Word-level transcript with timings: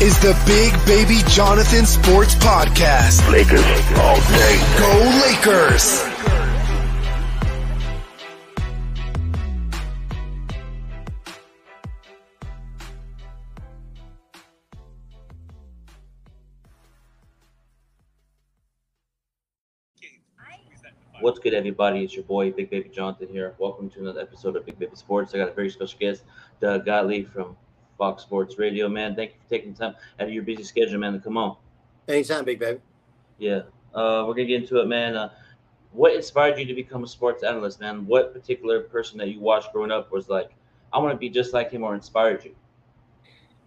is 0.00 0.18
the 0.20 0.36
Big 0.44 0.74
Baby 0.84 1.22
Jonathan 1.26 1.86
Sports 1.86 2.34
Podcast. 2.34 3.26
Lakers 3.32 3.64
all 3.96 4.16
day. 4.16 4.60
Go 4.78 5.22
Lakers! 5.26 6.04
What's 21.20 21.38
good, 21.38 21.54
everybody? 21.54 22.04
It's 22.04 22.14
your 22.14 22.24
boy, 22.24 22.52
Big 22.52 22.68
Baby 22.68 22.90
Jonathan 22.90 23.28
here. 23.28 23.54
Welcome 23.58 23.88
to 23.90 24.00
another 24.00 24.20
episode 24.20 24.56
of 24.56 24.66
Big 24.66 24.78
Baby 24.78 24.94
Sports. 24.94 25.34
I 25.34 25.38
got 25.38 25.48
a 25.48 25.52
very 25.52 25.70
special 25.70 25.98
guest, 25.98 26.22
Doug 26.60 26.84
Gottlieb 26.84 27.30
from 27.30 27.56
Fox 27.96 28.22
Sports 28.22 28.58
Radio. 28.58 28.88
Man, 28.88 29.14
thank 29.14 29.32
you 29.32 29.36
for 29.42 29.50
taking 29.50 29.74
time 29.74 29.94
out 30.20 30.26
of 30.26 30.32
your 30.32 30.42
busy 30.42 30.62
schedule, 30.64 30.98
man, 30.98 31.12
to 31.14 31.18
come 31.18 31.36
on. 31.36 31.56
Anytime, 32.08 32.44
big 32.44 32.58
baby. 32.58 32.80
Yeah, 33.38 33.62
uh, 33.94 34.24
we're 34.26 34.34
gonna 34.34 34.44
get 34.44 34.62
into 34.62 34.80
it, 34.80 34.86
man. 34.86 35.16
Uh, 35.16 35.30
what 35.92 36.14
inspired 36.14 36.58
you 36.58 36.66
to 36.66 36.74
become 36.74 37.04
a 37.04 37.06
sports 37.06 37.42
analyst, 37.42 37.80
man? 37.80 38.06
What 38.06 38.32
particular 38.32 38.80
person 38.80 39.18
that 39.18 39.28
you 39.28 39.40
watched 39.40 39.72
growing 39.72 39.90
up 39.90 40.12
was 40.12 40.28
like, 40.28 40.50
I 40.92 40.98
want 40.98 41.12
to 41.12 41.18
be 41.18 41.28
just 41.28 41.52
like 41.52 41.70
him, 41.70 41.82
or 41.82 41.94
inspired 41.94 42.44
you? 42.44 42.54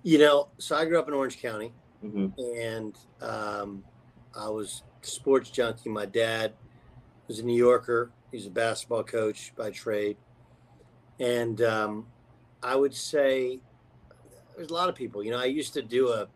You 0.04 0.20
know, 0.20 0.48
so 0.58 0.76
I 0.76 0.86
grew 0.86 1.00
up 1.00 1.08
in 1.08 1.14
Orange 1.14 1.42
County, 1.42 1.74
hmm 2.02 2.28
and 2.56 2.98
um, 3.22 3.84
I 4.36 4.48
was 4.50 4.84
a 5.04 5.08
sports 5.08 5.50
junkie. 5.50 5.90
My 5.90 6.06
dad 6.06 6.54
was 7.28 7.40
a 7.40 7.44
New 7.44 7.58
Yorker. 7.58 8.12
He's 8.32 8.46
a 8.46 8.52
basketball 8.52 9.04
coach 9.04 9.54
by 9.58 9.72
trade, 9.72 10.18
and 11.20 11.62
um, 11.62 12.06
I 12.64 12.76
would 12.76 12.94
say 12.94 13.60
there's 14.60 14.72
a 14.72 14.74
lot 14.74 14.90
of 14.90 14.96
people. 14.96 15.24
You 15.24 15.32
know, 15.32 15.40
I 15.40 15.46
used 15.46 15.74
to 15.76 15.82
do 15.82 16.10
a. 16.10 16.28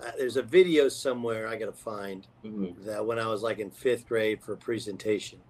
Uh, 0.00 0.12
there's 0.16 0.36
a 0.36 0.42
video 0.42 0.88
somewhere 0.88 1.48
I 1.48 1.56
got 1.56 1.66
to 1.66 1.72
find 1.72 2.26
hmm 2.42 2.66
that 2.86 3.04
when 3.04 3.18
I 3.18 3.26
was 3.26 3.42
like 3.42 3.58
in 3.58 3.70
fifth 3.70 4.06
grade 4.06 4.40
for 4.40 4.52
a 4.52 4.56
presentation, 4.56 5.40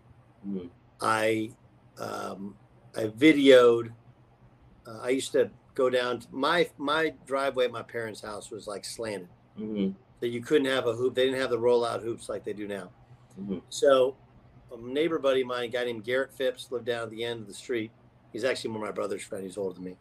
hmm 0.42 0.68
I 1.00 1.50
um, 1.98 2.56
I 2.96 3.04
videoed. 3.04 3.92
Uh, 4.86 4.98
I 5.02 5.10
used 5.10 5.32
to 5.32 5.50
go 5.74 5.90
down 5.90 6.20
to 6.20 6.26
my 6.32 6.70
my 6.78 7.12
driveway 7.26 7.66
at 7.66 7.70
my 7.70 7.82
parents' 7.82 8.22
house 8.22 8.50
was 8.50 8.66
like 8.66 8.86
slanted, 8.86 9.28
hmm 9.58 9.90
that 10.20 10.28
you 10.28 10.40
couldn't 10.40 10.68
have 10.68 10.86
a 10.86 10.94
hoop. 10.94 11.14
They 11.14 11.26
didn't 11.26 11.40
have 11.40 11.50
the 11.50 11.58
rollout 11.58 12.02
hoops 12.02 12.30
like 12.30 12.44
they 12.44 12.54
do 12.54 12.66
now. 12.66 12.90
hmm 13.36 13.58
So 13.68 14.16
a 14.72 14.80
neighbor 14.80 15.18
buddy 15.18 15.42
of 15.42 15.48
mine, 15.48 15.64
a 15.64 15.68
guy 15.68 15.84
named 15.84 16.04
Garrett 16.04 16.32
Phipps, 16.32 16.72
lived 16.72 16.86
down 16.86 17.02
at 17.02 17.10
the 17.10 17.24
end 17.24 17.42
of 17.42 17.46
the 17.46 17.54
street. 17.54 17.90
He's 18.32 18.44
actually 18.44 18.70
one 18.70 18.80
of 18.80 18.86
my 18.86 18.92
brother's 18.92 19.22
friend. 19.22 19.44
He's 19.44 19.58
older 19.58 19.74
than 19.74 19.84
me. 19.84 19.96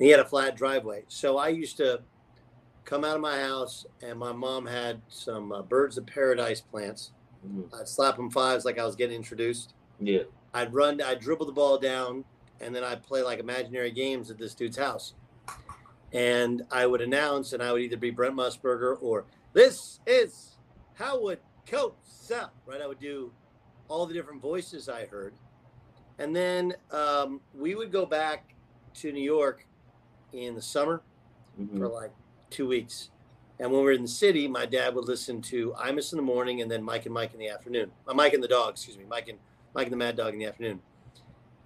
And 0.00 0.06
he 0.06 0.10
had 0.12 0.20
a 0.20 0.24
flat 0.24 0.56
driveway. 0.56 1.04
So 1.08 1.36
I 1.36 1.48
used 1.48 1.76
to 1.76 2.00
come 2.86 3.04
out 3.04 3.16
of 3.16 3.20
my 3.20 3.38
house, 3.38 3.84
and 4.02 4.18
my 4.18 4.32
mom 4.32 4.64
had 4.64 5.02
some 5.08 5.52
uh, 5.52 5.60
birds 5.60 5.98
of 5.98 6.06
paradise 6.06 6.62
plants. 6.62 7.12
hmm 7.46 7.64
I'd 7.78 7.86
slap 7.86 8.16
them 8.16 8.30
fives 8.30 8.64
like 8.64 8.78
I 8.78 8.86
was 8.86 8.96
getting 8.96 9.14
introduced. 9.16 9.74
Yeah. 10.00 10.22
I'd 10.54 10.72
run, 10.72 11.02
I'd 11.02 11.20
dribble 11.20 11.44
the 11.44 11.52
ball 11.52 11.76
down, 11.76 12.24
and 12.62 12.74
then 12.74 12.82
I'd 12.82 13.02
play 13.02 13.22
like 13.22 13.40
imaginary 13.40 13.90
games 13.90 14.30
at 14.30 14.38
this 14.38 14.54
dude's 14.54 14.78
house. 14.78 15.12
And 16.14 16.62
I 16.70 16.86
would 16.86 17.02
announce, 17.02 17.52
and 17.52 17.62
I 17.62 17.70
would 17.70 17.82
either 17.82 17.98
be 17.98 18.10
Brent 18.10 18.34
Musburger 18.34 18.96
or 19.02 19.26
this 19.52 20.00
is 20.06 20.56
Howard 20.94 21.40
Cosell, 21.66 22.48
right? 22.64 22.80
I 22.80 22.86
would 22.86 23.00
do 23.00 23.32
all 23.88 24.06
the 24.06 24.14
different 24.14 24.40
voices 24.40 24.88
I 24.88 25.04
heard. 25.04 25.34
And 26.18 26.34
then 26.34 26.72
um, 26.90 27.42
we 27.54 27.74
would 27.74 27.92
go 27.92 28.06
back 28.06 28.54
to 28.94 29.12
New 29.12 29.22
York 29.22 29.66
in 30.32 30.54
the 30.54 30.62
summer 30.62 31.02
hmm 31.56 31.78
for 31.78 31.88
like 31.88 32.12
two 32.50 32.66
weeks. 32.66 33.10
And 33.58 33.70
when 33.70 33.80
we 33.80 33.84
were 33.84 33.92
in 33.92 34.02
the 34.02 34.08
city, 34.08 34.48
my 34.48 34.64
dad 34.64 34.94
would 34.94 35.04
listen 35.04 35.42
to 35.42 35.74
Imus 35.78 36.12
in 36.12 36.16
the 36.16 36.22
morning 36.22 36.62
and 36.62 36.70
then 36.70 36.82
Mike 36.82 37.04
and 37.04 37.12
Mike 37.12 37.34
in 37.34 37.38
the 37.38 37.48
afternoon. 37.48 37.90
Uh, 38.08 38.14
Mike 38.14 38.32
and 38.32 38.42
the 38.42 38.48
dog, 38.48 38.70
excuse 38.70 38.96
me, 38.96 39.04
Mike 39.08 39.28
and 39.28 39.38
Mike 39.74 39.84
and 39.84 39.92
the 39.92 39.98
Mad 39.98 40.16
Dog 40.16 40.32
in 40.32 40.38
the 40.38 40.46
afternoon. 40.46 40.80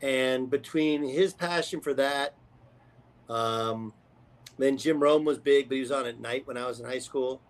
And 0.02 0.50
between 0.50 1.04
his 1.04 1.32
passion 1.32 1.80
for 1.80 1.94
that, 1.94 2.34
um, 3.28 3.92
then 4.58 4.76
Jim 4.76 5.00
Rome 5.00 5.24
was 5.24 5.38
big, 5.38 5.68
but 5.68 5.76
he 5.76 5.80
was 5.80 5.92
on 5.92 6.06
at 6.06 6.20
night 6.20 6.46
when 6.46 6.56
I 6.56 6.66
was 6.66 6.80
in 6.80 6.86
high 6.86 6.98
school. 6.98 7.40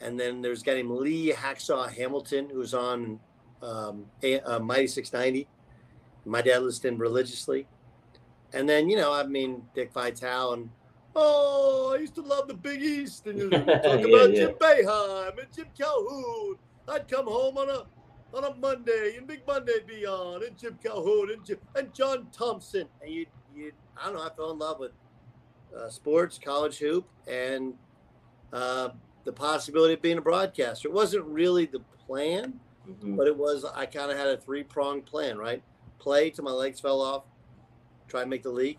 And 0.00 0.18
then 0.18 0.42
there's 0.42 0.62
a 0.62 0.64
guy 0.64 0.74
named 0.74 0.90
Lee 0.90 1.32
Hacksaw 1.32 1.90
Hamilton 1.90 2.48
who 2.50 2.58
was 2.58 2.74
on 2.74 3.18
um, 3.62 4.06
a, 4.22 4.40
uh, 4.40 4.58
Mighty 4.58 4.86
690. 4.86 5.48
My 6.24 6.42
dad 6.42 6.62
listened 6.62 7.00
religiously. 7.00 7.66
And 8.52 8.68
then, 8.68 8.88
you 8.90 8.96
know, 8.96 9.12
I 9.12 9.24
mean, 9.26 9.68
Dick 9.74 9.92
Vitale 9.92 10.52
and 10.54 10.70
Oh, 11.14 11.92
I 11.94 12.00
used 12.00 12.14
to 12.16 12.22
love 12.22 12.46
the 12.48 12.54
Big 12.54 12.82
East. 12.82 13.26
And 13.26 13.38
you 13.38 13.50
talk 13.82 14.00
Yeah, 14.04 14.04
about 14.04 14.32
yeah. 14.32 14.36
Jim 14.36 14.54
Boeheim 14.60 15.38
and 15.38 15.52
Jim 15.52 15.66
Calhoun. 15.76 16.56
I'd 16.88 17.08
come 17.08 17.26
home 17.26 17.58
on 17.58 17.68
a 17.68 17.86
on 18.32 18.44
a 18.44 18.54
Monday 18.54 19.16
and 19.16 19.26
Big 19.26 19.40
Monday 19.46 19.80
be 19.86 20.06
on 20.06 20.44
and 20.44 20.56
Jim 20.56 20.78
Calhoun 20.82 21.30
and 21.32 21.44
Jim, 21.44 21.58
and 21.74 21.92
John 21.92 22.28
Thompson. 22.30 22.88
And 23.00 23.12
you 23.12 23.26
you 23.52 23.72
I 23.96 24.06
don't 24.06 24.14
know, 24.14 24.22
I 24.22 24.30
fell 24.36 24.52
in 24.52 24.58
love 24.58 24.78
with 24.78 24.92
uh, 25.76 25.88
sports, 25.90 26.38
college 26.38 26.78
hoop, 26.78 27.08
and 27.26 27.74
uh, 28.52 28.90
the 29.24 29.32
possibility 29.32 29.94
of 29.94 30.02
being 30.02 30.18
a 30.18 30.22
broadcaster. 30.22 30.88
It 30.88 30.94
wasn't 30.94 31.26
really 31.26 31.66
the 31.66 31.80
plan, 32.06 32.60
hmm 32.86 33.16
but 33.16 33.26
it 33.26 33.36
was 33.36 33.64
I 33.64 33.86
kind 33.86 34.10
of 34.10 34.16
had 34.18 34.28
a 34.28 34.36
three 34.38 34.64
pronged 34.64 35.06
plan, 35.06 35.38
right? 35.38 35.62
Play 35.98 36.30
till 36.30 36.44
my 36.44 36.50
legs 36.52 36.80
fell 36.80 37.00
off, 37.00 37.24
try 38.10 38.22
and 38.22 38.30
make 38.30 38.42
the 38.42 38.50
league, 38.50 38.78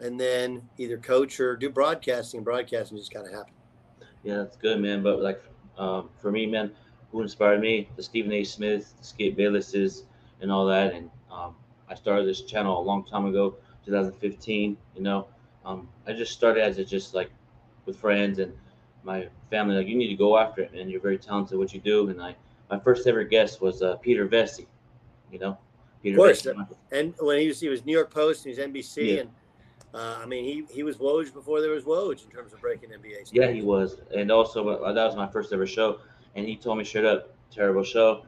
and 0.00 0.18
then 0.18 0.68
either 0.78 0.98
coach 0.98 1.40
or 1.40 1.56
do 1.56 1.70
broadcasting. 1.70 2.42
Broadcasting 2.42 2.98
just 2.98 3.12
kind 3.12 3.26
of 3.26 3.32
happened. 3.32 3.56
Yeah, 4.22 4.38
that's 4.38 4.56
good, 4.56 4.80
man. 4.80 5.02
But 5.02 5.20
like, 5.20 5.42
um, 5.78 6.08
for 6.20 6.30
me, 6.30 6.46
man, 6.46 6.72
who 7.12 7.22
inspired 7.22 7.60
me? 7.60 7.88
The 7.96 8.02
Stephen 8.02 8.32
A. 8.32 8.42
Smith, 8.42 8.94
the 8.98 9.04
Skip 9.04 9.36
Baylesses, 9.36 10.02
and 10.40 10.50
all 10.50 10.66
that. 10.66 10.92
And 10.92 11.10
um, 11.30 11.54
I 11.88 11.94
started 11.94 12.26
this 12.26 12.42
channel 12.42 12.80
a 12.80 12.82
long 12.82 13.04
time 13.04 13.26
ago, 13.26 13.54
2015. 13.84 14.76
You 14.96 15.02
know, 15.02 15.28
um, 15.64 15.88
I 16.06 16.12
just 16.12 16.32
started 16.32 16.62
as 16.62 16.78
a 16.78 16.84
just 16.84 17.14
like 17.14 17.30
with 17.86 17.96
friends 17.98 18.38
and 18.38 18.52
my 19.04 19.28
family. 19.50 19.76
Like, 19.76 19.86
you 19.86 19.96
need 19.96 20.08
to 20.08 20.16
go 20.16 20.38
after 20.38 20.62
it, 20.62 20.72
man. 20.72 20.88
You're 20.88 21.00
very 21.00 21.18
talented 21.18 21.52
at 21.54 21.58
what 21.58 21.72
you 21.72 21.80
do. 21.80 22.08
And 22.08 22.20
I, 22.20 22.34
my 22.70 22.80
first 22.80 23.06
ever 23.06 23.24
guest 23.24 23.60
was 23.60 23.82
uh, 23.82 23.96
Peter 23.96 24.26
Vecsey. 24.26 24.66
You 25.30 25.38
know, 25.38 25.58
Peter 26.04 26.16
course. 26.16 26.46
And 26.92 27.14
when 27.18 27.40
he 27.40 27.48
was 27.48 27.58
he 27.60 27.68
was 27.68 27.84
New 27.84 27.92
York 27.92 28.10
Post 28.12 28.46
and 28.46 28.54
he 28.54 28.60
was 28.60 28.70
NBC, 28.70 29.14
Yeah. 29.14 29.20
and 29.22 29.30
uh, 29.94 30.18
I 30.22 30.26
mean 30.26 30.44
he 30.44 30.64
he 30.72 30.82
was 30.84 30.96
Woj 30.98 31.32
before 31.32 31.60
there 31.60 31.70
was 31.72 31.84
Woj 31.84 32.24
in 32.24 32.30
terms 32.30 32.52
of 32.52 32.60
breaking 32.60 32.90
NBA. 32.90 33.30
Yeah, 33.32 33.50
he 33.50 33.62
was, 33.62 33.96
and 34.16 34.30
also 34.30 34.68
uh, 34.68 34.92
that 34.92 35.04
was 35.04 35.16
my 35.16 35.26
first 35.26 35.52
ever 35.52 35.66
show, 35.66 35.98
and 36.36 36.46
he 36.46 36.54
told 36.56 36.78
me 36.78 36.84
straight 36.84 37.04
up, 37.06 37.34
terrible 37.50 37.82
show, 37.82 38.24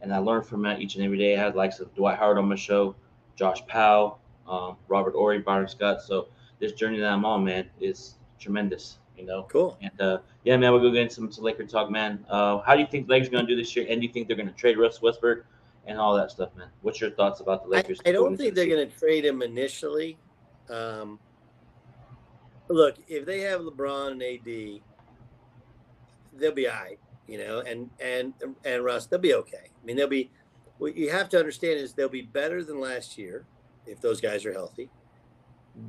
and 0.00 0.12
I 0.14 0.18
learned 0.18 0.46
from 0.46 0.62
that 0.62 0.80
each 0.80 0.94
and 0.96 1.04
every 1.04 1.18
day. 1.18 1.36
I 1.36 1.42
had 1.42 1.54
likes 1.56 1.80
of 1.80 1.94
Dwight 1.94 2.18
Howard 2.18 2.38
on 2.38 2.48
my 2.48 2.54
show, 2.56 2.94
Josh 3.34 3.66
Powell, 3.66 4.18
um, 4.48 4.76
Robert 4.88 5.14
Horry, 5.14 5.40
Byron 5.40 5.68
Scott. 5.68 6.00
So 6.02 6.28
this 6.60 6.72
journey 6.72 6.98
that 7.00 7.10
I'm 7.12 7.24
on, 7.24 7.44
man, 7.44 7.68
is 7.80 8.14
tremendous. 8.38 8.98
You 9.18 9.24
know, 9.24 9.46
Cool. 9.48 9.78
and 9.80 9.98
uh, 9.98 10.18
yeah, 10.44 10.58
man, 10.58 10.72
we'll 10.72 10.82
go 10.82 10.90
get 10.90 11.00
into 11.00 11.14
some, 11.14 11.32
some 11.32 11.42
Laker 11.42 11.64
talk, 11.64 11.90
man. 11.90 12.22
Uh, 12.28 12.58
how 12.58 12.74
do 12.74 12.82
you 12.82 12.86
think 12.86 13.06
the 13.06 13.12
Lakers 13.14 13.30
going 13.30 13.46
to 13.46 13.50
do 13.50 13.56
this 13.56 13.74
year, 13.74 13.86
and 13.88 13.98
do 13.98 14.06
you 14.06 14.12
think 14.12 14.28
they're 14.28 14.36
going 14.36 14.46
to 14.48 14.52
trade 14.54 14.76
Russ 14.76 15.00
Westbrook 15.00 15.42
and 15.86 15.98
all 15.98 16.16
that 16.16 16.30
stuff, 16.30 16.50
man? 16.56 16.68
What's 16.82 17.00
your 17.00 17.10
thoughts 17.10 17.40
about 17.40 17.64
the 17.64 17.70
Lakers? 17.70 18.00
I 18.04 18.12
don't 18.12 18.36
think 18.36 18.54
they're 18.54 18.66
going 18.66 18.88
to 18.88 18.98
trade 18.98 19.24
him 19.24 19.42
initially. 19.42 20.18
Um, 20.68 21.18
look, 22.68 22.96
if 23.08 23.24
they 23.24 23.40
have 23.40 23.60
LeBron 23.60 24.12
and 24.12 24.22
AD, 24.22 24.80
they'll 26.38 26.52
be 26.52 26.68
all 26.68 26.74
right, 26.74 26.98
you 27.26 27.38
know, 27.38 27.60
and 27.60 27.88
and 28.00 28.34
and 28.64 28.84
Russ, 28.84 29.06
they'll 29.06 29.20
be 29.20 29.34
okay. 29.34 29.70
I 29.70 29.84
mean, 29.84 29.96
they'll 29.96 30.08
be. 30.08 30.30
What 30.78 30.94
you 30.94 31.10
have 31.10 31.30
to 31.30 31.38
understand 31.38 31.78
is 31.78 31.94
they'll 31.94 32.08
be 32.10 32.20
better 32.20 32.62
than 32.62 32.80
last 32.80 33.16
year 33.16 33.46
if 33.86 33.98
those 34.02 34.20
guys 34.20 34.44
are 34.44 34.52
healthy. 34.52 34.90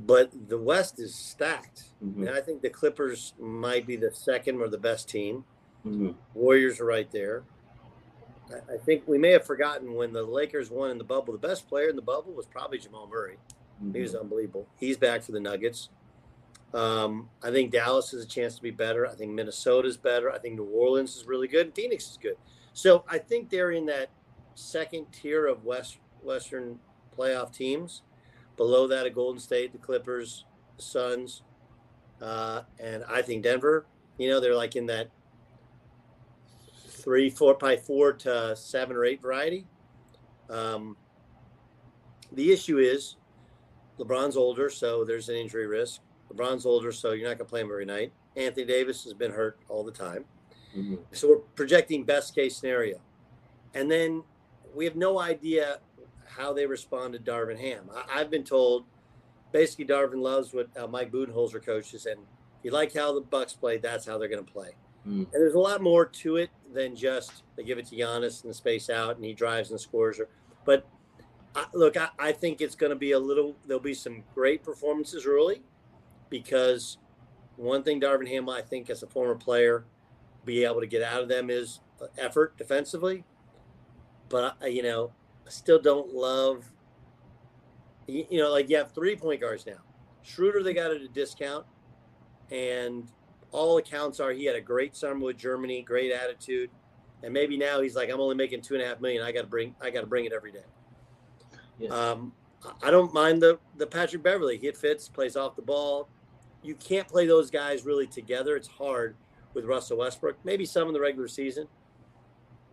But 0.06 0.32
the 0.48 0.58
West 0.58 0.98
is 1.00 1.14
stacked. 1.14 1.90
Mhm. 2.02 2.28
And 2.28 2.30
I 2.30 2.40
think 2.40 2.62
the 2.62 2.70
Clippers 2.70 3.34
might 3.38 3.86
be 3.86 3.98
the 3.98 4.12
second 4.14 4.62
or 4.62 4.70
the 4.70 4.78
best 4.78 5.10
team. 5.10 5.44
Mhm. 5.86 6.16
Warriors 6.34 6.80
are 6.80 6.86
right 6.86 7.12
there. 7.12 7.44
I- 8.52 8.78
think 8.78 9.08
we 9.08 9.18
may 9.18 9.32
have 9.32 9.46
forgotten 9.46 9.94
when 9.94 10.14
the 10.14 10.24
Lakers 10.24 10.70
won 10.70 10.92
in 10.92 10.98
the 10.98 11.04
bubble. 11.04 11.34
The 11.34 11.48
best 11.48 11.68
player 11.68 11.90
in 11.90 11.96
the 11.96 12.02
bubble 12.02 12.34
was 12.34 12.46
probably 12.46 12.78
Jamal 12.78 13.08
Murray. 13.08 13.38
He 13.94 14.02
was 14.02 14.16
unbelievable. 14.16 14.68
He's 14.80 14.98
back 14.98 15.22
for 15.22 15.32
the 15.34 15.40
Nuggets. 15.40 15.90
Um, 16.74 17.30
I 17.44 17.52
think 17.52 17.72
Dallas 17.72 18.12
has 18.12 18.24
a 18.24 18.28
chance 18.28 18.56
to 18.56 18.62
be 18.62 18.72
better. 18.72 19.06
I 19.08 19.14
think 19.14 19.32
Minnesota's 19.32 19.98
better. 19.98 20.32
I 20.32 20.40
think 20.40 20.56
New 20.56 20.66
Orleans 20.66 21.16
is 21.16 21.26
really 21.26 21.48
good. 21.48 21.74
Phoenix 21.76 22.10
is 22.10 22.18
good. 22.18 22.38
So 22.74 23.04
I 23.08 23.18
think 23.20 23.50
they're 23.50 23.72
in 23.72 23.86
that 23.86 24.10
second 24.56 25.12
tier 25.12 25.46
of 25.46 25.64
West 25.64 25.98
Western 26.22 26.80
playoff 27.18 27.54
teams. 27.54 28.02
Below 28.58 28.88
that, 28.88 29.06
a 29.06 29.10
Golden 29.10 29.40
State, 29.40 29.72
the 29.72 29.78
Clippers, 29.78 30.46
the 30.78 30.84
Suns, 30.84 31.44
uh, 32.22 32.64
and 32.80 33.04
I 33.08 33.22
think 33.22 33.44
Denver. 33.44 33.86
You 34.18 34.30
know, 34.30 34.40
they're 34.40 34.56
like 34.56 34.76
in 34.76 34.88
that 34.88 35.10
three, 37.08 37.30
four, 37.30 37.54
probably 37.54 37.78
four 37.78 38.12
to 38.12 38.54
seven 38.54 38.94
or 38.94 39.06
eight 39.06 39.22
variety. 39.22 39.66
Um, 40.50 40.98
the 42.34 42.52
issue 42.52 42.80
is 42.80 43.16
LeBron's 43.98 44.36
older, 44.36 44.70
so 44.70 45.06
there's 45.06 45.30
an 45.30 45.36
injury 45.36 45.68
risk. 45.68 46.02
LeBron's 46.30 46.66
older, 46.66 46.92
so 46.92 47.14
you're 47.14 47.30
not 47.30 47.38
going 47.38 47.46
to 47.48 47.50
play 47.50 47.62
him 47.62 47.68
every 47.72 47.86
night. 47.86 48.12
Anthony 48.36 48.66
Davis 48.66 49.06
has 49.06 49.14
been 49.14 49.32
hurt 49.32 49.58
all 49.70 49.86
the 49.86 49.92
time. 49.92 50.26
Mm-hmm. 50.76 50.96
So 51.14 51.30
we're 51.30 51.38
projecting 51.56 52.04
best 52.04 52.36
case 52.36 52.58
scenario. 52.58 53.00
And 53.74 53.90
then 53.90 54.22
we 54.76 54.84
have 54.84 54.98
no 54.98 55.18
idea 55.18 55.80
how 56.26 56.52
they 56.52 56.66
respond 56.66 57.14
to 57.14 57.20
Darvin 57.20 57.58
Ham. 57.58 57.90
I, 58.10 58.18
have 58.18 58.30
been 58.30 58.44
told 58.44 58.84
basically 59.54 59.86
Darvin 59.86 60.22
loves 60.22 60.54
what 60.54 60.68
uh, 60.78 60.88
Mike 60.88 61.14
Budenholzer 61.14 61.66
coaches, 61.66 62.06
and 62.06 62.20
if 62.20 62.66
you 62.66 62.72
like 62.72 62.94
how 62.94 63.14
the 63.14 63.22
Bucks 63.22 63.54
play, 63.54 63.78
that's 63.78 64.06
how 64.06 64.18
they're 64.18 64.28
going 64.28 64.44
to 64.44 64.52
play. 64.52 64.72
Mm. 65.08 65.20
And 65.22 65.28
there's 65.34 65.54
a 65.54 65.60
lot 65.60 65.82
more 65.82 66.06
to 66.06 66.36
it 66.36 66.50
than 66.74 66.96
just 66.96 67.44
they 67.56 67.64
give 67.64 67.78
it 67.78 67.86
to 67.88 67.96
Giannis 67.96 68.42
and 68.44 68.50
the 68.50 68.54
space 68.54 68.90
out, 68.90 69.16
and 69.16 69.24
he 69.24 69.34
drives 69.34 69.72
and 69.72 69.80
scores. 69.80 70.20
Or, 70.20 70.28
but 70.66 70.86
I, 71.56 71.66
look, 71.74 71.96
I, 71.96 72.10
I 72.20 72.32
think 72.34 72.60
it's 72.62 72.76
going 72.76 72.90
to 72.90 72.96
be 72.96 73.12
a 73.14 73.20
little. 73.20 73.56
There'll 73.66 73.82
be 73.82 73.94
some 73.94 74.24
great 74.36 74.64
performances 74.64 75.26
early, 75.26 75.62
because 76.30 76.98
one 77.56 77.84
thing 77.84 78.02
Darvin 78.02 78.28
Ham, 78.28 78.50
I 78.50 78.62
think, 78.62 78.90
as 78.90 79.02
a 79.02 79.08
former 79.08 79.36
player, 79.36 79.86
be 80.46 80.66
able 80.66 80.82
to 80.82 80.88
get 80.88 81.02
out 81.04 81.22
of 81.22 81.30
them 81.30 81.50
is 81.50 81.80
effort 82.18 82.58
defensively. 82.58 83.24
But 84.30 84.58
you 84.70 84.84
know, 84.84 85.12
I 85.46 85.50
still 85.50 85.80
don't 85.80 86.14
love. 86.14 86.66
You, 88.08 88.40
know, 88.40 88.52
like 88.52 88.70
you 88.70 88.78
have 88.78 88.94
three 88.94 89.16
point 89.16 89.42
guards 89.42 89.66
now. 89.66 89.80
Schroeder, 90.24 90.64
they 90.64 90.74
got 90.74 90.92
at 90.92 91.02
a 91.02 91.08
discount, 91.08 91.66
and 92.52 93.08
all 93.58 93.78
accounts 93.80 94.20
are 94.20 94.32
he 94.32 94.46
had 94.46 94.56
a 94.56 94.62
great 94.62 94.96
summer 94.96 95.26
with 95.26 95.38
Germany, 95.38 95.82
great 95.82 96.12
attitude, 96.12 96.70
and 97.24 97.34
maybe 97.34 97.58
now 97.58 97.82
he's 97.82 97.96
like, 97.96 98.12
I'm 98.12 98.22
only 98.22 98.36
making 98.36 98.62
two 98.62 98.76
and 98.76 98.84
a 98.84 98.86
half 98.86 99.02
million. 99.02 99.24
I 99.24 99.32
got 99.32 99.42
to 99.42 99.48
bring, 99.48 99.74
I 99.82 99.90
got 99.90 100.02
to 100.02 100.08
bring 100.08 100.26
it 100.26 100.32
every 100.32 100.52
day. 100.52 100.64
Yeah. 101.80 101.90
Um, 101.90 102.34
I 102.84 102.92
don't 102.92 103.14
mind 103.14 103.42
the 103.42 103.60
the 103.78 103.88
Patrick 103.88 104.22
Beverley. 104.22 104.58
He 104.58 104.72
fits, 104.72 105.10
plays 105.10 105.36
off 105.36 105.56
the 105.56 105.62
ball. 105.64 106.08
You 106.62 106.76
can't 106.76 107.08
play 107.08 107.26
those 107.26 107.50
guys 107.50 107.84
really 107.84 108.06
together. 108.06 108.56
It's 108.56 108.68
hard 108.68 109.16
with 109.54 109.66
Russell 109.66 109.98
Westbrook. 109.98 110.38
Maybe 110.44 110.66
some 110.66 110.88
in 110.88 110.94
the 110.94 111.00
regular 111.00 111.28
season. 111.28 111.68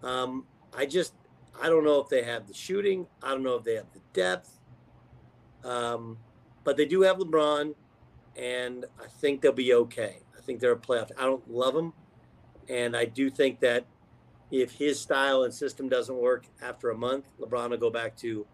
Um, 0.03 0.45
I 0.77 0.85
just 0.85 1.15
I 1.63 1.71
don't 1.71 1.85
know 1.85 1.99
if 2.01 2.09
they 2.11 2.23
have 2.25 2.47
the 2.47 2.55
shooting. 2.55 3.07
I 3.23 3.31
don't 3.31 3.43
know 3.43 3.57
if 3.57 3.65
they 3.65 3.75
have 3.75 3.91
the 3.95 4.01
depth. 4.13 4.59
Um, 5.65 6.19
but 6.63 6.77
they 6.77 6.85
do 6.85 7.03
have 7.03 7.17
LeBron, 7.17 7.75
and 8.37 8.85
I 9.03 9.07
think 9.07 9.41
they'll 9.41 9.53
be 9.53 9.73
okay. 9.73 10.19
I 10.45 10.47
think 10.47 10.61
they're 10.61 10.73
a 10.73 10.77
playoff. 10.77 11.11
I 11.19 11.23
don't 11.23 11.51
love 11.51 11.73
them, 11.73 11.95
and 12.69 12.95
I 12.95 13.07
do 13.07 13.31
think 13.31 13.61
that 13.61 13.87
if 14.51 14.73
his 14.73 15.01
style 15.01 15.45
and 15.45 15.55
system 15.55 15.89
doesn't 15.89 16.15
work 16.17 16.45
after 16.63 16.91
a 16.91 16.95
month, 16.97 17.25
LeBron 17.41 17.71
will 17.71 17.79
go 17.79 17.89
back 17.89 18.15
to, 18.19 18.47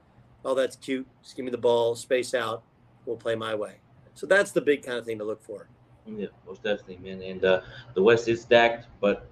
oh, 0.44 0.54
that's 0.54 0.76
cute. 0.76 1.04
Just 1.20 1.34
give 1.34 1.44
me 1.44 1.50
the 1.50 1.58
ball, 1.58 1.96
space 1.96 2.32
out. 2.32 2.62
We'll 3.06 3.16
play 3.16 3.34
my 3.34 3.56
way. 3.56 3.78
So 4.14 4.24
that's 4.26 4.52
the 4.52 4.60
big 4.60 4.84
kind 4.84 4.98
of 4.98 5.04
thing 5.04 5.18
to 5.18 5.24
look 5.24 5.42
for. 5.42 5.68
Yeah, 6.06 6.28
most 6.46 6.62
definitely, 6.62 6.98
man. 6.98 7.22
And 7.22 7.44
uh, 7.44 7.62
the 7.94 8.02
West 8.04 8.28
is 8.28 8.40
stacked, 8.40 8.86
but 9.00 9.28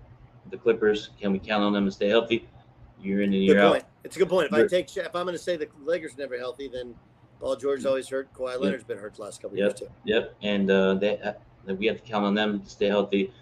the 0.50 0.56
Clippers, 0.56 1.10
can 1.20 1.30
we 1.32 1.38
count 1.38 1.62
on 1.62 1.72
them 1.72 1.84
to 1.84 1.92
stay 1.92 2.08
healthy? 2.08 2.48
Year 3.00 3.22
in 3.22 3.32
and 3.32 3.42
year 3.44 3.54
Good 3.54 3.60
out. 3.64 3.72
point. 3.74 3.84
It's 4.02 4.16
a 4.16 4.18
good 4.18 4.28
point. 4.28 4.46
If 4.48 4.52
I 4.54 4.56
You're- 4.58 4.68
take, 4.68 4.96
if 4.96 5.14
I'm 5.14 5.24
going 5.26 5.36
to 5.36 5.38
say 5.42 5.56
the 5.56 5.68
Lakers 5.84 6.14
are 6.14 6.18
never 6.18 6.36
healthy, 6.36 6.66
then 6.66 6.96
Paul 7.38 7.54
George's 7.54 7.86
always 7.86 8.08
hurt. 8.08 8.32
Kawhi 8.34 8.58
Leonard's 8.60 8.82
been 8.82 8.98
hurt 8.98 9.14
the 9.14 9.22
last 9.22 9.40
couple 9.40 9.54
of 9.54 9.58
years 9.58 9.68
Yep. 9.68 9.76
too. 9.78 9.88
Yep, 10.04 10.34
and 10.42 10.70
uh, 10.72 10.94
they 10.94 11.20
we 11.66 11.86
have 11.86 11.96
to 11.96 12.02
count 12.02 12.24
on 12.24 12.34
them 12.34 12.60
to 12.60 12.68
stay 12.68 12.86
healthy. 12.86 13.32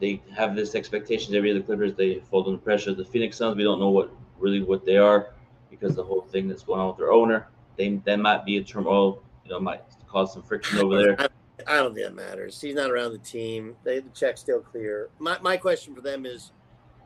They 0.00 0.22
have 0.36 0.54
this 0.54 0.74
expectation 0.74 1.34
every 1.34 1.50
year. 1.50 1.58
The 1.58 1.64
Clippers 1.64 1.94
they 1.94 2.20
fold 2.30 2.46
under 2.46 2.58
pressure. 2.58 2.94
The 2.94 3.04
Phoenix 3.04 3.36
Suns 3.36 3.56
we 3.56 3.64
don't 3.64 3.80
know 3.80 3.90
what 3.90 4.10
really 4.38 4.62
what 4.62 4.84
they 4.84 4.96
are 4.96 5.30
because 5.70 5.94
the 5.94 6.04
whole 6.04 6.22
thing 6.22 6.48
that's 6.48 6.62
going 6.62 6.80
on 6.80 6.88
with 6.88 6.96
their 6.96 7.12
owner. 7.12 7.48
They 7.76 8.00
that 8.04 8.18
might 8.18 8.44
be 8.44 8.58
a 8.58 8.64
turmoil. 8.64 9.22
You 9.44 9.50
know, 9.50 9.60
might 9.60 9.82
cause 10.06 10.32
some 10.32 10.42
friction 10.42 10.78
over 10.78 11.02
there. 11.02 11.20
I, 11.20 11.28
I 11.66 11.76
don't 11.76 11.94
think 11.94 12.06
that 12.06 12.14
matters. 12.14 12.60
He's 12.60 12.74
not 12.74 12.90
around 12.90 13.12
the 13.12 13.18
team. 13.18 13.76
They 13.84 14.00
the 14.00 14.10
check's 14.10 14.40
still 14.40 14.60
clear. 14.60 15.10
My 15.18 15.38
my 15.40 15.56
question 15.56 15.94
for 15.94 16.00
them 16.00 16.26
is, 16.26 16.52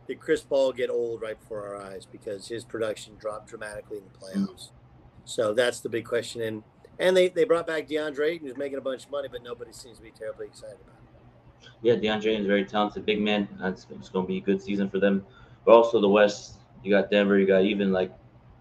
did 0.07 0.21
Chris 0.21 0.43
Paul 0.43 0.73
get 0.73 0.91
old 0.91 1.23
right 1.23 1.39
before 1.39 1.67
our 1.67 1.83
eyes 1.83 2.07
because 2.11 2.49
his 2.49 2.65
production 2.65 3.15
dropped 3.19 3.49
dramatically 3.49 3.99
in 3.99 4.05
the 4.05 4.19
playoffs? 4.19 4.71
So 5.25 5.55
that's 5.55 5.81
the 5.81 5.89
big 5.89 6.05
question. 6.05 6.43
And 6.43 6.63
and 6.99 7.17
they, 7.17 7.29
they 7.29 7.45
brought 7.45 7.67
back 7.67 7.89
DeAndre 7.89 8.33
Ayton, 8.33 8.47
who's 8.47 8.57
making 8.57 8.79
a 8.79 8.83
bunch 8.83 9.05
of 9.05 9.11
money, 9.11 9.29
but 9.31 9.43
nobody 9.43 9.73
seems 9.73 9.97
to 9.99 10.03
be 10.03 10.11
terribly 10.11 10.47
excited 10.47 10.77
about 10.83 10.97
it. 10.97 11.71
Yeah, 11.83 11.95
DeAndre 11.95 12.39
is 12.39 12.47
very 12.47 12.65
talented 12.65 13.07
big 13.07 13.21
man. 13.21 13.49
That's 13.61 13.87
it's 13.91 14.09
going 14.09 14.27
to 14.27 14.29
be 14.29 14.39
a 14.39 14.41
good 14.41 14.63
season 14.63 14.89
for 14.89 14.99
them. 14.99 15.25
But 15.65 15.73
also 15.73 16.01
the 16.01 16.09
West, 16.09 16.59
you 16.83 16.91
got 16.91 17.11
Denver, 17.11 17.39
you 17.39 17.47
got 17.47 17.63
even 17.63 17.93
like 17.93 18.13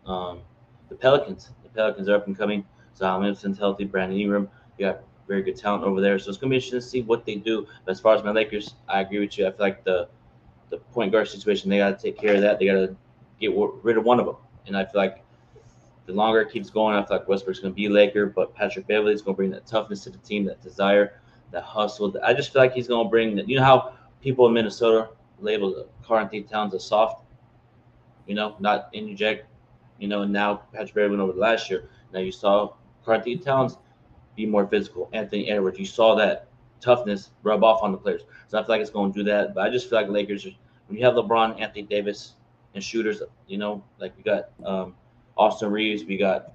um, 0.06 0.42
the 0.90 0.96
Pelicans. 0.96 1.52
The 1.64 1.70
Pelicans 1.70 2.10
are 2.10 2.16
up 2.16 2.28
and 2.28 2.38
coming. 2.38 2.66
Zion 2.96 3.20
Williamson's 3.20 3.58
healthy. 3.58 3.86
Brandon 3.86 4.20
Ingram, 4.20 4.50
you 4.78 4.86
got 4.86 5.02
very 5.28 5.42
good 5.42 5.56
talent 5.56 5.84
over 5.84 6.02
there. 6.02 6.20
So 6.20 6.30
it's 6.30 6.38
going 6.38 6.50
to 6.50 6.54
be 6.54 6.58
interesting 6.58 6.80
to 6.80 6.86
see 6.86 7.02
what 7.02 7.26
they 7.26 7.36
do. 7.36 7.68
But 7.86 7.92
as 7.92 8.00
far 8.00 8.16
as 8.16 8.24
my 8.24 8.32
Lakers, 8.32 8.76
I 8.88 9.02
agree 9.02 9.20
with 9.20 9.38
you. 9.38 9.48
I 9.48 9.52
feel 9.52 9.60
like 9.60 9.84
the 9.84 10.10
the 10.70 10.78
point 10.78 11.12
guard 11.12 11.28
situation, 11.28 11.70
they 11.70 11.78
got 11.78 11.98
to 11.98 12.02
take 12.02 12.18
care 12.18 12.36
of 12.36 12.42
that. 12.42 12.58
They 12.58 12.66
got 12.66 12.74
to 12.74 12.96
get 13.40 13.52
rid 13.56 13.98
of 13.98 14.06
one 14.06 14.20
of 14.20 14.26
them. 14.26 14.38
And 14.68 14.78
I 14.78 14.86
feel 14.86 15.02
like 15.02 15.24
the 16.12 16.18
longer 16.18 16.42
it 16.42 16.52
keeps 16.52 16.70
going, 16.70 16.96
I 16.96 17.06
feel 17.06 17.18
like 17.18 17.28
Westbrook's 17.28 17.60
going 17.60 17.74
to 17.74 17.76
be 17.76 17.88
Laker, 17.88 18.26
but 18.28 18.54
Patrick 18.54 18.88
Beverley 18.88 19.14
is 19.14 19.22
going 19.22 19.36
to 19.36 19.38
bring 19.38 19.52
that 19.52 19.66
toughness 19.66 20.04
to 20.04 20.10
the 20.10 20.18
team, 20.20 20.46
that 20.46 20.62
desire, 20.62 21.22
that 21.52 21.64
hustle. 21.64 22.14
I 22.24 22.34
just 22.34 22.52
feel 22.54 22.62
like 22.62 22.74
he's 22.74 22.88
going 22.88 23.06
to 23.06 23.10
bring 23.10 23.36
that. 23.36 23.48
You 23.48 23.58
know 23.58 23.66
how 23.66 23.94
people 24.22 24.46
in 24.48 24.54
Minnesota 24.54 25.10
label 25.40 25.88
Karl 26.04 26.30
Towns 26.50 26.74
as 26.74 26.84
soft, 26.84 27.24
you 28.28 28.36
know, 28.36 28.56
not 28.60 28.90
interject, 28.94 29.48
you 30.00 30.08
know, 30.08 30.22
and 30.22 30.32
now 30.32 30.64
Patrick 30.74 30.94
Beverley 30.94 31.12
went 31.12 31.22
over 31.22 31.34
the 31.34 31.40
last 31.40 31.70
year. 31.70 31.90
Now 32.14 32.20
you 32.20 32.32
saw 32.32 32.74
Karl 33.06 33.24
Towns 33.44 33.78
be 34.36 34.46
more 34.46 34.68
physical. 34.68 35.10
Anthony 35.14 35.50
Edwards, 35.50 35.80
you 35.80 35.86
saw 35.86 36.16
that 36.16 36.48
toughness 36.80 37.32
rub 37.44 37.64
off 37.64 37.84
on 37.84 37.92
the 37.92 37.98
players. 37.98 38.22
So 38.48 38.60
I 38.60 38.62
feel 38.62 38.70
like 38.70 38.82
it's 38.82 38.90
going 38.90 39.14
to 39.14 39.20
do 39.20 39.24
that. 39.26 39.54
But 39.54 39.68
I 39.68 39.70
just 39.70 39.90
feel 39.90 40.00
like 40.02 40.10
Lakers, 40.10 40.46
when 40.88 40.98
you 40.98 41.06
have 41.06 41.16
LeBron, 41.16 41.60
Anthony 41.62 41.84
Davis, 41.84 42.34
and 42.74 42.84
shooters, 42.84 43.22
you 43.48 43.58
know, 43.58 43.84
like 44.00 44.16
we 44.18 44.24
got 44.24 44.50
um, 44.66 44.96
Austin 45.38 45.72
Reaves, 45.72 46.04
we 46.04 46.18
got 46.18 46.52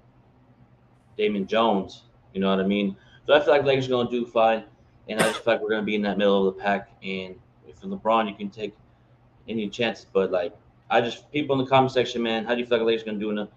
Damon 1.17 1.47
Jones. 1.47 2.03
You 2.33 2.41
know 2.41 2.51
what 2.51 2.61
I 2.61 2.67
mean? 2.67 2.97
So 3.27 3.35
I 3.35 3.41
feel 3.41 3.51
like 3.51 3.65
Lakers 3.65 3.87
are 3.87 3.91
going 3.91 4.09
to 4.09 4.11
do 4.11 4.27
fine, 4.27 4.65
and 5.09 5.21
I 5.21 5.25
just 5.25 5.43
feel 5.43 5.55
like 5.55 5.63
we're 5.63 5.71
going 5.71 5.83
to 5.83 5.87
be 5.87 5.95
in 5.95 6.03
that 6.03 6.19
middle 6.19 6.47
of 6.47 6.55
the 6.55 6.63
pack. 6.63 6.91
And 7.03 7.35
you're 7.67 7.99
LeBron, 7.99 8.29
you 8.29 8.35
can 8.35 8.51
take 8.51 8.75
any 9.49 9.69
chances. 9.69 10.07
But 10.13 10.31
like, 10.31 10.55
I 10.91 11.01
just 11.01 11.31
people 11.33 11.59
in 11.59 11.65
the 11.65 11.69
comment 11.69 11.93
section, 11.93 12.23
man, 12.23 12.45
how 12.45 12.55
do 12.55 12.61
you 12.61 12.67
feel 12.67 12.79
like 12.79 12.87
Lakers 12.87 13.05
going 13.05 13.19
to 13.19 13.25
do 13.25 13.31
in 13.31 13.49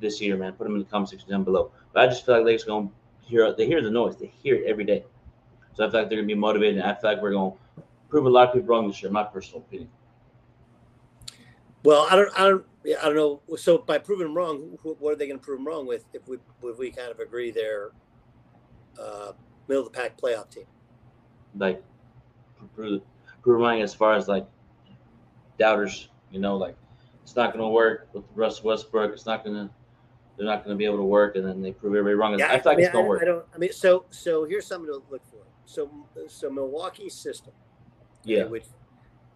this 0.00 0.20
year, 0.20 0.36
man? 0.36 0.52
Put 0.52 0.64
them 0.64 0.74
in 0.74 0.80
the 0.80 0.88
comment 0.88 1.10
section 1.10 1.30
down 1.30 1.44
below. 1.44 1.70
But 1.92 2.04
I 2.04 2.06
just 2.06 2.24
feel 2.24 2.36
like 2.36 2.44
Lakers 2.44 2.64
going 2.64 2.88
to 2.88 2.94
hear 3.28 3.52
they 3.52 3.66
hear 3.66 3.82
the 3.82 3.90
noise, 3.90 4.16
they 4.16 4.32
hear 4.42 4.56
it 4.56 4.66
every 4.66 4.84
day. 4.84 5.04
So 5.74 5.86
I 5.86 5.90
feel 5.90 6.00
like 6.00 6.08
they're 6.08 6.18
going 6.18 6.28
to 6.28 6.34
be 6.34 6.38
motivated, 6.38 6.78
and 6.78 6.86
I 6.86 6.94
feel 6.94 7.10
like 7.10 7.20
we're 7.20 7.32
going 7.32 7.52
to 7.52 7.82
prove 8.08 8.26
a 8.26 8.30
lot 8.30 8.48
of 8.48 8.54
people 8.54 8.68
wrong 8.68 8.88
this 8.88 9.02
year. 9.02 9.10
My 9.10 9.24
personal 9.24 9.60
opinion. 9.60 9.90
Well, 11.82 12.06
I 12.10 12.16
don't, 12.16 12.32
I 12.38 12.44
don't, 12.48 12.66
yeah, 12.86 12.96
I 13.02 13.06
don't 13.06 13.16
know. 13.16 13.56
So 13.56 13.78
by 13.78 13.98
proving 13.98 14.28
them 14.28 14.36
wrong, 14.36 14.78
wh- 14.82 15.00
what 15.00 15.12
are 15.12 15.16
they 15.16 15.26
going 15.26 15.38
to 15.38 15.44
prove 15.44 15.58
them 15.58 15.66
wrong 15.66 15.86
with 15.86 16.04
if 16.14 16.26
we, 16.26 16.38
if 16.62 16.78
we 16.78 16.90
kind 16.90 17.10
of 17.10 17.18
agree 17.18 17.50
they're 17.50 17.90
uh, 18.98 19.32
middle 19.68 19.86
of 19.86 19.92
the 19.92 19.98
pack 19.98 20.18
playoff 20.18 20.48
team? 20.50 20.64
like 21.58 21.82
prove 22.74 23.02
prove 23.42 23.60
mine 23.60 23.80
as 23.80 23.94
far 23.94 24.14
as 24.14 24.28
like 24.28 24.46
doubters, 25.58 26.08
you 26.30 26.40
know, 26.40 26.56
like 26.56 26.76
it's 27.22 27.36
not 27.36 27.52
gonna 27.52 27.68
work 27.68 28.08
with 28.12 28.24
Russ 28.34 28.62
Westbrook, 28.62 29.12
it's 29.12 29.26
not 29.26 29.44
gonna 29.44 29.70
they're 30.36 30.46
not 30.46 30.64
gonna 30.64 30.76
be 30.76 30.84
able 30.84 30.98
to 30.98 31.04
work 31.04 31.36
and 31.36 31.46
then 31.46 31.62
they 31.62 31.72
prove 31.72 31.94
everybody 31.94 32.14
wrong. 32.14 32.40
I 32.40 32.58
feel 32.58 32.62
like 32.64 32.76
mean, 32.76 32.86
it's 32.86 32.92
gonna 32.92 33.04
I, 33.04 33.08
work. 33.08 33.22
I 33.22 33.24
don't. 33.24 33.44
I 33.54 33.58
mean, 33.58 33.72
so 33.72 34.04
so 34.10 34.44
here's 34.44 34.66
something 34.66 34.92
to 34.92 35.02
look 35.10 35.22
for. 35.30 35.44
So 35.64 35.90
so 36.28 36.50
Milwaukee's 36.50 37.14
system, 37.14 37.52
okay, 38.22 38.36
yeah. 38.36 38.44
which 38.44 38.64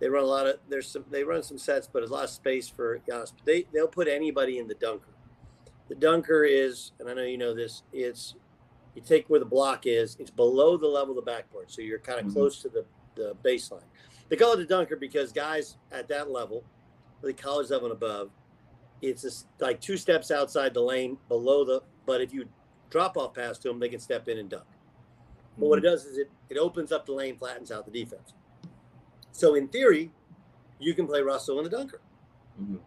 they 0.00 0.08
run 0.08 0.24
a 0.24 0.26
lot 0.26 0.46
of. 0.46 0.56
There's 0.68 0.88
some. 0.88 1.04
They 1.10 1.22
run 1.24 1.42
some 1.42 1.58
sets, 1.58 1.86
but 1.86 2.00
there's 2.00 2.10
a 2.10 2.14
lot 2.14 2.24
of 2.24 2.30
space 2.30 2.68
for 2.68 2.98
Giannis. 3.08 3.32
But 3.36 3.44
they 3.46 3.66
they'll 3.72 3.86
put 3.88 4.08
anybody 4.08 4.58
in 4.58 4.66
the 4.66 4.74
dunker. 4.74 5.12
The 5.88 5.94
dunker 5.94 6.44
is, 6.44 6.92
and 6.98 7.08
I 7.08 7.14
know 7.14 7.22
you 7.22 7.38
know 7.38 7.54
this. 7.54 7.82
It's 7.92 8.34
you 8.94 9.02
take 9.02 9.28
where 9.28 9.40
the 9.40 9.46
block 9.46 9.86
is. 9.86 10.16
It's 10.18 10.30
below 10.30 10.76
the 10.76 10.86
level 10.86 11.16
of 11.18 11.24
the 11.24 11.30
backboard, 11.30 11.70
so 11.70 11.82
you're 11.82 11.98
kind 11.98 12.18
of 12.20 12.26
Mhm. 12.26 12.32
close 12.32 12.62
to 12.62 12.68
the 12.68 12.84
the 13.16 13.34
baseline. 13.44 13.82
They 14.28 14.36
call 14.36 14.52
it 14.52 14.56
the 14.56 14.64
dunker 14.64 14.96
because 14.96 15.32
guys 15.32 15.76
at 15.92 16.08
that 16.08 16.30
level, 16.30 16.64
the 17.22 17.32
college 17.34 17.70
level 17.70 17.86
and 17.88 17.92
above, 17.96 18.30
it's 19.02 19.22
just 19.22 19.46
like 19.58 19.80
two 19.80 19.96
steps 19.96 20.30
outside 20.30 20.72
the 20.74 20.80
lane 20.82 21.18
below 21.28 21.64
the. 21.64 21.82
But 22.06 22.20
if 22.20 22.32
you 22.32 22.48
drop 22.88 23.16
off 23.16 23.34
pass 23.34 23.58
to 23.58 23.68
them, 23.68 23.78
they 23.80 23.88
can 23.88 24.00
step 24.00 24.28
in 24.28 24.38
and 24.38 24.48
dunk. 24.48 24.64
But 25.58 25.66
what 25.66 25.78
it 25.78 25.82
does 25.82 26.06
is 26.06 26.16
it, 26.18 26.30
it 26.48 26.56
opens 26.56 26.90
up 26.92 27.04
the 27.04 27.12
lane, 27.12 27.36
flattens 27.36 27.70
out 27.70 27.84
the 27.84 27.90
defense. 27.92 28.32
So 29.32 29.54
in 29.54 29.68
theory, 29.68 30.10
you 30.78 30.94
can 30.94 31.06
play 31.06 31.22
Russell 31.22 31.58
in 31.58 31.64
the 31.64 31.70
dunker. 31.70 32.00
Mhm. 32.60 32.80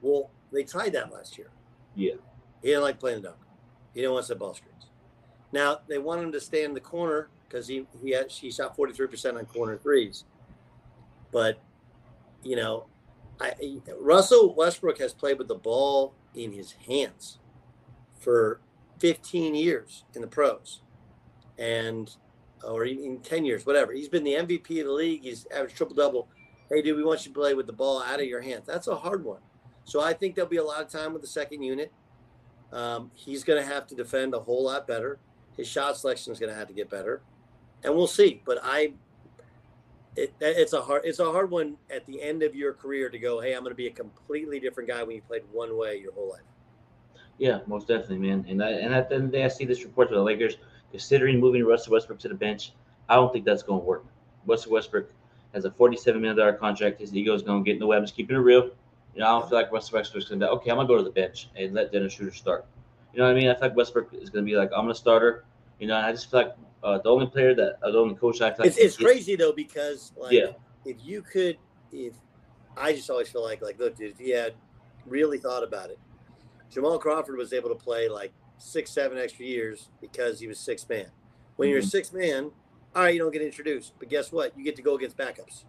Well, 0.00 0.30
they 0.52 0.64
tried 0.64 0.92
that 0.92 1.12
last 1.12 1.38
year. 1.38 1.50
Yeah. 1.94 2.14
He 2.62 2.68
didn't 2.68 2.82
like 2.82 3.00
playing 3.00 3.22
the 3.22 3.28
dunker. 3.28 3.46
He 3.94 4.00
didn't 4.00 4.12
want 4.12 4.24
to 4.24 4.28
set 4.28 4.38
ball 4.38 4.54
screens. 4.54 4.86
Now 5.52 5.80
they 5.86 5.98
want 5.98 6.22
him 6.22 6.32
to 6.32 6.40
stay 6.40 6.64
in 6.64 6.74
the 6.74 6.80
corner 6.80 7.30
because 7.48 7.66
he 7.66 7.86
he 8.02 8.10
had, 8.10 8.30
he 8.30 8.50
shot 8.50 8.76
forty 8.76 8.92
three 8.92 9.06
percent 9.06 9.36
on 9.36 9.46
corner 9.46 9.78
threes. 9.78 10.24
But 11.32 11.58
you 12.42 12.56
know, 12.56 12.86
I 13.40 13.80
Russell 13.98 14.54
Westbrook 14.54 14.98
has 14.98 15.12
played 15.12 15.38
with 15.38 15.48
the 15.48 15.54
ball 15.54 16.14
in 16.34 16.52
his 16.52 16.72
hands 16.72 17.38
for 18.18 18.60
fifteen 18.98 19.54
years 19.54 20.04
in 20.14 20.20
the 20.20 20.26
pros, 20.26 20.82
and 21.58 22.14
or 22.64 22.84
in 22.84 23.20
ten 23.20 23.44
years, 23.44 23.66
whatever. 23.66 23.92
He's 23.92 24.08
been 24.08 24.24
the 24.24 24.34
MVP 24.34 24.80
of 24.80 24.86
the 24.86 24.92
league. 24.92 25.22
He's 25.22 25.46
averaged 25.54 25.76
triple 25.76 25.96
double. 25.96 26.28
Hey, 26.70 26.82
dude, 26.82 26.96
we 26.96 27.04
want 27.04 27.24
you 27.24 27.32
to 27.32 27.38
play 27.38 27.54
with 27.54 27.66
the 27.66 27.72
ball 27.72 28.02
out 28.02 28.20
of 28.20 28.26
your 28.26 28.40
hands. 28.40 28.66
That's 28.66 28.88
a 28.88 28.96
hard 28.96 29.24
one. 29.24 29.40
So 29.84 30.00
I 30.02 30.12
think 30.12 30.34
there'll 30.34 30.50
be 30.50 30.58
a 30.58 30.64
lot 30.64 30.82
of 30.82 30.90
time 30.90 31.14
with 31.14 31.22
the 31.22 31.28
second 31.28 31.62
unit. 31.62 31.90
Um, 32.72 33.10
he's 33.14 33.42
going 33.42 33.62
to 33.62 33.66
have 33.66 33.86
to 33.86 33.94
defend 33.94 34.34
a 34.34 34.38
whole 34.38 34.64
lot 34.64 34.86
better. 34.86 35.18
His 35.56 35.66
shot 35.66 35.96
selection 35.96 36.32
is 36.32 36.38
going 36.38 36.52
to 36.52 36.58
have 36.58 36.68
to 36.68 36.74
get 36.74 36.90
better, 36.90 37.22
and 37.82 37.94
we'll 37.94 38.06
see. 38.06 38.42
But 38.44 38.60
I, 38.62 38.92
it, 40.14 40.34
it's 40.40 40.74
a 40.74 40.82
hard, 40.82 41.02
it's 41.04 41.18
a 41.20 41.32
hard 41.32 41.50
one 41.50 41.76
at 41.90 42.04
the 42.06 42.22
end 42.22 42.42
of 42.42 42.54
your 42.54 42.74
career 42.74 43.08
to 43.08 43.18
go. 43.18 43.40
Hey, 43.40 43.54
I'm 43.54 43.62
going 43.62 43.72
to 43.72 43.76
be 43.76 43.86
a 43.86 43.92
completely 43.92 44.60
different 44.60 44.88
guy 44.88 45.02
when 45.02 45.16
you 45.16 45.22
played 45.22 45.42
one 45.50 45.76
way 45.76 45.96
your 45.96 46.12
whole 46.12 46.28
life. 46.28 46.42
Yeah, 47.38 47.60
most 47.66 47.88
definitely, 47.88 48.18
man. 48.18 48.44
And 48.48 48.62
I, 48.62 48.72
and 48.72 48.92
at 48.92 49.08
the 49.08 49.14
end 49.14 49.24
of 49.24 49.30
the 49.30 49.38
day, 49.38 49.44
I 49.44 49.48
see 49.48 49.64
this 49.64 49.84
report 49.84 50.08
to 50.10 50.16
the 50.16 50.22
Lakers 50.22 50.56
considering 50.90 51.40
moving 51.40 51.64
Russell 51.64 51.92
Westbrook 51.92 52.18
to 52.20 52.28
the 52.28 52.34
bench. 52.34 52.72
I 53.08 53.14
don't 53.16 53.32
think 53.32 53.44
that's 53.44 53.62
going 53.62 53.80
to 53.80 53.86
work. 53.86 54.04
Russell 54.46 54.72
Westbrook 54.72 55.10
has 55.54 55.64
a 55.64 55.70
$47 55.70 56.20
million 56.20 56.56
contract. 56.58 57.00
His 57.00 57.14
ego 57.14 57.34
is 57.34 57.42
going 57.42 57.62
to 57.62 57.66
get 57.66 57.74
in 57.74 57.78
the 57.80 57.86
way. 57.86 57.96
I'm 57.96 58.02
just 58.04 58.16
keeping 58.16 58.36
it 58.36 58.40
real. 58.40 58.70
You 59.14 59.20
know, 59.20 59.26
I 59.26 59.38
don't 59.40 59.48
feel 59.48 59.58
like 59.58 59.72
Russell 59.72 59.98
Westbrook's 59.98 60.28
going 60.28 60.40
to 60.40 60.46
be 60.46 60.50
like, 60.50 60.60
okay. 60.60 60.70
I'm 60.70 60.76
going 60.76 60.86
to 60.88 60.92
go 60.94 60.98
to 60.98 61.04
the 61.04 61.10
bench 61.10 61.48
and 61.56 61.74
let 61.74 61.90
Dennis 61.92 62.12
Schroeder 62.12 62.34
start. 62.34 62.66
You 63.12 63.20
know 63.20 63.24
what 63.26 63.36
I 63.36 63.40
mean? 63.40 63.48
I 63.48 63.54
feel 63.54 63.68
like 63.68 63.76
Westbrook 63.76 64.12
is 64.14 64.30
going 64.30 64.44
to 64.44 64.50
be 64.50 64.56
like, 64.56 64.70
I'm 64.72 64.84
going 64.84 64.88
to 64.88 64.94
starter. 64.94 65.44
You 65.78 65.86
know, 65.88 65.96
I 65.96 66.12
just 66.12 66.30
feel 66.30 66.40
like 66.40 66.54
uh, 66.82 66.98
the 66.98 67.08
only 67.08 67.26
player 67.26 67.54
that, 67.54 67.78
uh, 67.82 67.90
the 67.90 67.98
only 67.98 68.14
coach 68.14 68.40
I 68.40 68.50
feel 68.50 68.66
like 68.66 68.68
It's, 68.68 68.78
it's 68.78 68.96
crazy 68.96 69.36
though 69.36 69.52
because 69.52 70.12
like 70.16 70.32
Yeah. 70.32 70.52
if 70.84 70.96
you 71.02 71.22
could, 71.22 71.56
if 71.92 72.14
I 72.76 72.92
just 72.92 73.10
always 73.10 73.28
feel 73.28 73.42
like 73.42 73.62
like 73.62 73.78
look, 73.78 73.96
dude, 73.96 74.12
if 74.12 74.20
you 74.20 74.36
had 74.36 74.54
really 75.06 75.38
thought 75.38 75.64
about 75.64 75.90
it, 75.90 75.98
Jamal 76.70 76.98
Crawford 76.98 77.36
was 77.36 77.52
able 77.52 77.68
to 77.70 77.74
play 77.74 78.08
like 78.08 78.32
six, 78.58 78.90
seven 78.90 79.18
extra 79.18 79.44
years 79.44 79.88
because 80.00 80.40
he 80.40 80.46
was 80.46 80.58
six 80.58 80.88
man. 80.88 81.06
When 81.56 81.68
you're 81.68 81.78
a 81.78 81.82
Mhm. 81.82 81.90
six 81.90 82.12
man, 82.12 82.50
all 82.94 83.02
right, 83.02 83.14
you 83.14 83.20
don't 83.20 83.32
get 83.32 83.42
introduced, 83.42 83.94
but 83.98 84.08
guess 84.08 84.32
what? 84.32 84.56
You 84.56 84.64
get 84.64 84.76
to 84.76 84.82
go 84.82 84.94
against 84.96 85.16
backups, 85.16 85.64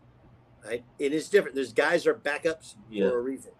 right? 0.65 0.83
It 0.97 1.13
is 1.13 1.29
different. 1.29 1.55
There's 1.55 1.73
guys 1.73 2.05
are 2.07 2.13
backups 2.13 2.75
Yeah. 2.89 3.09
for 3.09 3.19
a 3.19 3.21
reason. 3.21 3.51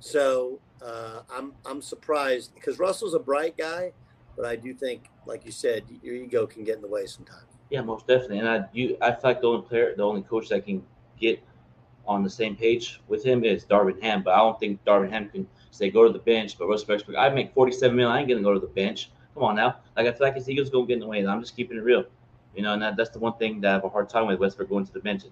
So 0.00 0.60
uh, 0.80 1.22
I'm 1.30 1.54
I'm 1.66 1.82
surprised 1.82 2.54
because 2.54 2.78
Russell's 2.78 3.14
a 3.14 3.18
bright 3.18 3.56
guy, 3.56 3.92
but 4.36 4.46
I 4.46 4.54
do 4.54 4.72
think, 4.72 5.08
like 5.26 5.44
you 5.44 5.50
said, 5.50 5.84
your 6.02 6.14
ego 6.14 6.46
can 6.46 6.62
get 6.62 6.76
in 6.76 6.82
the 6.82 6.88
way 6.88 7.04
sometimes. 7.06 7.46
Yeah, 7.70 7.80
most 7.82 8.06
definitely. 8.06 8.38
And 8.38 8.48
I 8.48 8.68
you 8.72 8.96
I 9.00 9.10
feel 9.12 9.20
like 9.24 9.40
the 9.40 9.48
only 9.48 9.66
player, 9.66 9.94
the 9.96 10.04
only 10.04 10.22
coach 10.22 10.48
that 10.50 10.64
can 10.64 10.86
get 11.18 11.42
on 12.06 12.22
the 12.22 12.30
same 12.30 12.56
page 12.56 13.02
with 13.08 13.24
him 13.24 13.44
is 13.44 13.66
Darvin 13.66 14.00
Ham. 14.02 14.22
But 14.22 14.34
I 14.34 14.38
don't 14.38 14.58
think 14.60 14.82
Darvin 14.84 15.10
Ham 15.10 15.28
can 15.28 15.48
say 15.70 15.90
go 15.90 16.06
to 16.06 16.12
the 16.12 16.18
bench. 16.18 16.58
But 16.58 16.68
Westbrook, 16.68 17.02
I 17.16 17.28
make 17.28 17.52
forty 17.52 17.72
seven 17.72 17.96
million. 17.96 18.14
I 18.14 18.20
ain't 18.20 18.28
gonna 18.28 18.42
go 18.42 18.54
to 18.54 18.60
the 18.60 18.66
bench. 18.66 19.10
Come 19.34 19.44
on 19.44 19.56
now. 19.56 19.76
Like 19.96 20.06
I 20.06 20.12
feel 20.12 20.26
like 20.26 20.34
his 20.34 20.48
ego's 20.48 20.70
gonna 20.70 20.86
get 20.86 20.94
in 20.94 21.00
the 21.00 21.06
way. 21.06 21.26
I'm 21.26 21.40
just 21.40 21.56
keeping 21.56 21.76
it 21.76 21.82
real. 21.84 22.04
You 22.54 22.62
know, 22.62 22.72
and 22.72 22.82
that, 22.82 22.96
that's 22.96 23.10
the 23.10 23.18
one 23.18 23.34
thing 23.34 23.60
that 23.60 23.70
I 23.70 23.72
have 23.74 23.84
a 23.84 23.88
hard 23.88 24.08
time 24.08 24.26
with 24.26 24.40
Westbrook 24.40 24.68
going 24.68 24.86
to 24.86 24.92
the 24.92 25.00
bench. 25.00 25.22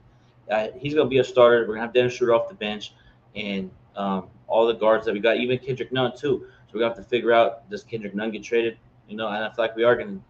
Uh, 0.51 0.69
he's 0.79 0.95
gonna 0.95 1.09
be 1.09 1.19
a 1.19 1.25
starter. 1.25 1.63
We're 1.63 1.75
gonna 1.75 1.87
have 1.87 1.95
Dennis 1.95 2.15
Schroeder 2.15 2.35
off 2.35 2.49
the 2.49 2.55
bench, 2.55 2.93
and 3.35 3.71
um, 3.97 4.29
all 4.47 4.67
the 4.67 4.75
guards 4.75 5.07
that 5.07 5.13
we 5.13 5.21
got, 5.21 5.39
even 5.39 5.59
Kendrick 5.59 5.93
Nunn 5.93 6.13
too. 6.17 6.47
So 6.71 6.79
we 6.79 6.85
have 6.85 6.95
to 6.97 7.03
figure 7.03 7.33
out 7.33 7.69
does 7.71 7.83
Kendrick 7.83 8.15
Nunn 8.15 8.31
get 8.31 8.45
traded? 8.45 8.79
You 9.09 9.17
know, 9.17 9.29
and 9.29 9.45
I 9.45 9.49
feel 9.49 9.65
like 9.65 9.77
we 9.77 9.85
are 9.85 9.97
gonna 9.97 10.21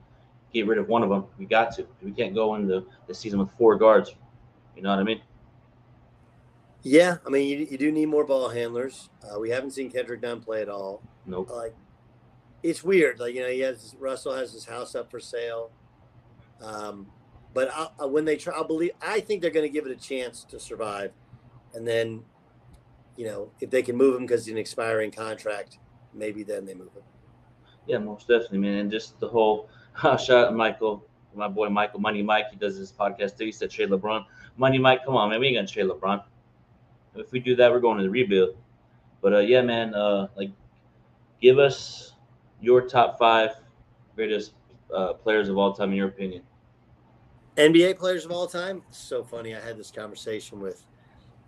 get 0.53 0.67
rid 0.67 0.79
of 0.79 0.89
one 0.89 1.03
of 1.03 1.11
them. 1.11 1.25
We 1.39 1.45
got 1.45 1.75
to. 1.77 1.87
We 2.03 2.13
can't 2.13 2.35
go 2.35 2.55
into 2.55 2.87
the 3.07 3.15
season 3.15 3.39
with 3.39 3.51
four 3.59 3.77
guards. 3.77 4.15
You 4.75 4.83
know 4.83 4.91
what 4.91 4.99
I 4.99 5.03
mean? 5.03 5.21
Yeah, 6.89 7.17
I 7.27 7.31
mean, 7.31 7.49
you, 7.49 7.67
you 7.69 7.79
do 7.79 7.91
need 7.91 8.07
more 8.07 8.25
ball 8.25 8.49
handlers. 8.49 9.11
Uh, 9.21 9.41
we 9.41 9.51
haven't 9.51 9.73
seen 9.73 9.91
Kendrick 9.91 10.23
Nunn 10.23 10.41
play 10.41 10.63
at 10.63 10.69
all. 10.69 11.03
Nope. 11.27 11.51
Like, 11.51 11.75
it's 12.63 12.85
weird. 12.85 13.19
Like, 13.19 13.35
you 13.35 13.41
know, 13.43 13.49
he 13.49 13.59
has 13.59 13.97
Russell 13.99 14.37
has 14.37 14.53
his 14.53 14.65
house 14.65 14.95
up 14.95 15.11
for 15.11 15.19
sale. 15.19 15.73
Um, 16.63 17.09
but 17.55 17.73
I, 17.73 17.89
I, 17.99 18.05
when 18.05 18.25
they 18.25 18.37
try, 18.37 18.57
I 18.57 18.63
believe 18.63 18.93
I 19.03 19.19
think 19.19 19.43
they're 19.43 19.51
going 19.51 19.67
to 19.67 19.73
give 19.73 19.85
it 19.85 19.91
a 19.91 20.01
chance 20.01 20.45
to 20.45 20.61
survive, 20.61 21.11
and 21.75 21.85
then, 21.85 22.23
you 23.17 23.27
know, 23.27 23.51
if 23.59 23.69
they 23.69 23.83
can 23.83 23.97
move 23.97 24.15
him 24.15 24.25
because 24.25 24.47
he's 24.47 24.53
an 24.53 24.59
expiring 24.59 25.11
contract, 25.11 25.79
maybe 26.15 26.45
then 26.45 26.65
they 26.67 26.75
move 26.75 26.95
him. 26.95 27.03
Yeah, 27.89 27.99
most 27.99 28.29
definitely, 28.29 28.59
man. 28.59 28.79
And 28.79 28.93
just 28.93 29.19
the 29.19 29.27
whole 29.27 29.69
shout 30.03 30.31
out 30.31 30.55
Michael, 30.55 31.05
my 31.35 31.49
boy 31.49 31.69
Michael 31.69 31.99
Money 31.99 32.23
Mike. 32.23 32.45
He 32.53 32.57
does 32.57 32.79
this 32.79 32.93
podcast 32.93 33.37
too. 33.37 33.47
He 33.47 33.53
said 33.53 33.73
trade 33.73 33.91
LeBron. 33.91 34.25
Money 34.57 34.79
Mike, 34.79 35.05
come 35.05 35.17
on, 35.17 35.31
man. 35.31 35.41
We 35.41 35.49
ain't 35.49 35.57
gonna 35.57 35.67
trade 35.67 35.87
LeBron. 35.87 36.23
If 37.19 37.33
we 37.33 37.41
do 37.41 37.57
that, 37.57 37.71
we're 37.71 37.81
going 37.81 37.99
to 37.99 38.05
the 38.05 38.11
rebuild. 38.11 38.57
But 39.23 39.35
uh, 39.35 39.39
yeah, 39.41 39.63
man. 39.63 39.95
Uh, 39.95 40.29
like, 40.37 40.53
give 41.41 41.59
us 41.59 42.15
your 42.61 42.89
top 42.89 43.19
five 43.19 43.53
greatest 44.15 44.55
uh, 44.95 45.15
players 45.15 45.49
of 45.49 45.59
all 45.59 45.75
time 45.75 45.91
in 45.91 45.97
your 45.97 46.09
opinion. 46.09 46.45
NBA 47.57 47.95
players 47.95 48.25
of 48.25 48.31
all 48.31 48.47
time. 48.47 48.85
So 48.91 49.25
funny. 49.25 49.55
I 49.55 49.61
had 49.61 49.77
this 49.79 49.91
conversation 49.91 50.61
with 50.61 50.87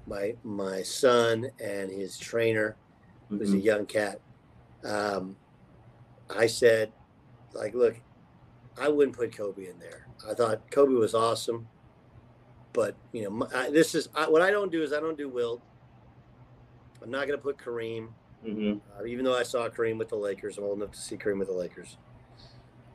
my 0.06 0.36
my 0.42 0.82
son 0.82 1.50
and 1.60 1.90
his 1.90 2.18
trainer, 2.18 2.78
who's 3.38 3.54
a 3.54 3.58
Mhm. 3.58 3.62
young 3.62 3.86
cat. 3.86 4.22
Um, 4.84 5.38
I 6.30 6.46
said, 6.46 6.94
like, 7.52 7.74
look, 7.74 8.02
I 8.76 8.88
wouldn't 8.88 9.16
put 9.16 9.36
Kobe 9.36 9.66
in 9.68 9.78
there. 9.78 10.08
I 10.28 10.34
thought 10.34 10.70
Kobe 10.70 10.94
was 10.94 11.14
awesome, 11.14 11.70
but 12.72 12.94
you 13.12 13.24
know, 13.24 13.30
my, 13.30 13.46
I, 13.54 13.70
this 13.70 13.94
is 13.94 14.08
I, 14.14 14.28
what 14.28 14.42
I 14.42 14.50
don't 14.50 14.70
do 14.72 14.82
is 14.82 14.92
I 14.92 15.00
don't 15.00 15.16
do 15.18 15.28
Wilt. 15.28 15.62
I'm 17.02 17.10
not 17.10 17.26
going 17.26 17.38
to 17.38 17.42
put 17.42 17.58
Kareem, 17.58 18.08
Mhm. 18.44 18.80
uh, 18.98 19.04
even 19.04 19.24
though 19.24 19.36
I 19.36 19.42
saw 19.44 19.68
Kareem 19.68 19.98
with 19.98 20.08
the 20.08 20.16
Lakers. 20.16 20.58
I'm 20.58 20.64
old 20.64 20.78
enough 20.78 20.92
to 20.92 20.98
see 20.98 21.16
Kareem 21.16 21.38
with 21.38 21.48
the 21.48 21.54
Lakers. 21.54 21.96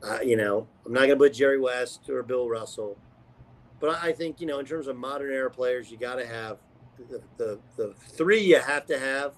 Uh, 0.02 0.20
you 0.22 0.36
know, 0.36 0.66
I'm 0.84 0.92
not 0.92 1.00
going 1.00 1.10
to 1.10 1.16
put 1.16 1.32
Jerry 1.32 1.58
West 1.58 2.08
or 2.10 2.22
Bill 2.22 2.48
Russell, 2.48 2.98
but 3.80 3.90
I 4.02 4.08
I 4.08 4.12
think 4.12 4.40
you 4.40 4.46
know, 4.46 4.58
in 4.58 4.66
terms 4.66 4.86
of 4.86 4.96
modern 4.96 5.32
era 5.32 5.50
players, 5.50 5.90
you 5.90 5.96
got 5.96 6.16
to 6.16 6.26
have 6.26 6.58
the, 7.08 7.20
the 7.38 7.58
the 7.76 7.94
three 7.94 8.40
you 8.40 8.58
have 8.58 8.86
to 8.86 8.98
have 8.98 9.34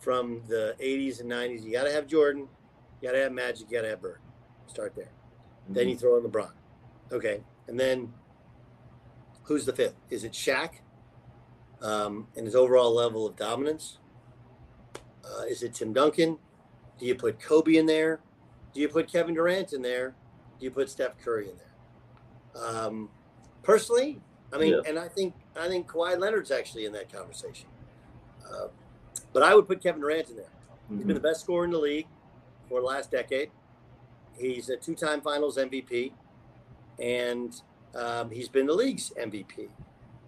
from 0.00 0.42
the 0.48 0.74
80s 0.80 1.20
and 1.20 1.30
90s. 1.30 1.62
You 1.62 1.72
got 1.72 1.84
to 1.84 1.92
have 1.92 2.06
Jordan, 2.06 2.48
you 3.00 3.08
got 3.08 3.12
to 3.12 3.22
have 3.22 3.32
Magic, 3.32 3.70
you 3.70 3.76
got 3.76 3.82
to 3.82 3.90
have 3.90 4.00
Bird. 4.02 4.18
Start 4.66 4.94
there. 4.96 5.10
Then 5.68 5.88
you 5.88 5.96
throw 5.96 6.16
in 6.16 6.24
LeBron. 6.24 6.50
Okay, 7.12 7.42
and 7.68 7.78
then 7.78 8.12
who's 9.50 9.66
the 9.66 9.72
fifth? 9.72 9.96
Is 10.10 10.22
it 10.22 10.30
Shaq? 10.30 10.74
Um, 11.82 12.28
and 12.36 12.46
his 12.46 12.54
overall 12.54 12.94
level 12.94 13.26
of 13.26 13.34
dominance. 13.34 13.98
Uh, 15.24 15.42
is 15.42 15.64
it 15.64 15.74
Tim 15.74 15.92
Duncan? 15.92 16.38
Do 17.00 17.04
you 17.06 17.16
put 17.16 17.40
Kobe 17.40 17.74
in 17.74 17.84
there? 17.84 18.20
Do 18.72 18.80
you 18.80 18.88
put 18.88 19.10
Kevin 19.10 19.34
Durant 19.34 19.72
in 19.72 19.82
there? 19.82 20.14
Do 20.60 20.64
you 20.64 20.70
put 20.70 20.88
Steph 20.88 21.18
Curry 21.18 21.48
in 21.50 21.56
there? 21.56 22.64
Um, 22.64 23.08
personally, 23.64 24.20
I 24.52 24.58
mean, 24.58 24.74
Yeah. 24.74 24.88
and 24.88 24.96
I 24.96 25.08
think 25.08 25.34
I 25.56 25.66
think 25.66 25.88
Kawhi 25.88 26.16
Leonard's 26.16 26.52
actually 26.52 26.84
in 26.84 26.92
that 26.92 27.12
conversation. 27.12 27.66
Uh, 28.48 28.68
but 29.32 29.42
I 29.42 29.56
would 29.56 29.66
put 29.66 29.82
Kevin 29.82 30.00
Durant 30.00 30.30
in 30.30 30.36
there. 30.36 30.52
He's 30.88 31.04
been 31.04 31.14
the 31.14 31.20
best 31.20 31.40
scorer 31.40 31.64
in 31.64 31.72
the 31.72 31.78
league 31.78 32.06
for 32.68 32.80
the 32.80 32.86
last 32.86 33.10
decade. 33.10 33.50
He's 34.38 34.68
a 34.68 34.76
two-time 34.76 35.20
Finals 35.22 35.58
MVP, 35.58 36.12
and 37.00 37.60
um, 37.94 38.30
he's 38.30 38.48
been 38.48 38.66
the 38.66 38.72
league's 38.74 39.12
MVP. 39.20 39.68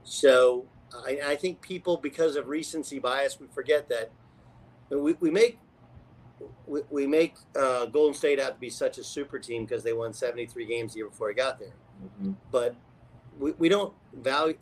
So 0.05 0.67
I, 1.07 1.21
I 1.25 1.37
think 1.37 1.61
people, 1.61 1.97
because 1.97 2.37
of 2.37 2.49
recency 2.49 2.99
bias, 2.99 3.39
we 3.41 3.47
forget 3.55 3.89
that 3.89 4.11
we, 4.91 5.15
we 5.15 5.31
make 5.31 5.59
we, 6.67 6.81
we 6.91 7.07
make 7.07 7.37
uh, 7.57 7.87
Golden 7.87 8.15
State 8.15 8.41
out 8.41 8.55
to 8.55 8.59
be 8.61 8.69
such 8.71 8.99
a 8.99 9.05
super 9.05 9.39
team 9.39 9.65
because 9.65 9.85
they 9.85 9.93
won 9.93 10.13
73 10.13 10.67
games 10.67 10.93
the 10.93 10.99
year 10.99 11.09
before 11.09 11.29
he 11.29 11.35
got 11.35 11.59
there. 11.61 11.75
Mhm. 12.21 12.35
But 12.51 12.75
we, 13.39 13.53
we 13.53 13.69
don't 13.69 13.95
value 14.13 14.59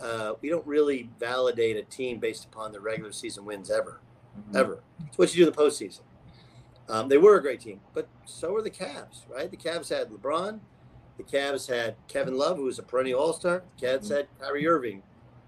uh, 0.00 0.34
we 0.40 0.48
don't 0.48 0.66
really 0.66 1.10
validate 1.18 1.76
a 1.76 1.82
team 1.82 2.18
based 2.20 2.44
upon 2.44 2.70
the 2.72 2.80
regular 2.80 3.10
season 3.12 3.44
wins 3.44 3.70
ever 3.70 4.00
Mhm. 4.38 4.56
ever. 4.56 4.82
It's 5.08 5.18
what 5.18 5.34
you 5.34 5.44
do 5.44 5.48
in 5.50 5.54
the 5.54 5.60
postseason. 5.60 6.00
Um, 6.88 7.08
they 7.08 7.18
were 7.18 7.36
a 7.36 7.42
great 7.42 7.60
team, 7.60 7.80
but 7.94 8.08
so 8.26 8.52
were 8.52 8.62
the 8.62 8.70
Cavs, 8.70 9.22
right? 9.28 9.50
The 9.50 9.56
Cavs 9.56 9.88
had 9.88 10.10
LeBron. 10.10 10.60
The 11.16 11.22
Cavs 11.22 11.68
had 11.68 11.96
Kevin 12.08 12.36
Love, 12.36 12.56
who 12.56 12.64
was 12.64 12.78
a 12.78 12.82
perennial 12.82 13.20
All 13.20 13.32
Star. 13.32 13.62
The 13.78 13.86
Cavs 13.86 14.10
had 14.10 14.26
Kyrie 14.40 14.66
Irving. 14.66 15.02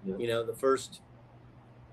Yeah. 0.05 0.15
You 0.17 0.27
know, 0.27 0.45
the 0.45 0.53
first 0.53 1.01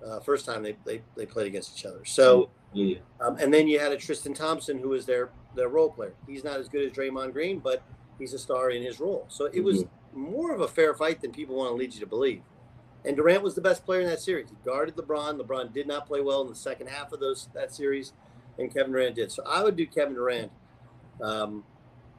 uh, 0.04 0.21
first 0.21 0.47
time 0.47 0.62
they, 0.62 0.76
they 0.85 1.02
they 1.16 1.26
played 1.26 1.47
against 1.47 1.76
each 1.76 1.85
other. 1.87 2.04
So, 2.04 2.50
Yeah, 2.73 2.99
um, 3.21 3.37
and 3.38 3.52
then 3.52 3.66
you 3.66 3.78
had 3.78 3.93
a 3.93 3.97
Tristan 3.97 4.35
Thompson, 4.35 4.78
who 4.78 4.90
was 4.90 5.07
their 5.07 5.31
their 5.57 5.69
role 5.69 5.90
player. 5.90 6.14
He's 6.26 6.45
not 6.45 6.61
as 6.61 6.69
good 6.69 6.85
as 6.85 6.93
Draymond 6.93 7.33
Green, 7.33 7.59
but 7.59 7.83
he's 8.19 8.33
a 8.35 8.38
star 8.38 8.71
in 8.71 8.83
his 8.83 9.00
role. 9.00 9.26
So 9.28 9.47
it 9.47 9.61
was 9.61 9.85
more 10.12 10.54
of 10.54 10.61
a 10.61 10.69
fair 10.69 10.95
fight 10.95 11.21
than 11.21 11.33
people 11.33 11.57
want 11.57 11.71
to 11.71 11.75
lead 11.75 11.95
you 11.95 12.00
to 12.00 12.07
believe. 12.07 12.43
And 13.04 13.16
Durant 13.16 13.43
was 13.43 13.54
the 13.54 13.61
best 13.61 13.85
player 13.85 14.00
in 14.00 14.07
that 14.07 14.21
series. 14.21 14.49
He 14.49 14.57
guarded 14.64 14.97
LeBron. 14.97 15.38
LeBron 15.38 15.73
did 15.75 15.87
not 15.87 16.07
play 16.07 16.21
well 16.21 16.43
in 16.43 16.49
the 16.49 16.54
second 16.54 16.88
half 16.88 17.12
of 17.12 17.21
those 17.21 17.49
that 17.54 17.75
series, 17.75 18.12
and 18.59 18.73
Kevin 18.73 18.93
Durant 18.93 19.16
did. 19.16 19.31
So 19.31 19.43
I 19.47 19.62
would 19.62 19.76
do 19.76 19.87
Kevin 19.87 20.14
Durant. 20.14 20.50
Um, 21.21 21.64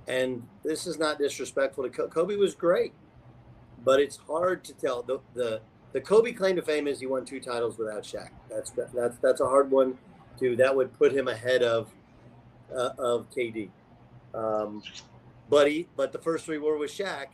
and 0.07 0.45
this 0.63 0.87
is 0.87 0.99
not 0.99 1.17
disrespectful 1.17 1.83
to 1.83 1.89
Kobe. 1.89 2.09
Kobe 2.09 2.35
was 2.35 2.55
great, 2.55 2.93
but 3.83 3.99
it's 3.99 4.17
hard 4.17 4.63
to 4.65 4.73
tell. 4.73 5.03
The, 5.03 5.19
the 5.33 5.61
the 5.93 6.01
Kobe 6.01 6.33
claim 6.33 6.55
to 6.57 6.61
fame 6.61 6.87
is 6.87 6.99
he 6.99 7.05
won 7.05 7.25
two 7.25 7.39
titles 7.39 7.77
without 7.77 8.03
Shaq. 8.03 8.29
That's 8.49 8.71
that's 8.71 9.17
that's 9.21 9.41
a 9.41 9.45
hard 9.45 9.71
one 9.71 9.97
to. 10.39 10.55
That 10.55 10.75
would 10.75 10.93
put 10.97 11.13
him 11.13 11.27
ahead 11.27 11.63
of 11.63 11.89
uh, 12.75 12.89
of 12.97 13.27
KD. 13.31 13.69
Um, 14.33 14.83
but 15.49 15.69
he 15.69 15.87
but 15.95 16.11
the 16.11 16.19
first 16.19 16.45
three 16.45 16.57
were 16.57 16.77
with 16.77 16.91
Shaq, 16.91 17.27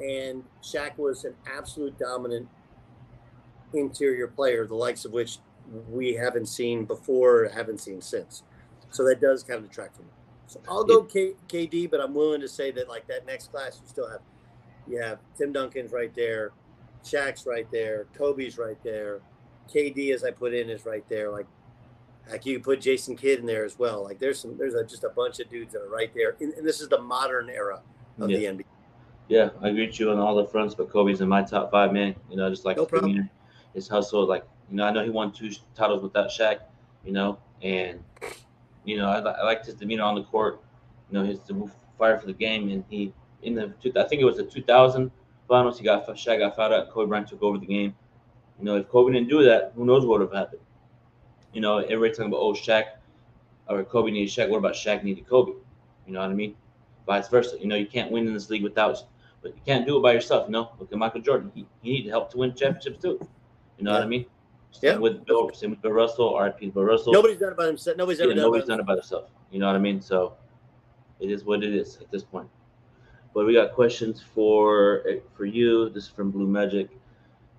and 0.00 0.44
Shaq 0.62 0.98
was 0.98 1.24
an 1.24 1.34
absolute 1.50 1.98
dominant 1.98 2.48
interior 3.72 4.28
player, 4.28 4.66
the 4.66 4.74
likes 4.74 5.04
of 5.04 5.12
which 5.12 5.38
we 5.90 6.14
haven't 6.14 6.46
seen 6.46 6.84
before, 6.84 7.50
haven't 7.54 7.80
seen 7.80 8.00
since. 8.00 8.42
So 8.90 9.04
that 9.04 9.20
does 9.20 9.42
kind 9.42 9.62
of 9.62 9.68
detract 9.68 9.96
from 9.96 10.06
it. 10.06 10.17
So 10.48 10.60
I'll 10.68 10.82
go 10.84 11.02
K, 11.04 11.34
KD, 11.48 11.90
but 11.90 12.00
I'm 12.00 12.14
willing 12.14 12.40
to 12.40 12.48
say 12.48 12.70
that 12.72 12.88
like 12.88 13.06
that 13.06 13.26
next 13.26 13.52
class, 13.52 13.78
you 13.82 13.86
still 13.88 14.08
have 14.08 14.20
you 14.88 15.00
have 15.00 15.18
Tim 15.36 15.52
Duncan's 15.52 15.92
right 15.92 16.12
there, 16.14 16.52
Shaq's 17.04 17.46
right 17.46 17.70
there, 17.70 18.06
Kobe's 18.16 18.56
right 18.58 18.82
there, 18.82 19.20
KD 19.72 20.12
as 20.14 20.24
I 20.24 20.30
put 20.30 20.54
in 20.54 20.70
is 20.70 20.84
right 20.86 21.06
there. 21.08 21.30
Like 21.30 21.46
like 22.30 22.44
you 22.46 22.60
put 22.60 22.80
Jason 22.80 23.14
Kidd 23.16 23.38
in 23.40 23.46
there 23.46 23.64
as 23.64 23.78
well. 23.78 24.02
Like 24.02 24.18
there's 24.18 24.40
some 24.40 24.56
there's 24.58 24.74
a, 24.74 24.84
just 24.84 25.04
a 25.04 25.10
bunch 25.10 25.38
of 25.40 25.48
dudes 25.50 25.72
that 25.74 25.82
are 25.82 25.88
right 25.90 26.10
there, 26.14 26.36
and, 26.40 26.52
and 26.54 26.66
this 26.66 26.80
is 26.80 26.88
the 26.88 27.00
modern 27.00 27.48
era 27.50 27.80
of 28.18 28.30
Yeah. 28.30 28.38
the 28.38 28.44
NBA. 28.46 28.64
Yeah, 29.28 29.50
I 29.62 29.68
agree 29.68 29.86
with 29.86 30.00
you 30.00 30.10
on 30.10 30.18
all 30.18 30.34
the 30.34 30.46
fronts, 30.46 30.74
but 30.74 30.90
Kobe's 30.90 31.20
in 31.20 31.28
my 31.28 31.42
top 31.42 31.70
five, 31.70 31.92
man. 31.92 32.14
You 32.30 32.38
know, 32.38 32.48
just 32.48 32.64
like 32.64 32.78
No 32.78 32.84
his 32.84 32.90
problem. 32.90 33.30
his 33.74 33.86
hustle. 33.86 34.26
Like, 34.26 34.44
you 34.70 34.76
know, 34.76 34.84
I 34.84 34.90
know 34.90 35.04
he 35.04 35.10
won 35.10 35.32
two 35.32 35.50
titles 35.74 36.02
without 36.02 36.30
Shaq, 36.30 36.60
you 37.04 37.12
know, 37.12 37.38
and, 37.62 38.02
you 38.88 38.96
know, 38.96 39.08
I, 39.08 39.18
I 39.18 39.44
liked 39.44 39.66
his 39.66 39.74
demeanor 39.74 40.04
on 40.04 40.14
the 40.14 40.22
court, 40.22 40.60
you 41.10 41.18
know, 41.18 41.24
his 41.24 41.38
fire 41.98 42.18
for 42.18 42.26
the 42.26 42.32
game. 42.32 42.70
And 42.70 42.84
he, 42.88 43.12
in 43.42 43.54
the, 43.54 43.72
I 43.96 44.04
think 44.08 44.22
it 44.22 44.24
was 44.24 44.36
the 44.36 44.44
2000 44.44 45.10
finals, 45.46 45.78
he 45.78 45.84
got, 45.84 46.06
Shaq 46.08 46.38
got 46.38 46.56
fouled 46.56 46.72
out, 46.72 46.90
Kobe 46.90 47.08
Bryant 47.08 47.28
took 47.28 47.42
over 47.42 47.58
the 47.58 47.66
game. 47.66 47.94
You 48.58 48.64
know, 48.64 48.76
if 48.76 48.88
Kobe 48.88 49.12
didn't 49.12 49.28
do 49.28 49.42
that, 49.44 49.72
who 49.76 49.84
knows 49.84 50.06
what 50.06 50.20
would 50.20 50.28
have 50.28 50.36
happened? 50.36 50.62
You 51.52 51.60
know, 51.60 51.78
everybody 51.78 52.10
talking 52.10 52.26
about, 52.26 52.40
oh, 52.40 52.52
Shaq 52.54 52.84
or 53.68 53.84
Kobe 53.84 54.10
needed 54.10 54.30
Shaq. 54.30 54.48
What 54.48 54.58
about 54.58 54.74
Shaq 54.74 55.04
needed 55.04 55.28
Kobe? 55.28 55.52
You 56.06 56.12
know 56.14 56.20
what 56.20 56.30
I 56.30 56.34
mean? 56.34 56.54
Vice 57.06 57.28
versa. 57.28 57.56
You 57.60 57.66
know, 57.66 57.76
you 57.76 57.86
can't 57.86 58.10
win 58.10 58.26
in 58.26 58.32
this 58.32 58.48
league 58.50 58.62
without 58.62 59.02
but 59.42 59.54
you 59.54 59.60
can't 59.64 59.86
do 59.86 59.98
it 59.98 60.02
by 60.02 60.12
yourself. 60.12 60.48
You 60.48 60.52
know, 60.52 60.70
look 60.78 60.90
at 60.90 60.98
Michael 60.98 61.20
Jordan. 61.20 61.52
He, 61.54 61.66
he 61.82 61.92
needed 61.92 62.10
help 62.10 62.30
to 62.32 62.38
win 62.38 62.54
championships 62.54 63.00
too. 63.00 63.20
You 63.78 63.84
know 63.84 63.92
what 63.92 64.02
I 64.02 64.06
mean? 64.06 64.26
Yeah. 64.80 64.96
with 64.96 65.24
Bill, 65.24 65.50
same 65.54 65.70
with 65.70 65.82
Bill 65.82 65.92
Russell, 65.92 66.38
RIP 66.38 66.72
Bill 66.74 66.84
Russell. 66.84 67.12
Nobody's 67.12 67.38
done 67.38 67.52
it 67.52 67.56
by 67.56 67.66
himself. 67.66 67.96
Nobody's 67.96 68.20
ever 68.20 68.30
yeah, 68.30 68.36
done 68.36 68.44
nobody's 68.44 68.64
it 68.64 68.68
by 68.68 68.72
done 68.74 68.80
it 68.80 68.86
by 68.86 68.94
themselves. 68.94 69.30
You 69.50 69.58
know 69.60 69.66
what 69.66 69.76
I 69.76 69.80
mean? 69.80 70.00
So 70.00 70.34
it 71.20 71.30
is 71.30 71.44
what 71.44 71.62
it 71.64 71.74
is 71.74 71.98
at 71.98 72.10
this 72.10 72.22
point. 72.22 72.48
But 73.34 73.46
we 73.46 73.54
got 73.54 73.72
questions 73.72 74.22
for 74.34 75.02
eh, 75.08 75.18
for 75.36 75.46
you. 75.46 75.88
This 75.90 76.04
is 76.04 76.10
from 76.10 76.30
Blue 76.30 76.46
Magic. 76.46 76.90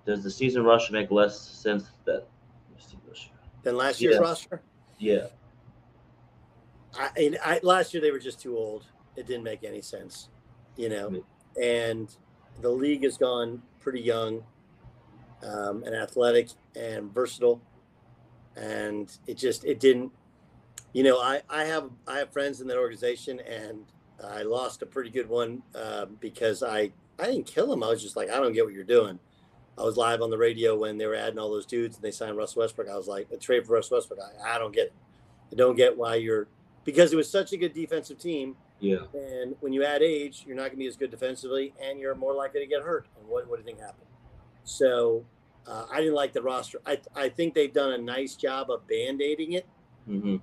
Does 0.06 0.22
the 0.22 0.30
season 0.30 0.64
rush 0.64 0.90
make 0.90 1.10
less 1.10 1.38
sense 1.38 1.90
that? 2.04 2.26
let's 2.72 2.90
see, 2.90 2.98
rush. 3.06 3.30
than 3.62 3.76
last 3.76 4.00
year's 4.00 4.14
Yeah. 4.16 4.20
roster. 4.20 4.62
Yeah, 4.98 5.26
I, 6.94 7.10
and 7.16 7.38
I 7.44 7.60
last 7.62 7.94
year 7.94 8.00
they 8.00 8.10
were 8.10 8.18
just 8.18 8.40
too 8.40 8.56
old. 8.56 8.86
It 9.16 9.26
didn't 9.26 9.44
make 9.44 9.64
any 9.64 9.80
sense, 9.82 10.28
you 10.76 10.88
know. 10.88 11.08
Mm-hmm. 11.10 11.62
And 11.62 12.16
the 12.60 12.70
league 12.70 13.02
has 13.04 13.16
gone 13.16 13.62
pretty 13.78 14.00
young, 14.00 14.42
um, 15.42 15.82
and 15.84 15.94
athletic 15.94 16.48
and 16.76 17.12
versatile, 17.12 17.60
and 18.56 19.16
it 19.26 19.36
just 19.36 19.64
it 19.64 19.80
didn't. 19.80 20.12
You 20.92 21.04
know, 21.04 21.18
I 21.18 21.42
I 21.48 21.64
have 21.64 21.90
I 22.06 22.18
have 22.18 22.32
friends 22.32 22.60
in 22.60 22.66
that 22.68 22.76
organization, 22.76 23.40
and 23.40 23.84
I 24.22 24.42
lost 24.42 24.82
a 24.82 24.86
pretty 24.86 25.10
good 25.10 25.28
one 25.28 25.62
uh, 25.74 26.06
because 26.20 26.62
I 26.62 26.90
I 27.18 27.26
didn't 27.26 27.46
kill 27.46 27.72
him. 27.72 27.82
I 27.82 27.88
was 27.88 28.02
just 28.02 28.16
like, 28.16 28.30
I 28.30 28.40
don't 28.40 28.52
get 28.52 28.64
what 28.64 28.74
you're 28.74 28.84
doing. 28.84 29.18
I 29.78 29.82
was 29.82 29.96
live 29.96 30.20
on 30.20 30.30
the 30.30 30.38
radio 30.38 30.76
when 30.76 30.98
they 30.98 31.06
were 31.06 31.14
adding 31.14 31.38
all 31.38 31.50
those 31.50 31.64
dudes 31.64 31.96
and 31.96 32.04
they 32.04 32.10
signed 32.10 32.36
Russ 32.36 32.54
Westbrook. 32.54 32.88
I 32.88 32.96
was 32.96 33.08
like, 33.08 33.28
a 33.32 33.36
trade 33.36 33.66
for 33.66 33.74
Russ 33.74 33.90
Westbrook. 33.90 34.18
I, 34.20 34.56
I 34.56 34.58
don't 34.58 34.74
get 34.74 34.86
it. 34.88 34.92
I 35.52 35.54
don't 35.54 35.74
get 35.74 35.96
why 35.96 36.16
you're 36.16 36.48
because 36.84 37.12
it 37.12 37.16
was 37.16 37.30
such 37.30 37.52
a 37.52 37.56
good 37.56 37.72
defensive 37.72 38.18
team. 38.18 38.56
yeah, 38.80 38.98
And 39.14 39.54
when 39.60 39.72
you 39.72 39.84
add 39.84 40.02
age, 40.02 40.44
you're 40.46 40.56
not 40.56 40.62
going 40.62 40.72
to 40.72 40.76
be 40.78 40.86
as 40.86 40.96
good 40.96 41.10
defensively, 41.10 41.74
and 41.82 41.98
you're 41.98 42.14
more 42.14 42.34
likely 42.34 42.60
to 42.60 42.66
get 42.66 42.82
hurt. 42.82 43.06
And 43.18 43.28
what, 43.28 43.48
what 43.48 43.56
do 43.56 43.60
you 43.60 43.66
think 43.66 43.80
happened? 43.80 44.06
So 44.64 45.26
uh, 45.66 45.86
I 45.92 46.00
didn't 46.00 46.14
like 46.14 46.32
the 46.32 46.42
roster. 46.42 46.78
I, 46.86 47.00
I 47.14 47.28
think 47.28 47.54
they've 47.54 47.72
done 47.72 47.92
a 47.92 47.98
nice 47.98 48.36
job 48.36 48.70
of 48.70 48.86
band 48.86 49.22
aiding 49.22 49.52
it, 49.52 49.68
hmm 50.06 50.36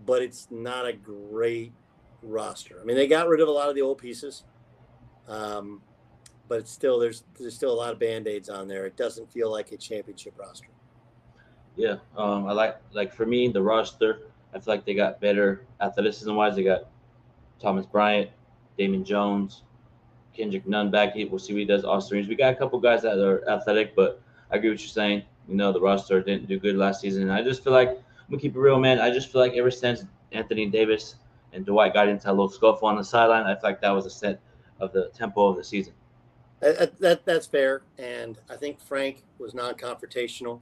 but 0.00 0.22
it's 0.22 0.48
not 0.50 0.86
a 0.86 0.92
great 0.92 1.74
roster. 2.22 2.80
I 2.80 2.84
mean, 2.84 2.96
they 2.96 3.06
got 3.06 3.28
rid 3.28 3.40
of 3.40 3.48
a 3.48 3.52
lot 3.52 3.68
of 3.68 3.74
the 3.74 3.82
old 3.82 3.98
pieces, 3.98 4.44
um, 5.28 5.82
but 6.48 6.60
it's 6.60 6.72
still 6.72 6.98
there's 6.98 7.24
there's 7.38 7.54
still 7.54 7.72
a 7.72 7.74
lot 7.80 7.92
of 7.92 7.98
band 7.98 8.28
aids 8.28 8.48
on 8.48 8.68
there. 8.68 8.86
It 8.86 8.96
doesn't 8.96 9.30
feel 9.32 9.50
like 9.50 9.72
a 9.72 9.76
championship 9.78 10.38
roster. 10.38 10.70
yeah. 11.76 11.96
Um, 12.16 12.46
I 12.46 12.52
like 12.52 12.76
like 12.92 13.12
for 13.12 13.26
me 13.26 13.48
the 13.48 13.62
roster. 13.62 14.30
I 14.54 14.58
feel 14.58 14.74
like 14.74 14.84
they 14.84 14.94
got 14.94 15.20
better 15.20 15.66
athleticism 15.80 16.34
wise. 16.34 16.56
They 16.56 16.64
got 16.64 16.90
Thomas 17.60 17.86
Bryant, 17.86 18.30
Damon 18.78 19.04
Jones, 19.04 19.64
Kendrick 20.38 20.66
Nunn 20.68 20.90
back. 20.90 21.14
We'll 21.16 21.38
see 21.38 21.52
what 21.52 21.58
he 21.58 21.64
does. 21.64 21.84
Austin 21.84 22.16
Reaves. 22.16 22.28
We 22.28 22.36
got 22.36 22.52
a 22.52 22.56
couple 22.56 22.78
guys 22.78 23.02
that 23.02 23.18
are 23.18 23.46
athletic, 23.50 23.94
but 23.96 24.22
I 24.52 24.56
agree 24.56 24.70
with 24.70 24.80
you 24.80 24.88
saying. 24.88 25.22
You 25.48 25.56
know, 25.56 25.72
the 25.72 25.80
roster 25.80 26.22
didn't 26.22 26.46
do 26.46 26.58
good 26.58 26.76
last 26.76 27.00
season. 27.00 27.22
And 27.22 27.32
I 27.32 27.42
just 27.42 27.64
feel 27.64 27.72
like, 27.72 27.88
I'm 27.88 27.94
going 28.30 28.38
to 28.38 28.42
keep 28.42 28.54
it 28.54 28.58
real, 28.58 28.78
man. 28.78 29.00
I 29.00 29.10
just 29.10 29.32
feel 29.32 29.40
like 29.40 29.54
ever 29.54 29.70
since 29.70 30.04
Anthony 30.32 30.66
Davis 30.66 31.16
and 31.54 31.64
Dwight 31.64 31.94
got 31.94 32.06
into 32.06 32.28
a 32.28 32.32
little 32.32 32.50
scuffle 32.50 32.86
on 32.86 32.96
the 32.96 33.02
sideline, 33.02 33.44
I 33.44 33.54
feel 33.54 33.62
like 33.64 33.80
that 33.80 33.90
was 33.90 34.04
a 34.06 34.10
set 34.10 34.40
of 34.78 34.92
the 34.92 35.08
tempo 35.16 35.46
of 35.48 35.56
the 35.56 35.64
season. 35.64 35.94
That, 36.60 36.78
that- 36.78 36.98
that 37.00 37.24
that's 37.24 37.46
fair, 37.46 37.82
and 37.98 38.38
I 38.50 38.56
think 38.56 38.78
Frank 38.80 39.22
was 39.38 39.54
non-confrontational. 39.54 40.60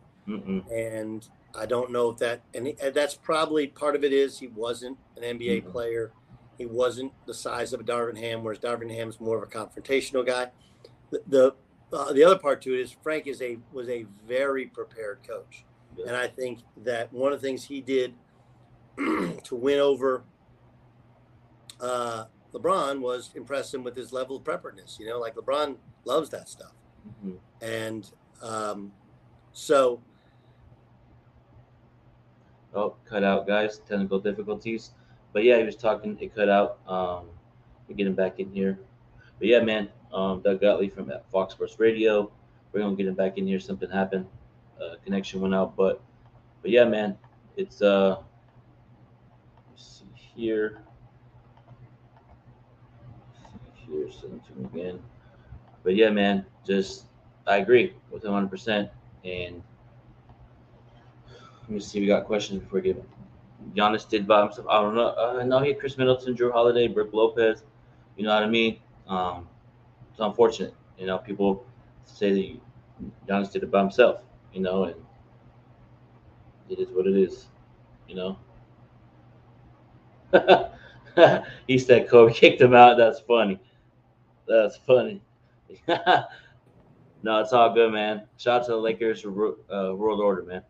And 0.70 1.26
I 1.58 1.66
don't 1.66 1.90
know 1.90 2.10
if 2.10 2.18
that 2.18 2.42
and 2.54 2.74
that's 2.92 3.14
probably 3.14 3.66
part 3.68 3.94
of 3.96 4.04
it 4.04 4.12
is 4.12 4.38
he 4.38 4.48
wasn't 4.48 4.98
an 5.16 5.22
NBA 5.22 5.62
Mhm. 5.64 5.72
player. 5.72 6.12
He 6.58 6.66
wasn't 6.66 7.12
the 7.26 7.34
size 7.34 7.72
of 7.72 7.80
a 7.80 7.84
Darvin 7.84 8.16
Ham, 8.18 8.42
whereas 8.42 8.58
Darvin 8.58 8.90
Ham's 8.90 9.20
more 9.20 9.36
of 9.36 9.42
a 9.42 9.46
confrontational 9.46 10.24
guy. 10.26 10.50
The 11.10 11.22
the, 11.26 11.54
uh, 11.92 12.12
the 12.12 12.24
other 12.24 12.38
part 12.38 12.62
to 12.62 12.74
it 12.74 12.80
is 12.80 12.92
Frank 13.02 13.26
is 13.26 13.42
a 13.42 13.58
was 13.72 13.88
a 13.88 14.06
very 14.26 14.66
prepared 14.66 15.20
coach, 15.26 15.64
Yeah. 15.96 16.06
and 16.08 16.16
I 16.16 16.26
think 16.28 16.60
that 16.78 17.12
one 17.12 17.32
of 17.32 17.40
the 17.40 17.46
things 17.46 17.64
he 17.64 17.80
did 17.80 18.14
to 18.96 19.54
win 19.54 19.78
over 19.80 20.24
uh, 21.80 22.24
LeBron 22.54 23.00
was 23.00 23.30
impress 23.34 23.72
him 23.74 23.84
with 23.84 23.94
his 23.94 24.12
level 24.12 24.36
of 24.36 24.44
preparedness. 24.44 24.96
You 24.98 25.06
know, 25.08 25.18
like 25.20 25.34
LeBron 25.34 25.76
loves 26.04 26.30
that 26.30 26.48
stuff, 26.48 26.72
Mhm. 27.24 27.38
and 27.60 28.10
um, 28.42 28.92
so. 29.52 30.00
Oh, 32.74 32.94
cut 33.06 33.24
out, 33.24 33.46
guys. 33.46 33.78
Technical 33.78 34.18
difficulties. 34.18 34.90
But 35.37 35.44
yeah, 35.44 35.59
he 35.59 35.64
was 35.64 35.77
talking. 35.77 36.16
It 36.18 36.35
cut 36.35 36.49
out. 36.49 36.79
Um, 36.88 37.27
we 37.88 37.94
get 37.94 38.07
him 38.07 38.14
back 38.14 38.40
in 38.40 38.51
here. 38.51 38.79
But 39.38 39.49
yeah, 39.49 39.61
man. 39.61 39.90
Um, 40.11 40.40
Doug 40.40 40.62
Gottlieb 40.62 40.94
from 40.94 41.12
Fox 41.31 41.53
Sports 41.53 41.79
Radio. 41.79 42.33
We're 42.72 42.81
gonna 42.81 42.96
get 42.96 43.07
him 43.07 43.16
back 43.16 43.37
in 43.37 43.46
here. 43.46 43.61
Something 43.61 43.90
happened. 43.90 44.25
Uh, 44.81 44.94
connection 45.05 45.42
went 45.42 45.55
out. 45.55 45.77
But 45.77 46.01
but 46.62 46.70
yeah, 46.70 46.87
man. 46.87 47.18
It's 47.55 47.83
uh. 47.83 48.22
See 49.75 50.07
here. 50.14 50.81
See 53.85 53.92
Here, 53.92 54.11
send 54.11 54.40
to 54.46 54.53
him 54.55 54.64
again. 54.72 55.03
But 55.83 55.96
yeah, 55.96 56.09
man. 56.09 56.46
Just 56.66 57.09
I 57.46 57.59
agree 57.59 57.92
with 58.11 58.25
him 58.25 58.33
100. 58.33 58.49
percent 58.49 58.90
And 59.22 59.62
let 61.61 61.68
me 61.68 61.79
see. 61.79 62.01
We 62.01 62.07
got 62.07 62.25
questions 62.25 62.62
before 62.62 62.81
him. 62.81 63.03
Giannis 63.74 64.09
did 64.09 64.26
by 64.26 64.42
himself. 64.42 64.66
I 64.68 64.81
don't 64.81 64.94
know. 64.94 65.09
Uh, 65.09 65.42
no, 65.44 65.61
he 65.61 65.68
had 65.70 65.81
Khris 65.81 65.98
Middleton, 65.98 66.37
Jrue 66.37 66.52
Holiday, 66.52 66.88
Brook 66.88 67.11
Lopez. 67.12 67.64
You 68.16 68.24
know 68.24 68.35
what 68.35 68.42
I 68.42 68.48
mean? 68.48 68.79
Um, 69.09 69.48
it's 70.11 70.20
unfortunate. 70.20 70.74
You 70.98 71.07
know, 71.07 71.18
people 71.18 71.66
say 72.05 72.33
that 72.33 72.61
Giannis 73.29 73.52
did 73.52 73.62
it 73.62 73.70
by 73.70 73.81
himself. 73.81 74.20
You 74.52 74.61
know, 74.61 74.85
and 74.85 74.96
it 76.68 76.79
is 76.79 76.88
what 76.90 77.07
it 77.07 77.16
is. 77.16 77.46
You 78.09 78.16
know. 78.16 78.38
he 81.66 81.79
said 81.79 82.09
Kobe 82.09 82.33
kicked 82.33 82.61
him 82.61 82.74
out. 82.74 82.96
That's 82.96 83.20
funny. 83.20 83.61
That's 84.46 84.76
funny. 84.76 85.20
no, 85.88 87.40
it's 87.40 87.52
all 87.52 87.74
good, 87.74 87.92
man. 87.92 88.22
Shout 88.37 88.62
out 88.62 88.66
to 88.66 88.72
the 88.72 88.79
Lakers 88.79 89.24
uh, 89.24 89.29
World 89.94 90.20
Order, 90.20 90.42
man. 90.42 90.62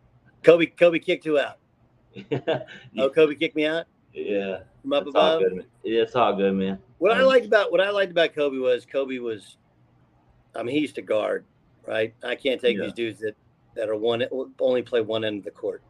Kobe 0.43 0.67
Kobe 0.67 0.99
kicked 0.99 1.25
who 1.25 1.39
out? 1.39 1.57
Oh, 2.97 3.09
Kobe 3.09 3.35
kicked 3.35 3.55
me 3.55 3.65
out. 3.65 3.85
yeah. 4.13 4.59
from 4.81 4.93
up 4.93 5.05
It's 5.07 5.15
all 5.15 5.37
above. 5.37 5.51
good. 5.53 5.65
Yeah, 5.83 6.01
it's 6.01 6.15
all 6.15 6.35
good, 6.35 6.53
man. 6.55 6.79
What 6.99 7.11
I 7.11 7.21
Um, 7.21 7.27
liked 7.27 7.45
about 7.45 7.71
what 7.71 7.81
I 7.81 7.89
liked 7.91 8.11
about 8.11 8.33
Kobe 8.33 8.57
was 8.57 8.85
Kobe 8.85 9.19
was, 9.19 9.57
I 10.55 10.63
mean, 10.63 10.75
he 10.75 10.81
used 10.81 10.95
to 10.95 11.01
guard, 11.01 11.45
right? 11.85 12.13
I 12.23 12.35
can't 12.35 12.59
take 12.59 12.77
Yeah. 12.77 12.83
these 12.85 12.93
dudes 12.93 13.19
that 13.19 13.35
that 13.75 13.89
are 13.89 13.95
one 13.95 14.25
only 14.59 14.81
play 14.81 15.01
one 15.01 15.23
end 15.23 15.37
of 15.39 15.43
the 15.45 15.51
court. 15.51 15.83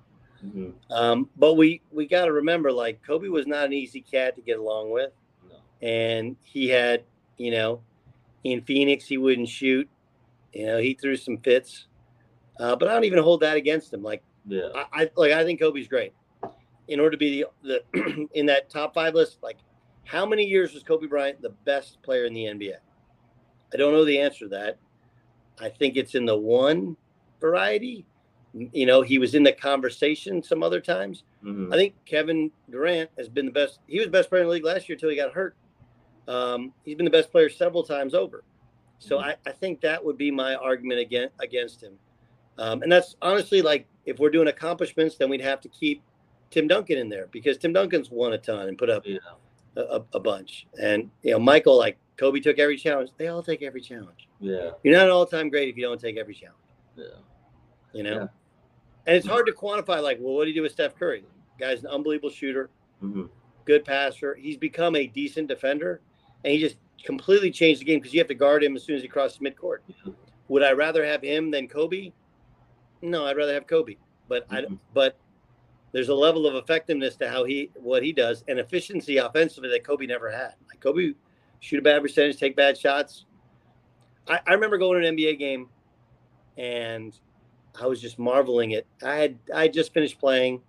mhm, 0.45 0.73
Um, 0.91 1.29
but 1.37 1.53
we 1.53 1.81
we 1.91 2.05
got 2.05 2.25
to 2.25 2.33
remember, 2.33 2.71
like 2.71 3.01
Kobe 3.03 3.29
was 3.29 3.47
not 3.47 3.65
an 3.65 3.73
easy 3.73 4.01
cat 4.01 4.35
to 4.35 4.41
get 4.41 4.59
along 4.59 4.91
with, 4.91 5.11
No. 5.49 5.55
and 5.87 6.35
he 6.43 6.67
had, 6.67 7.03
you 7.37 7.51
know, 7.51 7.81
in 8.43 8.61
Phoenix 8.61 9.05
he 9.05 9.17
wouldn't 9.17 9.47
shoot. 9.47 9.87
You 10.53 10.65
know, 10.65 10.77
he 10.79 10.93
threw 10.95 11.15
some 11.15 11.37
fits, 11.37 11.87
uh, 12.59 12.75
but 12.75 12.89
I 12.89 12.93
don't 12.93 13.05
even 13.05 13.23
hold 13.23 13.39
that 13.41 13.55
against 13.55 13.93
him. 13.93 14.03
Like 14.03 14.21
Yeah. 14.47 14.69
I, 14.75 14.85
I 15.03 15.09
like 15.15 15.31
I 15.31 15.43
think 15.43 15.59
Kobe's 15.59 15.87
great. 15.87 16.13
In 16.87 16.99
order 16.99 17.11
to 17.11 17.17
be 17.17 17.43
the, 17.63 17.81
the 17.93 18.27
in 18.33 18.45
that 18.45 18.69
top 18.69 18.93
five 18.93 19.13
list, 19.13 19.39
like 19.43 19.57
how 20.05 20.25
many 20.25 20.45
years 20.45 20.73
was 20.73 20.83
Kobe 20.83 21.07
Bryant 21.07 21.41
the 21.41 21.49
best 21.65 22.01
player 22.01 22.25
in 22.25 22.33
the 22.33 22.45
NBA? 22.45 22.75
I 23.73 23.77
don't 23.77 23.91
know 23.91 24.05
the 24.05 24.19
answer 24.19 24.45
to 24.45 24.49
that. 24.49 24.77
I 25.59 25.69
think 25.69 25.97
it's 25.97 26.15
in 26.15 26.25
the 26.25 26.37
one 26.37 26.95
variety. 27.41 28.05
You 28.53 28.85
know, 28.85 29.01
he 29.01 29.17
was 29.17 29.35
in 29.35 29.43
the 29.43 29.51
conversation 29.51 30.41
some 30.41 30.63
other 30.63 30.79
times. 30.79 31.23
mhm, 31.43 31.73
I 31.73 31.77
think 31.77 31.93
Kevin 32.05 32.49
Durant 32.71 33.09
has 33.17 33.27
been 33.27 33.45
the 33.45 33.51
best. 33.51 33.79
He 33.87 33.97
was 33.97 34.07
the 34.07 34.11
best 34.11 34.29
player 34.29 34.41
in 34.43 34.47
the 34.47 34.53
league 34.53 34.63
last 34.63 34.87
year 34.87 34.95
until 34.95 35.09
he 35.09 35.15
got 35.17 35.33
hurt. 35.33 35.55
Um, 36.27 36.73
he's 36.85 36.95
been 36.95 37.05
the 37.05 37.11
best 37.11 37.31
player 37.31 37.49
several 37.49 37.83
times 37.83 38.13
over. 38.13 38.43
So 38.99 39.19
I, 39.19 39.35
I 39.45 39.51
think 39.51 39.81
that 39.81 40.03
would 40.03 40.17
be 40.17 40.31
my 40.31 40.55
argument 40.55 40.99
against 41.01 41.35
against 41.39 41.83
him. 41.83 41.93
Um, 42.57 42.81
and 42.81 42.91
that's 42.91 43.15
honestly 43.21 43.61
like 43.61 43.87
if 44.05 44.19
we're 44.19 44.29
doing 44.29 44.47
accomplishments, 44.47 45.15
then 45.17 45.29
we'd 45.29 45.41
have 45.41 45.61
to 45.61 45.69
keep 45.69 46.01
Tim 46.49 46.67
Duncan 46.67 46.97
in 46.97 47.09
there 47.09 47.27
because 47.31 47.57
Tim 47.57 47.73
Duncan's 47.73 48.09
won 48.09 48.33
a 48.33 48.37
ton 48.37 48.67
and 48.69 48.77
put 48.77 48.89
up 48.89 49.03
Yeah. 49.05 49.17
a, 49.75 50.01
a, 50.13 50.19
bunch. 50.19 50.65
And 50.81 51.09
you 51.23 51.31
know, 51.31 51.39
Michael, 51.39 51.77
like 51.77 51.97
Kobe 52.17 52.39
took 52.39 52.57
every 52.57 52.77
challenge. 52.77 53.11
They 53.17 53.27
all 53.27 53.43
take 53.43 53.61
every 53.61 53.81
challenge. 53.81 54.27
Yeah. 54.39 54.71
You're 54.83 54.95
not 54.95 55.05
an 55.05 55.11
all-time 55.11 55.49
great 55.49 55.69
if 55.69 55.77
you 55.77 55.83
don't 55.83 55.99
take 55.99 56.17
every 56.17 56.33
challenge. 56.33 56.57
Yeah. 56.95 57.05
You 57.93 58.03
know, 58.03 58.13
Yeah. 58.13 58.27
and 59.07 59.15
it's 59.17 59.27
hard 59.27 59.45
to 59.47 59.51
quantify. 59.51 60.01
Like, 60.01 60.19
well, 60.21 60.33
what 60.35 60.45
do 60.45 60.49
you 60.49 60.55
do 60.55 60.61
with 60.61 60.71
Steph 60.71 60.95
Curry? 60.95 61.23
Guy's 61.59 61.81
an 61.83 61.87
unbelievable 61.87 62.29
shooter 62.29 62.69
hmm 62.99 63.25
good 63.65 63.83
passer. 63.83 64.33
He's 64.35 64.55
become 64.57 64.95
a 64.95 65.05
decent 65.07 65.49
defender, 65.49 65.99
and 66.45 66.53
he 66.53 66.59
just 66.59 66.77
completely 67.03 67.51
changed 67.51 67.81
the 67.81 67.85
game 67.85 67.99
because 67.99 68.13
you 68.13 68.19
have 68.21 68.27
to 68.29 68.33
guard 68.33 68.63
him 68.63 68.75
as 68.77 68.83
soon 68.83 68.95
as 68.95 69.01
he 69.01 69.07
crosses 69.09 69.39
midcourt. 69.39 69.79
Yeah. 69.87 70.13
Would 70.47 70.63
I 70.63 70.71
rather 70.71 71.05
have 71.05 71.21
him 71.21 71.51
than 71.51 71.67
Kobe? 71.67 72.11
No, 73.01 73.25
I'd 73.25 73.37
rather 73.37 73.53
have 73.53 73.67
Kobe. 73.67 73.95
But 74.27 74.45
I 74.49 74.61
Mhm. 74.63 74.79
but 74.93 75.17
there's 75.91 76.09
a 76.09 76.15
level 76.15 76.45
of 76.45 76.55
effectiveness 76.55 77.15
to 77.17 77.29
how 77.29 77.43
he 77.43 77.71
what 77.75 78.03
he 78.03 78.11
does 78.11 78.43
and 78.47 78.59
efficiency 78.59 79.17
offensively 79.17 79.69
that 79.69 79.83
Kobe 79.83 80.05
never 80.05 80.29
had. 80.29 80.53
Like 80.67 80.79
Kobe 80.79 81.13
shoot 81.59 81.79
a 81.79 81.81
bad 81.81 82.01
percentage, 82.01 82.37
take 82.37 82.55
bad 82.55 82.77
shots. 82.77 83.25
I, 84.27 84.39
I 84.45 84.53
remember 84.53 84.77
going 84.77 85.01
to 85.01 85.07
an 85.07 85.15
NBA 85.15 85.39
game 85.39 85.69
and 86.57 87.17
I 87.79 87.85
was 87.85 88.01
just 88.01 88.19
marveling 88.19 88.73
at 88.73 88.85
I 89.03 89.15
had 89.15 89.37
I 89.53 89.61
had 89.63 89.73
just 89.73 89.93
finished 89.93 90.19
playing 90.19 90.61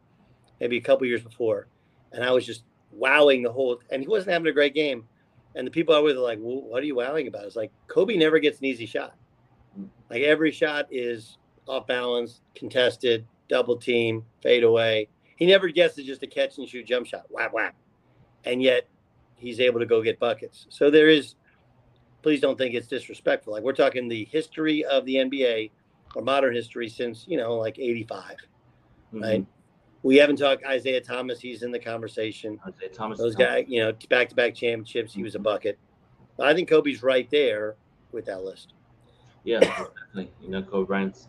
maybe 0.60 0.76
a 0.76 0.80
couple 0.80 1.06
years 1.06 1.22
before, 1.22 1.68
and 2.12 2.22
I 2.22 2.30
was 2.32 2.44
just 2.44 2.64
wowing 2.92 3.42
the 3.42 3.52
whole 3.52 3.80
and 3.90 4.02
he 4.02 4.08
wasn't 4.08 4.32
having 4.32 4.48
a 4.48 4.52
great 4.52 4.74
game. 4.74 5.08
And 5.54 5.66
the 5.66 5.70
people 5.70 5.94
I 5.94 5.98
was 5.98 6.14
like, 6.14 6.38
well, 6.40 6.62
what 6.62 6.82
are 6.82 6.86
you 6.86 6.94
wowing 6.94 7.26
about? 7.26 7.44
It's 7.44 7.56
like 7.56 7.72
Kobe 7.88 8.16
never 8.16 8.38
gets 8.38 8.58
an 8.58 8.66
easy 8.66 8.86
shot. 8.86 9.14
Like 10.10 10.22
every 10.22 10.52
shot 10.52 10.86
is 10.90 11.37
off 11.68 11.86
balance, 11.86 12.40
contested, 12.54 13.26
double 13.48 13.76
team, 13.76 14.24
fade 14.42 14.64
away. 14.64 15.08
He 15.36 15.46
never 15.46 15.68
gets 15.68 15.94
to 15.96 16.02
just 16.02 16.22
a 16.22 16.26
catch 16.26 16.58
and 16.58 16.68
shoot 16.68 16.86
jump 16.86 17.06
shot, 17.06 17.26
whap 17.30 17.52
whap. 17.52 17.74
And 18.44 18.62
yet 18.62 18.88
he's 19.36 19.60
able 19.60 19.80
to 19.80 19.86
go 19.86 20.02
get 20.02 20.18
buckets. 20.18 20.66
So 20.68 20.90
there 20.90 21.08
is 21.08 21.34
please 22.22 22.40
don't 22.40 22.58
think 22.58 22.74
it's 22.74 22.88
disrespectful. 22.88 23.52
Like 23.52 23.62
we're 23.62 23.72
talking 23.72 24.08
the 24.08 24.24
history 24.26 24.84
of 24.84 25.04
the 25.04 25.16
NBA 25.16 25.70
or 26.14 26.22
modern 26.22 26.54
history 26.54 26.88
since, 26.88 27.24
you 27.28 27.36
know, 27.36 27.54
like 27.54 27.78
85, 27.78 28.36
mhm. 29.14 29.22
right? 29.22 29.46
We 30.02 30.16
haven't 30.16 30.36
talked 30.36 30.62
Isiah 30.68 31.00
Thomas, 31.00 31.40
he's 31.40 31.62
in 31.62 31.72
the 31.72 31.78
conversation. 31.78 32.58
Isiah 32.68 32.88
Thomas. 32.90 33.18
Those 33.18 33.34
guys, 33.34 33.64
you 33.68 33.80
know, 33.80 33.92
back 34.08 34.28
to 34.28 34.34
back 34.34 34.54
championships, 34.54 35.12
he 35.12 35.22
was 35.22 35.34
a 35.34 35.38
bucket. 35.38 35.78
But 36.36 36.46
I 36.46 36.54
think 36.54 36.68
Kobe's 36.68 37.02
right 37.02 37.28
there 37.30 37.76
with 38.12 38.24
that 38.26 38.42
list. 38.42 38.74
Yeah, 39.44 39.60
definitely. 39.60 40.30
You 40.40 40.50
know, 40.50 40.62
Kobe 40.62 40.86
Bryant's, 40.86 41.28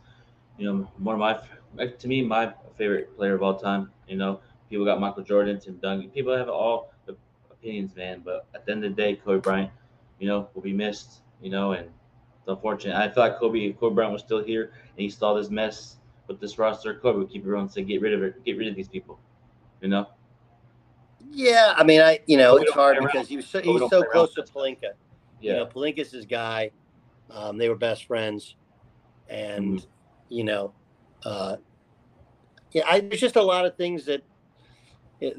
you 0.60 0.66
know, 0.66 0.92
one 0.98 1.16
of 1.16 1.20
my, 1.20 1.88
to 1.88 2.08
me, 2.08 2.22
my 2.22 2.54
favorite 2.78 3.16
player 3.16 3.36
of 3.36 3.42
all 3.42 3.58
time. 3.58 3.92
You 4.08 4.18
know, 4.18 4.42
people 4.70 4.86
got 4.86 5.00
Michael 5.00 5.24
Jordan, 5.24 5.60
Tim 5.60 5.78
Duncan. 5.78 6.10
People 6.10 6.36
have 6.36 6.50
all 6.50 6.92
the 7.06 7.16
opinions, 7.50 7.96
man. 7.96 8.22
But 8.24 8.46
at 8.54 8.66
the 8.66 8.74
end 8.74 8.84
of 8.84 8.96
the 8.96 9.02
day, 9.02 9.16
Kobe 9.16 9.42
Bryant, 9.42 9.72
you 10.20 10.28
know, 10.28 10.50
will 10.54 10.62
be 10.62 10.74
missed. 10.74 11.22
You 11.42 11.50
know, 11.50 11.72
and 11.72 11.86
it's 11.86 12.48
unfortunate. 12.48 12.98
I 12.98 13.10
feel 13.10 13.24
like 13.24 13.40
Kobe, 13.40 13.60
if 13.60 13.80
Kobe 13.80 13.96
Bryant 13.96 14.12
was 14.12 14.22
still 14.22 14.44
here 14.44 14.74
and 14.74 14.98
he 14.98 15.10
saw 15.10 15.34
this 15.34 15.50
mess 15.50 15.96
with 16.28 16.42
this 16.42 16.60
roster, 16.60 16.94
Kobe 16.94 17.20
would 17.20 17.30
keep 17.30 17.46
it 17.46 17.54
and 17.54 17.72
say, 17.72 17.84
get 17.84 18.02
rid 18.02 18.14
of 18.14 18.22
it, 18.24 18.44
get 18.44 18.58
rid 18.58 18.68
of 18.68 18.76
these 18.76 18.90
people. 18.90 19.20
You 19.82 19.88
know. 19.88 20.08
Yeah, 21.32 21.74
I 21.78 21.84
mean, 21.84 22.02
I 22.02 22.20
you 22.28 22.38
know, 22.38 22.54
Kobe 22.54 22.64
it's 22.64 22.74
hard 22.74 22.98
play 22.98 23.06
around. 23.06 23.14
because 23.14 23.28
he 23.30 23.38
was 23.38 23.48
so, 23.48 23.62
Kobe 23.62 23.80
he's 23.80 23.90
so 23.90 24.02
play 24.02 24.10
close 24.12 24.34
to. 24.34 24.44
Pelinka. 24.44 24.92
Yeah. 25.40 25.54
You 25.54 25.60
know, 25.60 25.66
Pelinka's 25.68 26.12
his 26.12 26.26
guy. 26.26 26.72
Um, 27.30 27.58
they 27.58 27.70
were 27.70 27.76
best 27.76 28.06
friends, 28.06 28.56
and 29.30 29.78
Mm-hmm. 29.80 29.86
You 30.30 30.44
know, 30.44 30.74
uh, 31.26 31.58
yeah, 32.72 32.84
I, 32.88 33.00
there's 33.00 33.20
just 33.20 33.36
a 33.36 33.42
lot 33.42 33.66
of 33.66 33.76
things 33.76 34.06
that 34.06 34.22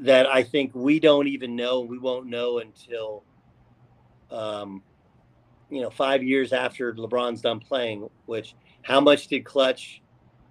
that 0.00 0.26
I 0.26 0.42
think 0.42 0.74
we 0.74 1.00
don't 1.00 1.26
even 1.29 1.57
know. 1.57 1.81
We 1.81 1.98
won't 1.98 2.26
know 2.26 2.59
until, 2.59 3.22
um, 4.31 4.83
you 5.70 5.81
know, 5.81 5.90
five 5.90 6.22
years 6.22 6.53
after 6.53 6.92
LeBron's 6.92 7.40
done 7.40 7.61
playing. 7.61 8.09
Which, 8.26 8.55
how 8.83 9.00
much 9.00 9.29
did 9.29 9.44
Klutch 9.44 10.03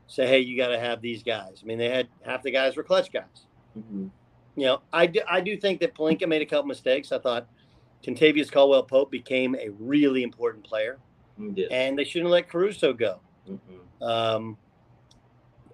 say? 0.07 0.25
Hey, 0.25 0.39
you 0.39 0.57
got 0.57 0.69
to 0.69 0.79
have 0.79 1.01
these 1.01 1.21
guys. 1.21 1.59
I 1.61 1.65
mean, 1.67 1.77
they 1.77 1.89
had 1.89 2.07
half 2.25 2.41
the 2.41 2.51
guys 2.51 2.75
were 2.75 2.83
Klutch 2.83 3.11
guys 3.11 3.45
Mhm. 3.77 4.09
you 4.55 4.65
know, 4.65 4.81
I 4.91 5.05
do, 5.05 5.21
I 5.29 5.41
do 5.41 5.55
think 5.55 5.79
that 5.81 5.93
Pelinka 5.93 6.27
made 6.27 6.41
a 6.41 6.45
couple 6.45 6.65
mistakes. 6.65 7.11
I 7.11 7.19
thought 7.19 7.47
Kentavious 8.03 8.51
Caldwell 8.51 8.83
Pope 8.83 9.11
became 9.11 9.55
a 9.55 9.69
really 9.77 10.23
important 10.23 10.63
player, 10.63 10.97
and 11.71 11.97
they 11.99 12.03
shouldn't 12.03 12.31
let 12.31 12.49
Caruso 12.49 12.93
go. 12.93 13.19
Mhm. 13.47 13.59
Um, 14.01 14.57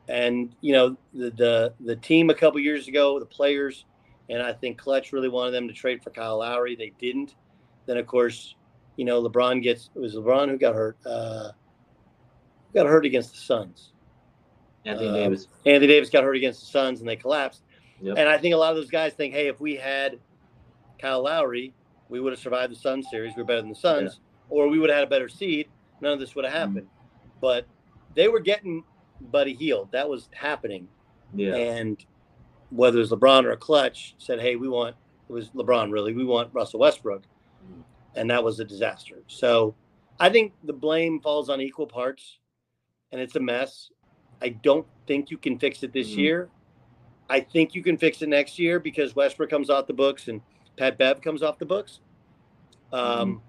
and 0.07 0.55
you 0.61 0.73
know, 0.73 0.97
the, 1.13 1.31
the 1.31 1.73
the 1.79 1.95
team 1.95 2.29
a 2.29 2.33
couple 2.33 2.59
years 2.59 2.87
ago, 2.87 3.19
the 3.19 3.25
players, 3.25 3.85
and 4.29 4.41
I 4.41 4.53
think 4.53 4.77
Klutch 4.77 5.11
really 5.13 5.29
wanted 5.29 5.51
them 5.51 5.67
to 5.67 5.73
trade 5.73 6.03
for 6.03 6.11
Kyle 6.11 6.39
Lowry. 6.39 6.75
They 6.75 6.93
didn't. 6.99 7.35
Then 7.85 7.97
of 7.97 8.05
course, 8.07 8.55
you 8.97 9.05
know, 9.05 9.21
LeBron 9.23 9.63
gets 9.63 9.89
it 9.95 9.99
was 9.99 10.15
LeBron 10.15 10.49
who 10.49 10.57
got 10.57 10.75
hurt. 10.75 10.97
Uh, 11.05 11.51
got 12.73 12.85
hurt 12.85 13.05
against 13.05 13.31
the 13.31 13.39
Suns. 13.39 13.93
Anthony 14.85 15.09
uh, 15.09 15.13
Davis. 15.13 15.47
Anthony 15.65 15.87
Davis 15.87 16.09
got 16.09 16.23
hurt 16.23 16.35
against 16.35 16.59
the 16.61 16.67
Suns, 16.67 16.99
and 16.99 17.09
they 17.09 17.15
collapsed. 17.15 17.63
Yep. 18.01 18.17
And 18.17 18.29
I 18.29 18.37
think 18.37 18.53
a 18.53 18.57
lot 18.57 18.71
of 18.71 18.75
those 18.75 18.91
guys 18.91 19.13
think, 19.13 19.33
hey, 19.33 19.47
if 19.47 19.59
we 19.59 19.75
had 19.75 20.19
Kyle 20.99 21.23
Lowry, 21.23 21.73
we 22.09 22.19
would 22.19 22.33
have 22.33 22.39
survived 22.39 22.71
the 22.71 22.75
Suns 22.77 23.07
series. 23.09 23.33
We 23.35 23.41
are 23.41 23.45
better 23.45 23.61
than 23.61 23.69
the 23.69 23.75
Suns, 23.75 24.19
or 24.49 24.67
we 24.67 24.77
would 24.77 24.89
have 24.89 24.97
had 24.99 25.07
a 25.07 25.09
better 25.09 25.29
seed. 25.29 25.69
None 26.01 26.13
of 26.13 26.19
this 26.19 26.35
would 26.35 26.45
have 26.45 26.53
Mm-hmm. 26.53 26.75
happened. 26.75 26.87
But 27.41 27.65
they 28.15 28.27
were 28.27 28.39
getting 28.39 28.83
Buddy 29.21 29.53
Hield. 29.53 29.91
That 29.91 30.09
was 30.09 30.29
happening. 30.33 30.87
Yeah. 31.33 31.55
And 31.55 32.03
whether 32.69 32.97
it 32.97 33.01
was 33.01 33.11
LeBron 33.11 33.43
or 33.43 33.51
a 33.51 33.57
Klutch 33.57 34.15
said, 34.17 34.39
hey, 34.39 34.55
we 34.55 34.67
want, 34.67 34.95
it 35.29 35.33
was 35.33 35.49
LeBron 35.51 35.91
really, 35.91 36.13
we 36.13 36.25
want 36.25 36.53
Russell 36.53 36.79
Westbrook. 36.79 37.23
Mhm. 37.23 37.83
And 38.15 38.29
that 38.29 38.43
was 38.43 38.59
a 38.59 38.65
disaster. 38.65 39.23
So 39.27 39.75
I 40.19 40.29
think 40.29 40.53
the 40.63 40.73
blame 40.73 41.19
falls 41.19 41.49
on 41.49 41.61
equal 41.61 41.87
parts 41.87 42.39
and 43.11 43.21
it's 43.21 43.35
a 43.35 43.39
mess. 43.39 43.91
I 44.41 44.49
don't 44.49 44.85
think 45.07 45.31
you 45.31 45.37
can 45.37 45.59
fix 45.59 45.83
it 45.83 45.93
this 45.93 46.11
Mhm. 46.13 46.17
year. 46.17 46.49
I 47.29 47.39
think 47.39 47.73
you 47.75 47.81
can 47.81 47.97
fix 47.97 48.21
it 48.21 48.29
next 48.29 48.59
year 48.59 48.79
because 48.79 49.15
Westbrook 49.15 49.49
comes 49.49 49.69
off 49.69 49.87
the 49.87 49.93
books 49.93 50.27
and 50.27 50.41
Pat 50.77 50.97
Bev 50.97 51.21
comes 51.21 51.41
off 51.41 51.57
the 51.57 51.65
books. 51.65 52.01
Um, 52.91 53.41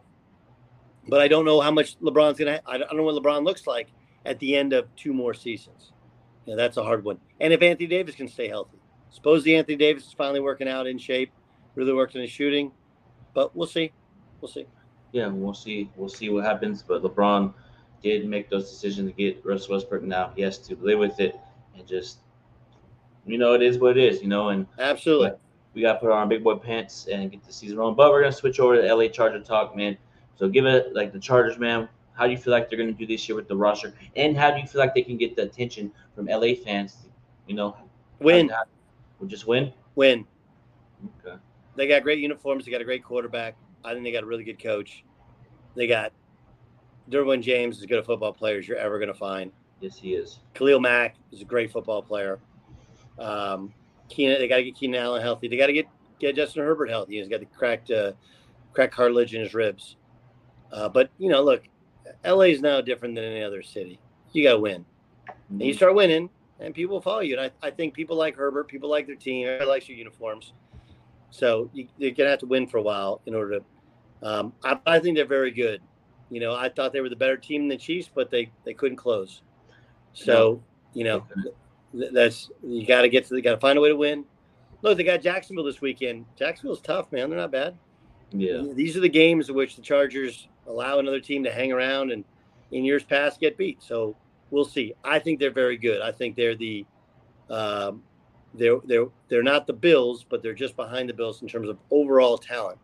But 1.08 1.20
I 1.20 1.28
don't 1.28 1.44
know 1.44 1.60
how 1.60 1.70
much 1.70 1.96
LeBron's 2.00 2.36
gonna. 2.36 2.60
I 2.66 2.78
don't 2.78 2.96
know 2.96 3.04
what 3.04 3.14
LeBron 3.22 3.44
looks 3.44 3.64
like 3.68 3.88
at 4.26 4.38
the 4.40 4.56
end 4.56 4.72
of 4.72 4.94
two 4.96 5.14
more 5.14 5.32
seasons. 5.32 5.92
You 6.44 6.52
know, 6.52 6.56
that's 6.56 6.76
a 6.76 6.82
hard 6.82 7.04
one. 7.04 7.18
And 7.40 7.52
if 7.52 7.62
Anthony 7.62 7.86
Davis 7.86 8.14
can 8.14 8.28
stay 8.28 8.48
healthy, 8.48 8.78
suppose 9.10 9.42
the 9.44 9.56
Anthony 9.56 9.76
Davis 9.76 10.06
is 10.06 10.12
finally 10.12 10.40
working 10.40 10.68
out 10.68 10.86
in 10.86 10.98
shape, 10.98 11.32
really 11.74 11.92
working 11.92 12.20
his 12.20 12.30
shooting. 12.30 12.72
But 13.34 13.54
we'll 13.56 13.66
see. 13.66 13.92
We'll 14.40 14.50
see. 14.50 14.66
yeah, 15.12 15.28
we'll 15.28 15.54
see. 15.54 15.90
We'll 15.96 16.08
see 16.08 16.28
what 16.28 16.44
happens. 16.44 16.82
But 16.82 17.02
LeBron 17.02 17.52
did 18.02 18.28
make 18.28 18.50
those 18.50 18.70
decisions 18.70 19.10
to 19.10 19.16
get 19.16 19.44
Russell 19.44 19.74
Westbrook. 19.74 20.02
Now 20.02 20.32
he 20.36 20.42
has 20.42 20.58
to 20.58 20.76
live 20.76 20.98
with 20.98 21.18
it 21.20 21.38
and 21.76 21.86
just, 21.86 22.18
you 23.26 23.38
know, 23.38 23.54
it 23.54 23.62
is 23.62 23.78
what 23.78 23.96
it 23.96 24.04
is. 24.04 24.22
You 24.22 24.28
know, 24.28 24.50
and 24.50 24.66
Absolutely. 24.78 25.32
we 25.74 25.82
got 25.82 25.94
to 25.94 25.98
put 26.00 26.10
on 26.10 26.18
our 26.18 26.26
big 26.26 26.44
boy 26.44 26.56
pants 26.56 27.08
and 27.10 27.30
get 27.30 27.44
the 27.44 27.52
season 27.52 27.78
rolling. 27.78 27.96
But 27.96 28.10
we're 28.10 28.22
gonna 28.22 28.32
switch 28.32 28.60
over 28.60 28.80
to 28.80 28.94
LA 28.94 29.08
Charger 29.08 29.40
talk, 29.40 29.74
man. 29.76 29.96
So 30.38 30.48
give 30.48 30.66
it 30.66 30.94
like 30.94 31.12
the 31.12 31.18
Chargers, 31.18 31.58
man. 31.58 31.88
How 32.16 32.24
do 32.26 32.32
you 32.32 32.38
feel 32.38 32.52
like 32.52 32.68
they're 32.68 32.78
gonna 32.78 32.92
do 32.92 33.06
this 33.06 33.28
year 33.28 33.36
with 33.36 33.46
the 33.48 33.56
roster, 33.56 33.94
and 34.16 34.36
how 34.36 34.50
do 34.50 34.60
you 34.60 34.66
feel 34.66 34.80
like 34.80 34.94
they 34.94 35.02
can 35.02 35.16
get 35.16 35.36
the 35.36 35.42
attention 35.42 35.92
from 36.14 36.26
LA 36.26 36.54
fans? 36.54 36.96
You 37.46 37.54
know, 37.54 37.76
Win, 38.20 38.50
We'll 39.20 39.28
just 39.28 39.46
win. 39.46 39.72
win. 39.94 40.26
Okay. 41.24 41.36
they 41.76 41.86
got 41.86 42.02
great 42.02 42.18
uniforms. 42.18 42.64
They 42.64 42.70
got 42.70 42.80
a 42.80 42.84
great 42.84 43.04
quarterback. 43.04 43.56
I 43.84 43.92
think 43.92 44.04
they 44.04 44.12
got 44.12 44.22
a 44.22 44.26
really 44.26 44.44
good 44.44 44.60
coach. 44.62 45.04
They 45.74 45.86
got 45.86 46.12
Derwin 47.10 47.42
James 47.42 47.76
is 47.76 47.82
as 47.82 47.86
good 47.86 47.98
a 47.98 48.02
football 48.02 48.32
player 48.32 48.58
as 48.58 48.66
you're 48.66 48.78
ever 48.78 48.98
going 48.98 49.12
to 49.12 49.14
find. 49.18 49.52
Yes, 49.80 49.98
he 49.98 50.14
is. 50.14 50.38
Khalil 50.54 50.80
Mack 50.80 51.16
is 51.32 51.42
a 51.42 51.44
great 51.44 51.70
football 51.70 52.02
player. 52.02 52.38
Um, 53.18 53.72
Keenan, 54.08 54.38
they 54.38 54.48
got 54.48 54.56
to 54.56 54.64
get 54.64 54.74
Keenan 54.74 55.00
Allen 55.00 55.22
healthy. 55.22 55.48
They 55.48 55.56
got 55.56 55.66
to 55.66 55.72
get 55.72 55.86
get 56.18 56.34
Justin 56.34 56.62
Herbert 56.62 56.88
healthy. 56.88 57.18
He's 57.18 57.28
got 57.28 57.40
the 57.40 57.46
cracked 57.46 57.90
uh, 57.90 58.12
cracked 58.72 58.94
cartilage 58.94 59.34
in 59.34 59.42
his 59.42 59.54
ribs. 59.54 59.96
Uh, 60.72 60.88
but 60.88 61.10
you 61.18 61.28
know, 61.28 61.42
look, 61.42 61.62
LA 62.24 62.42
is 62.42 62.60
now 62.60 62.80
different 62.80 63.14
than 63.14 63.24
any 63.24 63.42
other 63.42 63.62
city. 63.62 63.98
You 64.32 64.42
got 64.42 64.54
to 64.54 64.60
win, 64.60 64.84
and 65.50 65.62
you 65.62 65.72
start 65.72 65.94
winning, 65.94 66.28
and 66.60 66.74
people 66.74 67.00
follow 67.00 67.20
you. 67.20 67.38
And 67.38 67.52
I, 67.62 67.66
I 67.66 67.70
think 67.70 67.94
people 67.94 68.16
like 68.16 68.36
Herbert, 68.36 68.68
people 68.68 68.90
like 68.90 69.06
their 69.06 69.16
team, 69.16 69.46
everybody 69.46 69.68
likes 69.68 69.88
your 69.88 69.98
uniforms. 69.98 70.52
So 71.30 71.70
you, 71.72 71.88
you're 71.98 72.12
gonna 72.12 72.30
have 72.30 72.40
to 72.40 72.46
win 72.46 72.66
for 72.66 72.78
a 72.78 72.82
while 72.82 73.20
in 73.26 73.34
order 73.34 73.60
to. 73.60 73.64
Um, 74.22 74.52
I, 74.64 74.78
I 74.86 74.98
think 74.98 75.16
they're 75.16 75.26
very 75.26 75.50
good. 75.50 75.80
You 76.30 76.40
know, 76.40 76.54
I 76.54 76.68
thought 76.68 76.92
they 76.92 77.00
were 77.00 77.08
the 77.08 77.16
better 77.16 77.36
team 77.36 77.62
than 77.62 77.68
the 77.68 77.76
Chiefs, 77.76 78.10
but 78.12 78.30
they 78.30 78.50
they 78.64 78.74
couldn't 78.74 78.96
close. 78.96 79.42
So 80.12 80.62
you 80.94 81.04
know, 81.04 81.26
th- 81.92 82.12
that's 82.12 82.50
you 82.62 82.86
got 82.86 83.02
to 83.02 83.08
get 83.08 83.26
to. 83.26 83.36
You 83.36 83.42
got 83.42 83.52
to 83.52 83.60
find 83.60 83.78
a 83.78 83.80
way 83.80 83.88
to 83.88 83.96
win. 83.96 84.24
Look, 84.82 84.96
they 84.96 85.04
got 85.04 85.20
Jacksonville 85.20 85.64
this 85.64 85.80
weekend. 85.80 86.26
Jacksonville's 86.36 86.80
tough, 86.80 87.10
man. 87.12 87.30
They're 87.30 87.38
not 87.38 87.50
bad. 87.50 87.76
Yeah. 88.32 88.62
These 88.74 88.96
are 88.96 89.00
the 89.00 89.08
games 89.08 89.48
in 89.48 89.54
which 89.54 89.76
the 89.76 89.82
Chargers 89.82 90.48
allow 90.66 90.98
another 90.98 91.20
team 91.20 91.44
to 91.44 91.52
hang 91.52 91.72
around 91.72 92.12
and 92.12 92.24
in 92.72 92.84
years 92.84 93.04
past 93.04 93.40
get 93.40 93.56
beat. 93.56 93.82
So 93.82 94.16
we'll 94.50 94.64
see. 94.64 94.94
I 95.04 95.18
think 95.18 95.38
they're 95.38 95.50
very 95.50 95.76
good. 95.76 96.00
I 96.02 96.12
think 96.12 96.36
they're 96.36 96.56
the 96.56 96.84
um, 97.50 98.02
they're 98.54 98.78
they're 98.84 99.06
they're 99.28 99.42
not 99.42 99.66
the 99.66 99.72
Bills, 99.72 100.24
but 100.28 100.42
they're 100.42 100.54
just 100.54 100.76
behind 100.76 101.08
the 101.08 101.14
Bills 101.14 101.42
in 101.42 101.48
terms 101.48 101.68
of 101.68 101.78
overall 101.90 102.38
talent. 102.38 102.78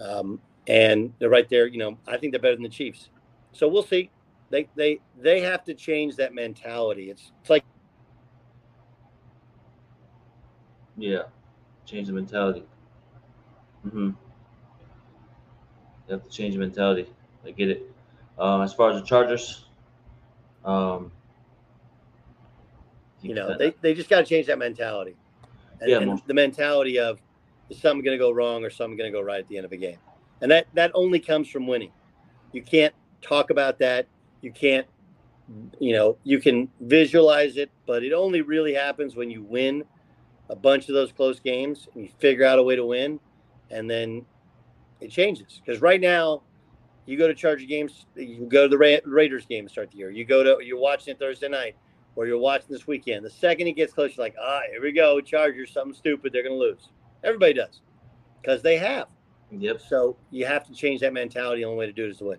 Um, 0.00 0.40
and 0.68 1.12
they're 1.18 1.30
right 1.30 1.48
there. 1.48 1.66
You 1.66 1.78
know, 1.78 1.98
I 2.06 2.16
think 2.16 2.32
they're 2.32 2.40
better 2.40 2.56
than 2.56 2.62
the 2.62 2.68
Chiefs. 2.68 3.10
So 3.52 3.68
we'll 3.68 3.82
see. 3.82 4.10
They 4.50 4.68
they 4.76 5.00
they 5.20 5.40
have 5.40 5.64
to 5.64 5.74
change 5.74 6.16
that 6.16 6.34
mentality. 6.34 7.10
It's 7.10 7.32
it's 7.40 7.50
like 7.50 7.64
Yeah. 10.96 11.22
Change 11.84 12.08
the 12.08 12.12
mentality. 12.12 12.64
Mm-hmm. 13.86 14.10
You 16.08 16.14
have 16.14 16.24
to 16.24 16.30
change 16.30 16.54
the 16.54 16.60
mentality. 16.60 17.06
I 17.44 17.50
get 17.50 17.68
it. 17.68 17.90
Um, 18.38 18.62
as 18.62 18.74
far 18.74 18.90
as 18.90 19.00
the 19.00 19.06
Chargers, 19.06 19.64
um, 20.64 21.10
you 23.22 23.34
know 23.34 23.56
they, 23.56 23.74
they 23.80 23.94
just 23.94 24.10
got 24.10 24.18
to 24.20 24.24
change 24.26 24.46
that 24.46 24.58
mentality. 24.58 25.16
And, 25.80 25.90
Yeah, 25.90 25.98
and 25.98 26.22
the 26.26 26.34
mentality 26.34 26.98
of 26.98 27.20
is 27.70 27.80
something 27.80 28.04
going 28.04 28.16
to 28.16 28.22
go 28.22 28.30
wrong 28.30 28.64
or 28.64 28.70
something 28.70 28.96
going 28.96 29.10
to 29.10 29.16
go 29.16 29.22
right 29.22 29.40
at 29.40 29.48
the 29.48 29.56
end 29.56 29.64
of 29.64 29.72
a 29.72 29.76
game, 29.76 29.98
and 30.40 30.50
that 30.50 30.66
that 30.74 30.90
only 30.94 31.18
comes 31.18 31.48
from 31.48 31.66
winning. 31.66 31.92
You 32.52 32.62
can't 32.62 32.94
talk 33.22 33.50
about 33.50 33.78
that. 33.78 34.06
You 34.42 34.52
can't, 34.52 34.86
you 35.80 35.92
know, 35.94 36.18
you 36.22 36.38
can 36.38 36.68
visualize 36.80 37.56
it, 37.56 37.70
but 37.86 38.02
it 38.04 38.12
only 38.12 38.42
really 38.42 38.74
happens 38.74 39.16
when 39.16 39.30
you 39.30 39.42
win 39.42 39.84
a 40.48 40.56
bunch 40.56 40.88
of 40.88 40.94
those 40.94 41.10
close 41.10 41.40
games 41.40 41.88
and 41.94 42.04
you 42.04 42.10
figure 42.18 42.44
out 42.44 42.58
a 42.58 42.62
way 42.62 42.76
to 42.76 42.84
win, 42.84 43.18
and 43.70 43.90
then 43.90 44.24
it 45.00 45.10
changes. 45.10 45.60
Because 45.64 45.80
right 45.80 46.00
now, 46.00 46.42
you 47.06 47.16
go 47.16 47.28
to 47.28 47.34
Charger 47.34 47.66
games, 47.66 48.06
you 48.16 48.46
go 48.46 48.64
to 48.64 48.68
the 48.68 48.78
Ra- 48.78 48.98
Raiders 49.04 49.46
game 49.46 49.64
to 49.64 49.70
start 49.70 49.90
the 49.90 49.98
year. 49.98 50.10
You 50.10 50.24
go 50.24 50.42
to 50.42 50.64
you're 50.64 50.78
watching 50.78 51.12
it 51.12 51.18
Thursday 51.18 51.48
night, 51.48 51.76
or 52.16 52.26
you're 52.26 52.38
watching 52.38 52.66
this 52.68 52.86
weekend. 52.86 53.24
The 53.24 53.30
second 53.30 53.68
it 53.68 53.72
gets 53.72 53.92
close, 53.92 54.16
you're 54.16 54.24
like, 54.24 54.34
ah, 54.40 54.60
here 54.70 54.82
we 54.82 54.92
go, 54.92 55.20
Chargers, 55.20 55.70
something 55.72 55.94
stupid, 55.94 56.32
they're 56.32 56.42
going 56.42 56.54
to 56.54 56.58
lose. 56.58 56.88
Everybody 57.22 57.54
does, 57.54 57.80
because 58.42 58.62
they 58.62 58.76
have. 58.78 59.08
Yep. 59.52 59.80
So 59.88 60.16
you 60.30 60.46
have 60.46 60.66
to 60.66 60.72
change 60.72 61.00
that 61.02 61.12
mentality. 61.12 61.62
The 61.62 61.66
only 61.66 61.78
way 61.78 61.86
to 61.86 61.92
do 61.92 62.06
it 62.06 62.10
is 62.10 62.18
to 62.18 62.24
win. 62.24 62.38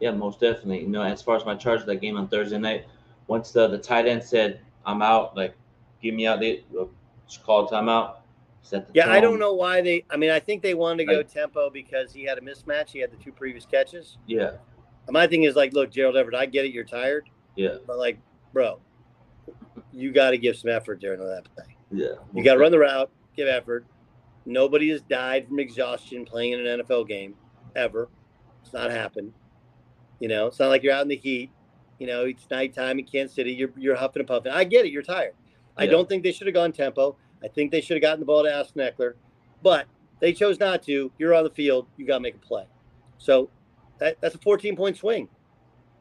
Yeah, 0.00 0.10
most 0.10 0.40
definitely. 0.40 0.80
You 0.80 0.88
know, 0.88 1.02
as 1.02 1.22
far 1.22 1.36
as 1.36 1.44
my 1.44 1.54
Chargers, 1.54 1.86
that 1.86 1.96
game 1.96 2.16
on 2.16 2.28
Thursday 2.28 2.58
night, 2.58 2.86
once 3.26 3.52
the, 3.52 3.68
the 3.68 3.78
tight 3.78 4.06
end 4.06 4.22
said, 4.22 4.60
I'm 4.84 5.00
out, 5.02 5.36
like, 5.36 5.54
give 6.02 6.14
me 6.14 6.26
out, 6.26 6.40
they 6.40 6.64
uh, 6.78 6.84
called 7.44 7.70
timeout. 7.70 8.16
Yeah, 8.94 9.10
I 9.10 9.20
don't 9.20 9.38
know 9.38 9.54
why 9.54 9.80
they. 9.80 10.04
I 10.10 10.16
mean, 10.16 10.30
I 10.30 10.38
think 10.38 10.62
they 10.62 10.74
wanted 10.74 10.98
to 11.06 11.12
go 11.12 11.16
Like- 11.18 11.32
tempo 11.32 11.70
because 11.70 12.12
he 12.12 12.24
had 12.24 12.38
a 12.38 12.40
mismatch. 12.40 12.90
He 12.90 12.98
had 13.00 13.10
the 13.10 13.16
two 13.16 13.32
previous 13.32 13.64
catches. 13.66 14.18
Yeah, 14.26 14.52
And 15.06 15.14
my 15.14 15.26
thing 15.26 15.42
is 15.44 15.56
like, 15.56 15.72
look, 15.72 15.90
Gerald 15.90 16.16
Everett, 16.16 16.34
I 16.36 16.46
get 16.46 16.64
it, 16.64 16.72
you're 16.72 16.84
tired, 16.84 17.28
yeah, 17.56 17.78
but 17.86 17.98
like, 17.98 18.18
bro, 18.52 18.78
you 19.92 20.12
got 20.12 20.30
to 20.30 20.38
give 20.38 20.56
some 20.56 20.70
effort 20.70 21.00
during 21.00 21.20
that 21.20 21.44
play. 21.54 21.64
yeah. 21.90 22.14
You 22.34 22.44
got 22.44 22.54
to 22.54 22.60
run 22.60 22.70
the 22.72 22.78
route, 22.78 23.10
give 23.36 23.48
effort. 23.48 23.86
Nobody 24.46 24.90
has 24.90 25.00
died 25.02 25.48
from 25.48 25.58
exhaustion 25.58 26.24
playing 26.24 26.52
in 26.54 26.66
an 26.66 26.80
NFL 26.80 27.08
game 27.08 27.34
ever. 27.76 28.08
It's 28.62 28.72
not 28.72 28.90
happened. 28.90 29.32
You 30.18 30.28
know, 30.28 30.46
it's 30.46 30.58
not 30.58 30.68
like 30.68 30.82
you're 30.82 30.92
out 30.92 31.02
in 31.02 31.08
the 31.08 31.16
heat. 31.16 31.50
You 31.98 32.06
know, 32.06 32.24
it's 32.24 32.46
nighttime 32.50 32.98
in 32.98 33.04
Kansas 33.04 33.34
City. 33.34 33.52
You're 33.52 33.70
you're 33.76 33.96
huffing 33.96 34.20
and 34.20 34.26
puffing. 34.28 34.52
I 34.52 34.64
get 34.64 34.84
it. 34.86 34.92
You're 34.92 35.02
tired. 35.02 35.34
I 35.76 35.86
don't 35.86 36.08
think 36.08 36.22
they 36.22 36.32
should 36.32 36.46
have 36.46 36.54
gone 36.54 36.72
tempo. 36.72 37.16
I 37.42 37.48
think 37.48 37.70
they 37.70 37.80
should 37.80 37.96
have 37.96 38.02
gotten 38.02 38.20
the 38.20 38.26
ball 38.26 38.42
to 38.42 38.54
Austin 38.54 38.82
Ekeler, 38.82 39.14
but 39.62 39.86
they 40.20 40.32
chose 40.32 40.58
not 40.60 40.82
to. 40.84 41.10
You're 41.18 41.34
on 41.34 41.44
the 41.44 41.50
field. 41.50 41.86
You 41.96 42.06
got 42.06 42.16
to 42.16 42.20
make 42.20 42.34
a 42.34 42.38
play. 42.38 42.66
So 43.18 43.50
that, 43.98 44.20
that's 44.20 44.34
a 44.34 44.38
14 44.38 44.76
point 44.76 44.96
swing. 44.96 45.28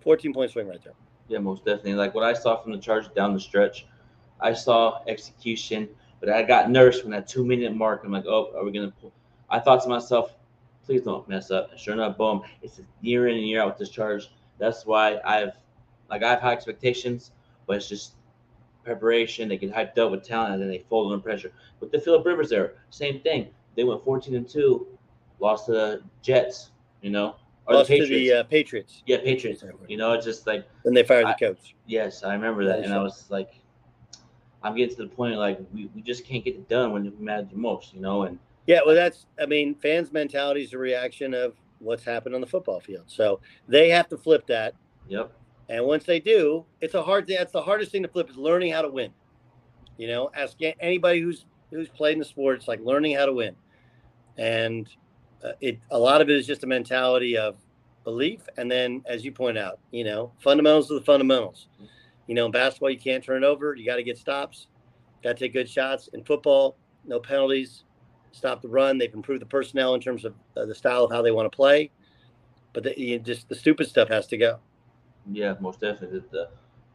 14 0.02 0.34
point 0.34 0.52
swing 0.52 0.68
right 0.68 0.84
there. 0.84 0.94
Yeah, 1.28 1.40
most 1.40 1.66
definitely. 1.66 1.94
Like 1.94 2.16
what 2.16 2.24
I 2.24 2.34
saw 2.34 2.62
from 2.62 2.72
the 2.72 2.78
Chargers 2.80 3.12
down 3.16 3.34
the 3.34 3.40
stretch, 3.40 3.86
I 4.40 4.54
saw 4.54 5.02
execution, 5.08 5.88
but 6.20 6.30
I 6.30 6.44
got 6.44 6.70
nervous 6.72 7.04
when 7.04 7.12
that 7.12 7.28
two 7.28 7.46
minute 7.46 7.76
mark. 7.76 8.02
I'm 8.04 8.12
like, 8.12 8.26
oh, 8.26 8.52
are 8.56 8.64
we 8.64 8.72
gonna 8.72 8.94
pull? 9.00 9.12
I 9.50 9.60
thought 9.60 9.84
to 9.84 9.90
myself, 9.90 10.34
please 10.86 11.02
don't 11.02 11.28
mess 11.30 11.52
up. 11.52 11.72
And 11.72 11.80
sure 11.80 11.94
enough, 11.94 12.18
boom! 12.18 12.42
It's 12.62 12.82
year 13.02 13.28
in 13.28 13.38
and 13.38 13.48
year 13.48 13.62
out 13.62 13.68
with 13.68 13.78
this 13.78 13.90
charge. 13.90 14.32
That's 14.58 14.86
why 14.86 15.20
I've 15.24 15.54
like 16.10 16.24
I 16.24 16.32
have 16.32 16.42
high 16.42 16.54
expectations, 16.54 17.32
but 17.68 17.78
it's 17.78 17.90
just 17.90 18.14
preparation. 18.84 19.50
They 19.50 19.58
get 19.58 19.74
hyped 19.74 19.98
up 19.98 20.12
with 20.12 20.24
talent, 20.24 20.54
and 20.54 20.62
then 20.62 20.70
they 20.70 20.84
fold 20.90 21.12
under 21.12 21.22
pressure. 21.24 21.52
With 21.80 21.92
the 21.92 22.00
Philip 22.00 22.26
Rivers 22.26 22.50
there, 22.50 22.76
same 22.90 23.20
thing. 23.22 23.50
They 23.76 23.84
went 23.84 24.04
14 24.04 24.36
and 24.36 24.48
two, 24.50 24.88
lost 25.40 25.68
to 25.68 25.72
the 25.72 26.02
Jets. 26.22 26.72
You 27.02 27.12
know, 27.12 27.36
or 27.66 27.76
Lost 27.76 27.88
the 27.88 27.96
to 27.98 28.02
Patriots. 28.04 28.30
the 28.30 28.40
uh, 28.40 28.44
Patriots. 28.44 29.04
yeah, 29.06 29.18
Patriots. 29.24 29.64
You 29.88 29.96
know, 29.96 30.12
it's 30.14 30.26
just 30.26 30.46
like 30.46 30.68
Then 30.84 30.94
they 30.94 31.04
fired 31.04 31.26
I- 31.28 31.36
the 31.40 31.48
coach. 31.54 31.76
Yes, 31.88 32.24
I 32.24 32.34
remember 32.34 32.66
that, 32.66 32.80
and 32.80 32.94
I 32.94 33.02
was 33.02 33.26
like, 33.30 33.52
I'm 34.62 34.76
getting 34.76 34.96
to 34.98 35.04
the 35.04 35.10
point 35.10 35.38
like 35.38 35.60
we, 35.74 35.90
we 35.96 36.02
just 36.02 36.26
can't 36.26 36.44
get 36.44 36.56
it 36.56 36.68
done 36.68 36.92
when 36.92 37.06
it 37.06 37.20
matters 37.22 37.48
most, 37.54 37.94
you 37.94 38.02
know. 38.02 38.24
And 38.24 38.38
Yeah, 38.68 38.80
well, 38.86 38.96
that's, 38.96 39.26
I 39.42 39.46
mean, 39.46 39.76
fans' 39.76 40.12
mentality 40.12 40.62
is 40.64 40.74
a 40.74 40.78
reaction 40.78 41.34
of 41.34 41.54
what's 41.80 42.04
happened 42.04 42.36
on 42.36 42.42
the 42.42 42.48
football 42.48 42.82
field. 42.82 43.06
So 43.08 43.40
they 43.70 43.90
have 43.90 44.10
to 44.10 44.18
flip 44.18 44.46
that. 44.48 44.76
yep, 45.08 45.32
And 45.70 45.86
once 45.86 46.04
they 46.04 46.20
do, 46.20 46.66
it's 46.82 46.96
a 46.96 47.04
hard 47.04 47.28
thing. 47.28 47.38
That's 47.38 47.52
the 47.52 47.62
hardest 47.62 47.92
thing 47.92 48.02
to 48.02 48.10
flip 48.10 48.30
is 48.30 48.38
learning 48.38 48.74
how 48.74 48.82
to 48.82 48.90
win. 48.90 49.12
You 49.98 50.08
know, 50.08 50.32
ask 50.36 50.58
anybody 50.80 51.22
who's 51.22 51.46
who's 51.70 51.90
played 51.90 52.14
in 52.14 52.20
the 52.20 52.26
sport. 52.26 52.58
It's 52.58 52.68
like 52.68 52.80
learning 52.82 53.16
how 53.16 53.28
to 53.28 53.34
win, 53.34 53.56
and 54.38 54.90
uh, 55.44 55.52
it 55.62 55.80
a 55.92 56.00
lot 56.00 56.22
of 56.22 56.30
it 56.30 56.36
is 56.36 56.48
just 56.48 56.64
a 56.64 56.68
mentality 56.68 57.38
of 57.38 57.58
belief, 58.04 58.42
and 58.58 58.72
then 58.72 59.04
as 59.06 59.24
you 59.24 59.32
point 59.32 59.58
out, 59.58 59.80
you 59.92 60.04
know, 60.04 60.32
fundamentals 60.40 60.92
are 60.92 60.96
the 60.96 61.02
fundamentals. 61.06 61.68
You 62.26 62.36
know, 62.36 62.46
in 62.46 62.52
basketball, 62.52 62.90
you 62.90 63.00
can't 63.00 63.24
turn 63.24 63.44
it 63.44 63.48
over. 63.48 63.76
You 63.76 63.86
got 63.86 63.98
to 63.98 64.04
get 64.04 64.18
stops. 64.18 64.68
Got 65.24 65.38
to 65.38 65.46
take 65.46 65.54
good 65.54 65.70
shots. 65.70 66.10
In 66.14 66.24
football, 66.24 66.78
no 67.06 67.20
penalties. 67.20 67.84
Stop 68.32 68.62
the 68.62 68.68
run. 68.68 68.98
They've 68.98 69.14
improved 69.14 69.42
the 69.42 69.48
personnel 69.48 69.96
in 69.96 70.02
terms 70.02 70.26
of 70.26 70.34
uh, 70.56 70.66
the 70.66 70.76
style 70.76 71.04
of 71.04 71.12
how 71.12 71.22
they 71.22 71.32
want 71.32 71.52
to 71.52 71.56
play, 71.56 71.92
but 72.74 72.84
the, 72.84 73.20
just 73.20 73.50
the 73.50 73.56
stupid 73.56 73.88
stuff 73.88 74.08
has 74.10 74.28
to 74.28 74.38
go. 74.38 74.60
Yeah, 75.32 75.56
most 75.60 75.80
definitely. 75.80 76.24
The 76.32 76.50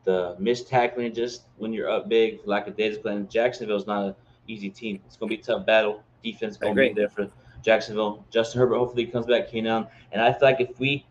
the, 0.05 0.37
missed 0.39 0.69
tackling 0.69 1.15
just 1.15 1.45
when 1.57 1.73
you're 1.73 1.89
up 1.89 2.09
big, 2.09 2.41
lack 2.45 2.67
of 2.67 2.77
data 2.77 2.99
plan. 2.99 3.27
Jacksonville's 3.29 3.87
not 3.87 4.05
an 4.05 4.15
easy 4.47 4.69
team. 4.69 5.01
It's 5.07 5.17
gonna 5.17 5.31
be 5.31 5.37
a 5.37 5.43
tough 5.43 5.65
battle. 5.65 6.03
Defense 6.23 6.57
gonna 6.57 6.75
be 6.75 6.93
there 6.93 7.09
for 7.09 7.31
Jacksonville. 7.63 8.25
Justin 8.31 8.61
Herbert 8.61 8.77
hopefully 8.77 9.07
comes 9.07 9.27
back, 9.27 9.51
Keenan, 9.51 9.87
and 10.13 10.21
I 10.21 10.33
feel 10.33 10.49
like 10.49 10.61
if 10.61 10.79
we 10.79 11.07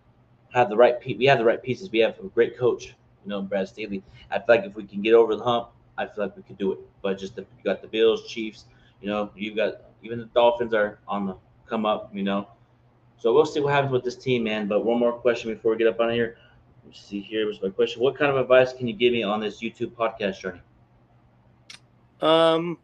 have 0.54 0.70
the 0.70 0.78
right 0.78 1.00
pe- 1.00 1.16
we 1.16 1.26
have 1.26 1.40
the 1.40 1.46
right 1.46 1.62
pieces. 1.62 1.92
We 1.92 2.00
have 2.00 2.18
a 2.20 2.28
great 2.28 2.58
coach, 2.58 2.96
you 3.24 3.30
know, 3.30 3.42
Brad 3.42 3.68
Staley. 3.68 4.04
I 4.32 4.38
feel 4.38 4.56
like 4.56 4.66
if 4.66 4.76
we 4.76 4.84
can 4.86 5.02
get 5.02 5.14
over 5.14 5.36
the 5.36 5.44
hump, 5.44 5.70
I 5.98 6.06
feel 6.06 6.26
like 6.26 6.38
we 6.38 6.44
could 6.44 6.58
do 6.58 6.72
it. 6.72 6.80
But 7.02 7.18
just 7.18 7.36
the, 7.36 7.42
you 7.42 7.64
got 7.64 7.82
the 7.82 7.88
Bills, 7.88 8.28
Chiefs, 8.28 8.66
you 9.02 9.08
know, 9.08 9.32
you've 9.36 9.56
got 9.56 9.82
even 10.04 10.20
the 10.20 10.26
Dolphins 10.26 10.74
are 10.74 11.00
on 11.08 11.26
the 11.26 11.36
come 11.68 11.86
up, 11.86 12.14
you 12.14 12.24
know. 12.24 12.48
So 13.18 13.34
we'll 13.34 13.46
see 13.46 13.62
what 13.62 13.74
happens 13.74 13.92
with 13.92 14.04
this 14.04 14.16
team, 14.16 14.44
man. 14.44 14.68
But 14.68 14.86
one 14.86 15.00
more 15.00 15.14
question 15.14 15.54
before 15.54 15.72
we 15.72 15.78
get 15.78 15.88
up 15.88 16.00
on 16.00 16.12
here. 16.12 16.38
Let 16.84 16.90
me 16.90 16.96
see 16.96 17.22
here 17.22 17.48
was 17.48 17.62
my 17.62 17.70
question. 17.70 18.02
What 18.02 18.18
kind 18.18 18.30
of 18.30 18.38
advice 18.38 18.74
can 18.74 18.88
you 18.88 18.94
give 18.94 19.14
me 19.14 19.24
on 19.24 19.40
this 19.40 19.62
YouTube 19.62 19.92
podcast 19.92 20.42
journey? 20.42 20.62
Um, 22.22 22.78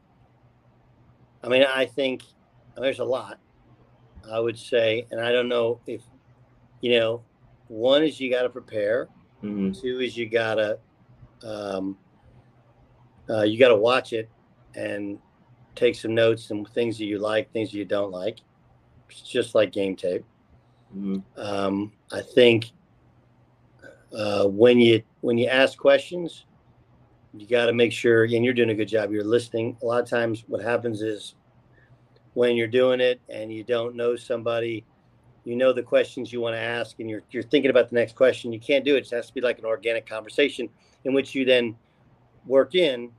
I 1.44 1.50
mean, 1.50 1.64
I 1.64 1.86
think 1.86 2.24
there's 2.78 3.00
a 3.00 3.06
lot. 3.06 3.40
I 4.30 4.40
would 4.40 4.58
say, 4.58 5.06
and 5.12 5.20
I 5.20 5.32
don't 5.32 5.50
know 5.50 5.80
if 5.86 6.02
you 6.82 7.00
know. 7.00 7.24
One 7.68 8.04
is 8.04 8.20
you 8.20 8.32
got 8.32 8.44
to 8.44 8.50
prepare. 8.50 9.08
Mm-hmm. 9.44 9.80
Two 9.80 10.00
is 10.00 10.18
you 10.18 10.28
gotta, 10.28 10.80
um, 11.44 11.98
uh, 13.30 13.44
you 13.44 13.60
gotta 13.60 13.76
watch 13.76 14.12
it 14.12 14.28
and 14.76 15.20
take 15.76 15.96
some 15.96 16.16
notes 16.16 16.52
and 16.52 16.68
things 16.70 16.98
that 16.98 17.06
you 17.06 17.20
like, 17.20 17.52
things 17.54 17.72
that 17.72 17.78
you 17.78 17.86
don't 17.86 18.12
like. 18.12 18.40
It's 19.10 19.22
just 19.22 19.56
like 19.56 19.72
game 19.72 19.96
tape. 19.96 20.26
Mhm. 20.96 21.24
Um, 21.38 21.94
I 22.12 22.22
think 22.22 22.72
uh, 24.14 24.46
when 24.46 24.80
you 24.80 25.02
when 25.22 25.38
you 25.38 25.48
ask 25.48 25.78
questions, 25.78 26.46
you 27.34 27.48
got 27.48 27.68
to 27.68 27.74
make 27.74 27.92
sure, 27.92 28.24
and 28.24 28.44
you're 28.44 28.54
doing 28.54 28.72
a 28.72 28.76
good 28.76 28.88
job. 28.88 29.12
You're 29.12 29.24
listening. 29.24 29.78
A 29.82 29.86
lot 29.86 30.02
of 30.02 30.10
times, 30.10 30.44
what 30.48 30.62
happens 30.62 31.02
is 31.02 31.36
when 32.34 32.56
you're 32.56 32.68
doing 32.68 33.00
it 33.00 33.22
and 33.30 33.52
you 33.52 33.64
don't 33.64 33.96
know 33.96 34.16
somebody, 34.16 34.86
you 35.44 35.56
know 35.56 35.74
the 35.74 35.84
questions 35.84 36.34
you 36.34 36.42
want 36.42 36.56
to 36.56 36.60
ask, 36.60 37.00
and 37.00 37.10
you're 37.10 37.24
you're 37.32 37.44
thinking 37.44 37.70
about 37.70 37.90
the 37.90 37.96
next 37.96 38.16
question. 38.16 38.52
You 38.52 38.60
can't 38.60 38.84
do 38.86 38.96
it. 38.96 39.06
It 39.06 39.12
has 39.12 39.28
to 39.28 39.34
be 39.34 39.42
like 39.42 39.60
an 39.60 39.66
organic 39.66 40.08
conversation 40.08 40.70
in 41.06 41.14
which 41.14 41.36
you 41.36 41.46
then 41.46 41.76
work 42.46 42.76
in 42.76 43.12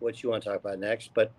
what 0.00 0.22
you 0.22 0.30
want 0.30 0.42
to 0.42 0.50
talk 0.50 0.58
about 0.58 0.78
next. 0.78 1.10
But 1.14 1.32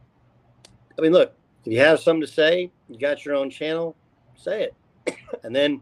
I 0.97 1.01
mean, 1.01 1.11
look, 1.11 1.33
if 1.65 1.73
you 1.73 1.79
have 1.79 1.99
something 1.99 2.21
to 2.21 2.27
say, 2.27 2.71
you 2.87 2.97
got 2.97 3.25
your 3.25 3.35
own 3.35 3.49
channel, 3.49 3.95
say 4.35 4.63
it. 4.63 5.17
and 5.43 5.55
then 5.55 5.81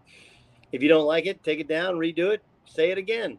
if 0.71 0.81
you 0.81 0.89
don't 0.89 1.05
like 1.05 1.25
it, 1.25 1.43
take 1.43 1.59
it 1.59 1.67
down, 1.67 1.95
redo 1.95 2.33
it, 2.33 2.41
say 2.65 2.91
it 2.91 2.97
again, 2.97 3.37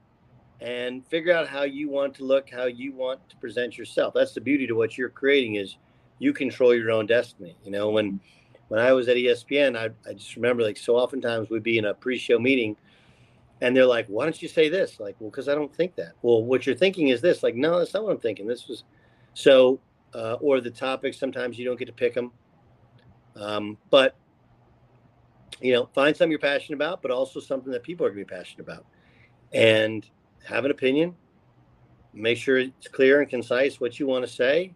and 0.60 1.06
figure 1.06 1.32
out 1.32 1.48
how 1.48 1.62
you 1.62 1.88
want 1.88 2.14
to 2.16 2.24
look, 2.24 2.48
how 2.50 2.66
you 2.66 2.92
want 2.92 3.28
to 3.28 3.36
present 3.36 3.76
yourself. 3.76 4.14
That's 4.14 4.32
the 4.32 4.40
beauty 4.40 4.66
to 4.66 4.74
what 4.74 4.96
you're 4.96 5.08
creating 5.08 5.56
is 5.56 5.76
you 6.18 6.32
control 6.32 6.74
your 6.74 6.90
own 6.90 7.06
destiny. 7.06 7.56
You 7.64 7.70
know, 7.70 7.90
when 7.90 8.20
when 8.68 8.80
I 8.80 8.92
was 8.92 9.08
at 9.08 9.16
ESPN, 9.16 9.76
I, 9.76 9.90
I 10.08 10.14
just 10.14 10.36
remember 10.36 10.62
like 10.62 10.76
so 10.76 10.96
oftentimes 10.96 11.50
we'd 11.50 11.62
be 11.62 11.78
in 11.78 11.84
a 11.84 11.94
pre-show 11.94 12.38
meeting 12.38 12.76
and 13.60 13.76
they're 13.76 13.86
like, 13.86 14.06
why 14.08 14.24
don't 14.24 14.40
you 14.40 14.48
say 14.48 14.68
this? 14.68 14.98
Like, 15.00 15.16
well, 15.18 15.30
because 15.30 15.48
I 15.48 15.54
don't 15.54 15.74
think 15.74 15.96
that. 15.96 16.12
Well, 16.22 16.42
what 16.42 16.66
you're 16.66 16.74
thinking 16.74 17.08
is 17.08 17.20
this. 17.20 17.42
Like, 17.42 17.54
no, 17.54 17.78
that's 17.78 17.94
not 17.94 18.04
what 18.04 18.12
I'm 18.12 18.18
thinking. 18.18 18.46
This 18.46 18.68
was 18.68 18.84
so, 19.34 19.80
uh, 20.14 20.34
or 20.40 20.60
the 20.60 20.70
topics. 20.70 21.18
Sometimes 21.18 21.58
you 21.58 21.64
don't 21.64 21.78
get 21.78 21.86
to 21.86 21.92
pick 21.92 22.14
them, 22.14 22.32
um, 23.36 23.78
but 23.90 24.16
you 25.60 25.72
know, 25.72 25.88
find 25.94 26.16
something 26.16 26.30
you're 26.30 26.40
passionate 26.40 26.76
about, 26.76 27.00
but 27.00 27.10
also 27.10 27.40
something 27.40 27.72
that 27.72 27.82
people 27.82 28.04
are 28.04 28.10
going 28.10 28.24
to 28.24 28.30
be 28.30 28.36
passionate 28.36 28.64
about, 28.64 28.84
and 29.52 30.08
have 30.44 30.64
an 30.64 30.70
opinion. 30.70 31.14
Make 32.12 32.38
sure 32.38 32.58
it's 32.58 32.88
clear 32.88 33.20
and 33.20 33.28
concise 33.28 33.80
what 33.80 33.98
you 33.98 34.06
want 34.06 34.24
to 34.24 34.30
say. 34.30 34.74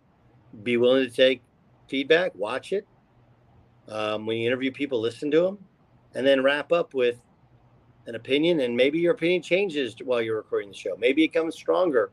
Be 0.62 0.76
willing 0.76 1.09
to 1.09 1.14
take 1.14 1.42
feedback. 1.88 2.35
Watch 2.35 2.72
it. 2.72 2.87
Um, 3.88 4.26
when 4.26 4.37
you 4.37 4.46
interview 4.46 4.72
people, 4.72 5.00
listen 5.00 5.31
to 5.31 5.40
them, 5.40 5.59
and 6.14 6.26
then 6.26 6.42
wrap 6.42 6.72
up 6.72 6.94
with 6.94 7.20
an 8.07 8.14
opinion. 8.14 8.61
And 8.61 8.76
maybe 8.76 8.98
your 8.98 9.14
opinion 9.14 9.42
changes 9.42 9.94
while 10.04 10.20
you're 10.20 10.37
recording 10.37 10.70
the 10.70 10.76
show. 10.76 10.96
Maybe 10.98 11.24
it 11.24 11.28
comes 11.28 11.54
stronger. 11.54 12.11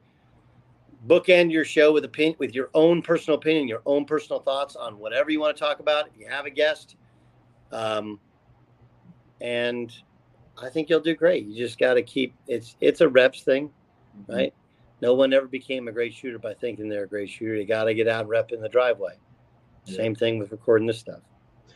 Bookend 1.08 1.52
your 1.52 1.66
show 1.66 1.92
with 1.92 2.06
opinion, 2.06 2.36
with 2.40 2.56
your 2.56 2.70
own 2.74 3.02
personal 3.02 3.38
opinion, 3.38 3.68
your 3.68 3.82
own 3.86 4.06
personal 4.06 4.40
thoughts 4.42 4.76
on 4.76 4.98
whatever 4.98 5.30
you 5.30 5.40
want 5.40 5.56
to 5.56 5.60
talk 5.64 5.80
about. 5.80 6.08
If 6.08 6.18
you 6.18 6.28
have 6.28 6.46
a 6.46 6.50
guest, 6.50 6.96
um, 7.72 8.20
and 9.42 9.94
I 10.62 10.70
think 10.70 10.90
you'll 10.90 11.02
do 11.02 11.16
great. 11.16 11.46
You 11.46 11.56
just 11.56 11.78
got 11.78 11.96
to 11.96 12.02
keep 12.02 12.36
it's 12.48 12.76
it's 12.80 13.02
a 13.02 13.10
reps 13.10 13.42
thing, 13.42 13.72
right? 14.28 14.54
No 15.02 15.14
one 15.14 15.34
ever 15.34 15.48
became 15.48 15.88
a 15.88 15.92
great 15.92 16.14
shooter 16.14 16.40
by 16.40 16.54
thinking 16.54 16.88
they're 16.88 17.04
a 17.04 17.08
great 17.08 17.30
shooter. 17.30 17.56
You 17.56 17.66
got 17.66 17.86
to 17.86 17.94
get 17.94 18.08
out 18.08 18.22
and 18.22 18.30
rep 18.30 18.52
in 18.52 18.62
the 18.62 18.70
driveway. 18.70 19.18
Yeah. 19.86 19.98
Same 19.98 20.16
thing 20.16 20.40
with 20.40 20.52
recording 20.52 20.88
this 20.88 21.00
stuff. 21.00 21.20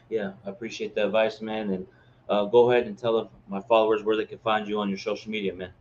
Yeah, 0.10 0.32
I 0.46 0.50
appreciate 0.50 0.96
the 0.96 1.06
advice, 1.06 1.42
man. 1.42 1.70
And 1.72 1.88
uh, 2.30 2.46
go 2.46 2.72
ahead 2.72 2.88
and 2.88 2.98
tell 2.98 3.30
my 3.48 3.62
followers 3.62 4.04
where 4.04 4.16
they 4.16 4.26
can 4.26 4.40
find 4.40 4.68
you 4.68 4.80
on 4.80 4.90
your 4.90 4.98
social 4.98 5.30
media, 5.30 5.54
man. 5.54 5.72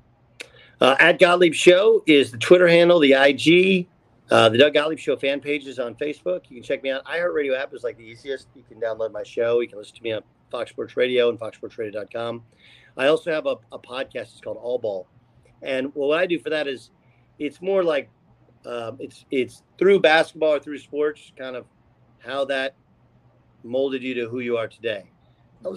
Uh, 0.81 0.97
at 1.01 1.19
Gottlieb 1.19 1.55
Show 1.55 2.03
is 2.07 2.31
the 2.31 2.39
Twitter 2.39 2.69
handle, 2.69 3.01
the 3.01 3.13
IG. 3.13 3.89
Uh, 4.31 4.49
the 4.49 4.59
Doug 4.59 4.75
Gottlieb 4.75 4.99
Show 4.99 5.17
fan 5.17 5.41
page 5.41 5.67
is 5.67 5.79
on 5.79 5.95
Facebook. 5.95 6.43
You 6.49 6.57
can 6.57 6.63
check 6.63 6.83
me 6.83 6.91
out. 6.91 7.05
iHeartRadio 7.07 7.59
app 7.59 7.73
is 7.73 7.83
like 7.83 7.97
the 7.97 8.05
easiest. 8.05 8.49
You 8.55 8.63
can 8.63 8.79
download 8.79 9.11
my 9.11 9.23
show. 9.23 9.61
You 9.61 9.69
can 9.69 9.79
listen 9.79 9.97
to 9.97 10.03
me 10.03 10.13
on 10.13 10.23
Fox 10.51 10.71
Sports 10.71 10.97
Radio 10.97 11.31
and 11.31 11.41
foxsportsradio.com. 11.41 12.43
I 12.99 13.07
also 13.07 13.31
have 13.31 13.47
a, 13.47 13.57
a 13.73 13.79
podcast. 13.79 14.33
It's 14.33 14.41
called 14.43 14.59
All 14.61 14.79
Ball. 14.79 15.07
And 15.63 15.95
what 15.95 16.19
I 16.19 16.27
do 16.27 16.39
for 16.39 16.51
that 16.51 16.67
is 16.67 16.91
it's 17.39 17.63
more 17.63 17.83
like 17.83 18.11
um, 18.67 18.97
it's 19.01 19.25
it's 19.31 19.63
through 19.79 20.01
basketball 20.01 20.55
or 20.55 20.61
through 20.61 20.79
sports, 20.79 21.33
kind 21.39 21.57
of 21.57 21.65
how 22.19 22.45
that 22.47 22.75
molded 23.63 24.03
you 24.03 24.15
to 24.15 24.29
who 24.29 24.41
you 24.41 24.57
are 24.57 24.69
today. 24.69 25.05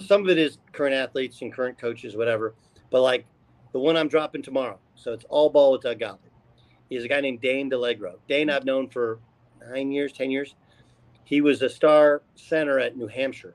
Some 0.04 0.22
of 0.22 0.28
it 0.28 0.38
is 0.38 0.58
current 0.72 0.94
athletes 0.94 1.40
and 1.42 1.52
current 1.52 1.78
coaches, 1.78 2.16
whatever. 2.16 2.54
But 2.90 3.02
like 3.02 3.26
the 3.72 3.78
one 3.78 3.96
I'm 3.96 4.08
dropping 4.08 4.42
tomorrow, 4.42 4.78
so 4.94 5.12
it's 5.12 5.24
all 5.28 5.48
ball 5.48 5.72
with 5.72 5.82
Doug 5.82 6.00
Gottlieb. 6.00 6.32
He's 6.88 7.04
a 7.04 7.08
guy 7.08 7.20
named 7.20 7.40
Dane 7.40 7.70
DiLiegro. 7.70 8.16
Dane, 8.28 8.50
I've 8.50 8.64
known 8.64 8.88
for 8.88 9.18
nine 9.70 9.90
years, 9.92 10.12
ten 10.12 10.30
years. 10.30 10.54
He 11.24 11.40
was 11.40 11.62
a 11.62 11.70
star 11.70 12.22
center 12.34 12.78
at 12.78 12.96
New 12.96 13.06
Hampshire, 13.06 13.54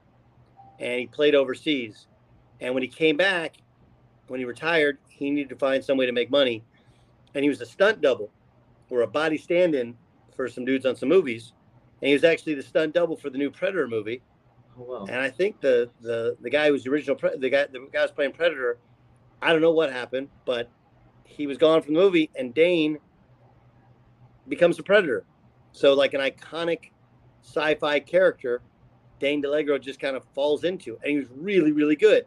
and 0.80 1.02
he 1.02 1.08
played 1.08 1.36
overseas. 1.36 2.08
And 2.62 2.74
when 2.74 2.84
he 2.84 2.90
came 2.90 3.18
back, 3.18 3.58
when 4.28 4.40
he 4.40 4.46
retired, 4.46 4.98
he 5.10 5.30
needed 5.30 5.50
to 5.50 5.56
find 5.56 5.84
some 5.84 5.98
way 5.98 6.06
to 6.06 6.12
make 6.12 6.30
money, 6.30 6.64
and 7.34 7.44
he 7.44 7.50
was 7.50 7.62
a 7.62 7.66
stunt 7.66 8.02
double 8.02 8.30
or 8.90 9.02
a 9.02 9.08
body 9.08 9.38
stand-in 9.38 9.96
for 10.36 10.48
some 10.48 10.66
dudes 10.66 10.86
on 10.86 10.96
some 10.96 11.10
movies. 11.10 11.54
And 12.02 12.08
he 12.08 12.14
was 12.14 12.24
actually 12.24 12.54
the 12.54 12.64
stunt 12.64 12.94
double 12.94 13.18
for 13.18 13.30
the 13.30 13.38
new 13.38 13.50
Predator 13.50 13.88
movie. 13.88 14.22
Oh, 14.80 14.84
wow. 14.84 15.06
And 15.06 15.20
I 15.20 15.30
think 15.30 15.60
the 15.62 15.90
the 16.02 16.38
the 16.42 16.50
guy 16.50 16.68
who 16.68 16.74
was 16.74 16.84
the 16.84 16.92
original 16.92 17.16
pre- 17.16 17.38
the 17.38 17.50
guy 17.50 17.66
the 17.66 17.88
guy 17.92 18.02
was 18.04 18.12
playing 18.12 18.34
Predator, 18.34 18.78
I 19.42 19.52
don't 19.52 19.62
know 19.62 19.72
what 19.72 19.92
happened, 19.92 20.30
but 20.46 20.70
he 21.24 21.48
was 21.48 21.58
gone 21.58 21.82
from 21.82 21.96
the 21.96 22.00
movie, 22.00 22.30
and 22.36 22.54
Dane 22.54 23.00
becomes 24.48 24.78
a 24.80 24.84
Predator. 24.84 25.26
So 25.72 25.94
like 25.94 26.14
an 26.14 26.22
iconic 26.22 26.92
sci-fi 27.42 28.00
character, 28.00 28.62
Dane 29.20 29.42
DiLiegro 29.42 29.82
just 29.82 30.00
kind 30.00 30.16
of 30.16 30.24
falls 30.36 30.64
into, 30.64 30.98
and 31.04 31.12
he 31.12 31.18
was 31.18 31.28
really 31.36 31.72
really 31.72 31.96
good. 31.96 32.26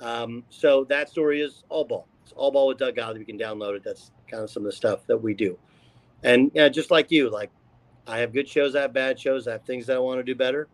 Um, 0.00 0.44
so 0.50 0.84
that 0.84 1.08
story 1.08 1.40
is 1.40 1.64
all 1.68 1.84
ball. 1.84 2.06
It's 2.22 2.32
all 2.32 2.50
ball 2.50 2.66
with 2.68 2.78
Doug 2.78 2.96
Gottlieb. 2.96 3.20
You 3.20 3.26
can 3.26 3.38
download 3.38 3.76
it. 3.76 3.82
That's 3.84 4.10
kind 4.30 4.42
of 4.42 4.50
some 4.50 4.62
of 4.64 4.70
the 4.70 4.76
stuff 4.76 5.06
that 5.06 5.16
we 5.16 5.32
do. 5.34 5.58
And 6.22 6.50
yeah, 6.54 6.68
just 6.68 6.90
like 6.90 7.10
you, 7.10 7.30
like 7.30 7.50
I 8.06 8.18
have 8.18 8.32
good 8.32 8.48
shows, 8.48 8.74
I 8.76 8.82
have 8.82 8.92
bad 8.92 9.18
shows, 9.18 9.46
I 9.48 9.52
have 9.52 9.64
things 9.64 9.86
that 9.86 9.96
I 9.96 9.98
want 10.00 10.18
to 10.18 10.24
do 10.24 10.34
better. 10.34 10.68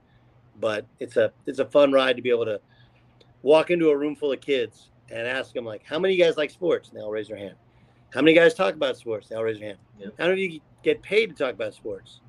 But 0.61 0.87
it's 1.01 1.17
a 1.17 1.33
it's 1.47 1.59
a 1.59 1.65
fun 1.65 1.93
ride 1.93 2.17
to 2.17 2.23
be 2.23 2.31
able 2.31 2.45
to 2.47 2.61
walk 3.43 3.71
into 3.71 3.91
a 3.91 3.97
room 3.97 4.15
full 4.15 4.33
of 4.33 4.41
kids 4.41 4.91
and 5.11 5.27
ask 5.27 5.53
them 5.53 5.65
like, 5.65 5.83
how 5.85 5.99
many 5.99 6.15
of 6.15 6.19
you 6.19 6.25
guys 6.25 6.37
like 6.37 6.51
sports? 6.51 6.89
And 6.89 6.99
they 6.99 7.03
all 7.03 7.11
raise 7.11 7.29
their 7.29 7.37
hand. 7.37 7.55
How 8.13 8.21
many 8.21 8.35
guys 8.35 8.55
talk 8.55 8.75
about 8.75 8.97
sports? 8.97 9.29
They 9.29 9.37
all 9.37 9.45
raise 9.45 9.59
their 9.59 9.69
hand. 9.69 9.79
Yeah. 9.99 10.09
How 10.19 10.29
many 10.29 10.45
of 10.47 10.53
you 10.53 10.61
get 10.83 11.03
paid 11.03 11.27
to 11.29 11.35
talk 11.35 11.55
about 11.55 11.75
sports? 11.75 12.21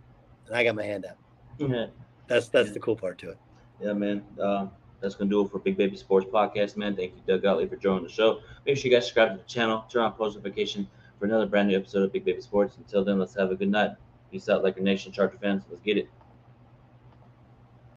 And 0.48 0.56
I 0.56 0.64
got 0.64 0.76
my 0.76 0.84
hand 0.84 1.06
up. 1.06 1.18
Yeah, 1.58 1.88
That's 2.28 2.48
that's 2.50 2.70
Yeah. 2.70 2.74
the 2.74 2.80
cool 2.80 2.96
part 2.96 3.18
to 3.20 3.32
it. 3.32 3.38
yeah 3.82 3.94
man. 3.94 4.24
Um, 4.40 4.72
that's 5.04 5.16
gonna 5.16 5.30
do 5.30 5.46
it 5.46 5.52
for 5.52 5.60
Big 5.60 5.78
Baby 5.78 5.98
Sports 5.98 6.26
Podcast, 6.26 6.78
man. 6.78 6.96
Thank 6.96 7.14
you, 7.14 7.22
Doug 7.28 7.44
Gottlieb, 7.44 7.70
for 7.70 7.76
joining 7.76 8.04
the 8.06 8.10
show. 8.10 8.40
Make 8.66 8.78
sure 8.78 8.90
you 8.90 8.96
guys 8.96 9.06
subscribe 9.06 9.32
to 9.32 9.38
the 9.38 9.44
channel, 9.44 9.86
turn 9.90 10.02
on 10.02 10.14
post 10.14 10.38
notification 10.38 10.88
for 11.20 11.26
another 11.26 11.46
brand 11.46 11.68
new 11.68 11.78
episode 11.78 12.04
of 12.04 12.14
Big 12.14 12.24
Baby 12.26 12.42
Sports. 12.42 12.78
Until 12.78 13.04
then, 13.04 13.20
let's 13.20 13.36
have 13.36 13.52
a 13.52 13.56
good 13.56 13.70
night. 13.70 13.92
Peace 14.32 14.50
out, 14.50 14.64
like 14.64 14.78
a 14.78 14.82
nation, 14.82 15.12
Charger 15.12 15.38
fans. 15.40 15.64
Let's 15.70 15.82
get 15.82 15.98
it. 15.98 16.10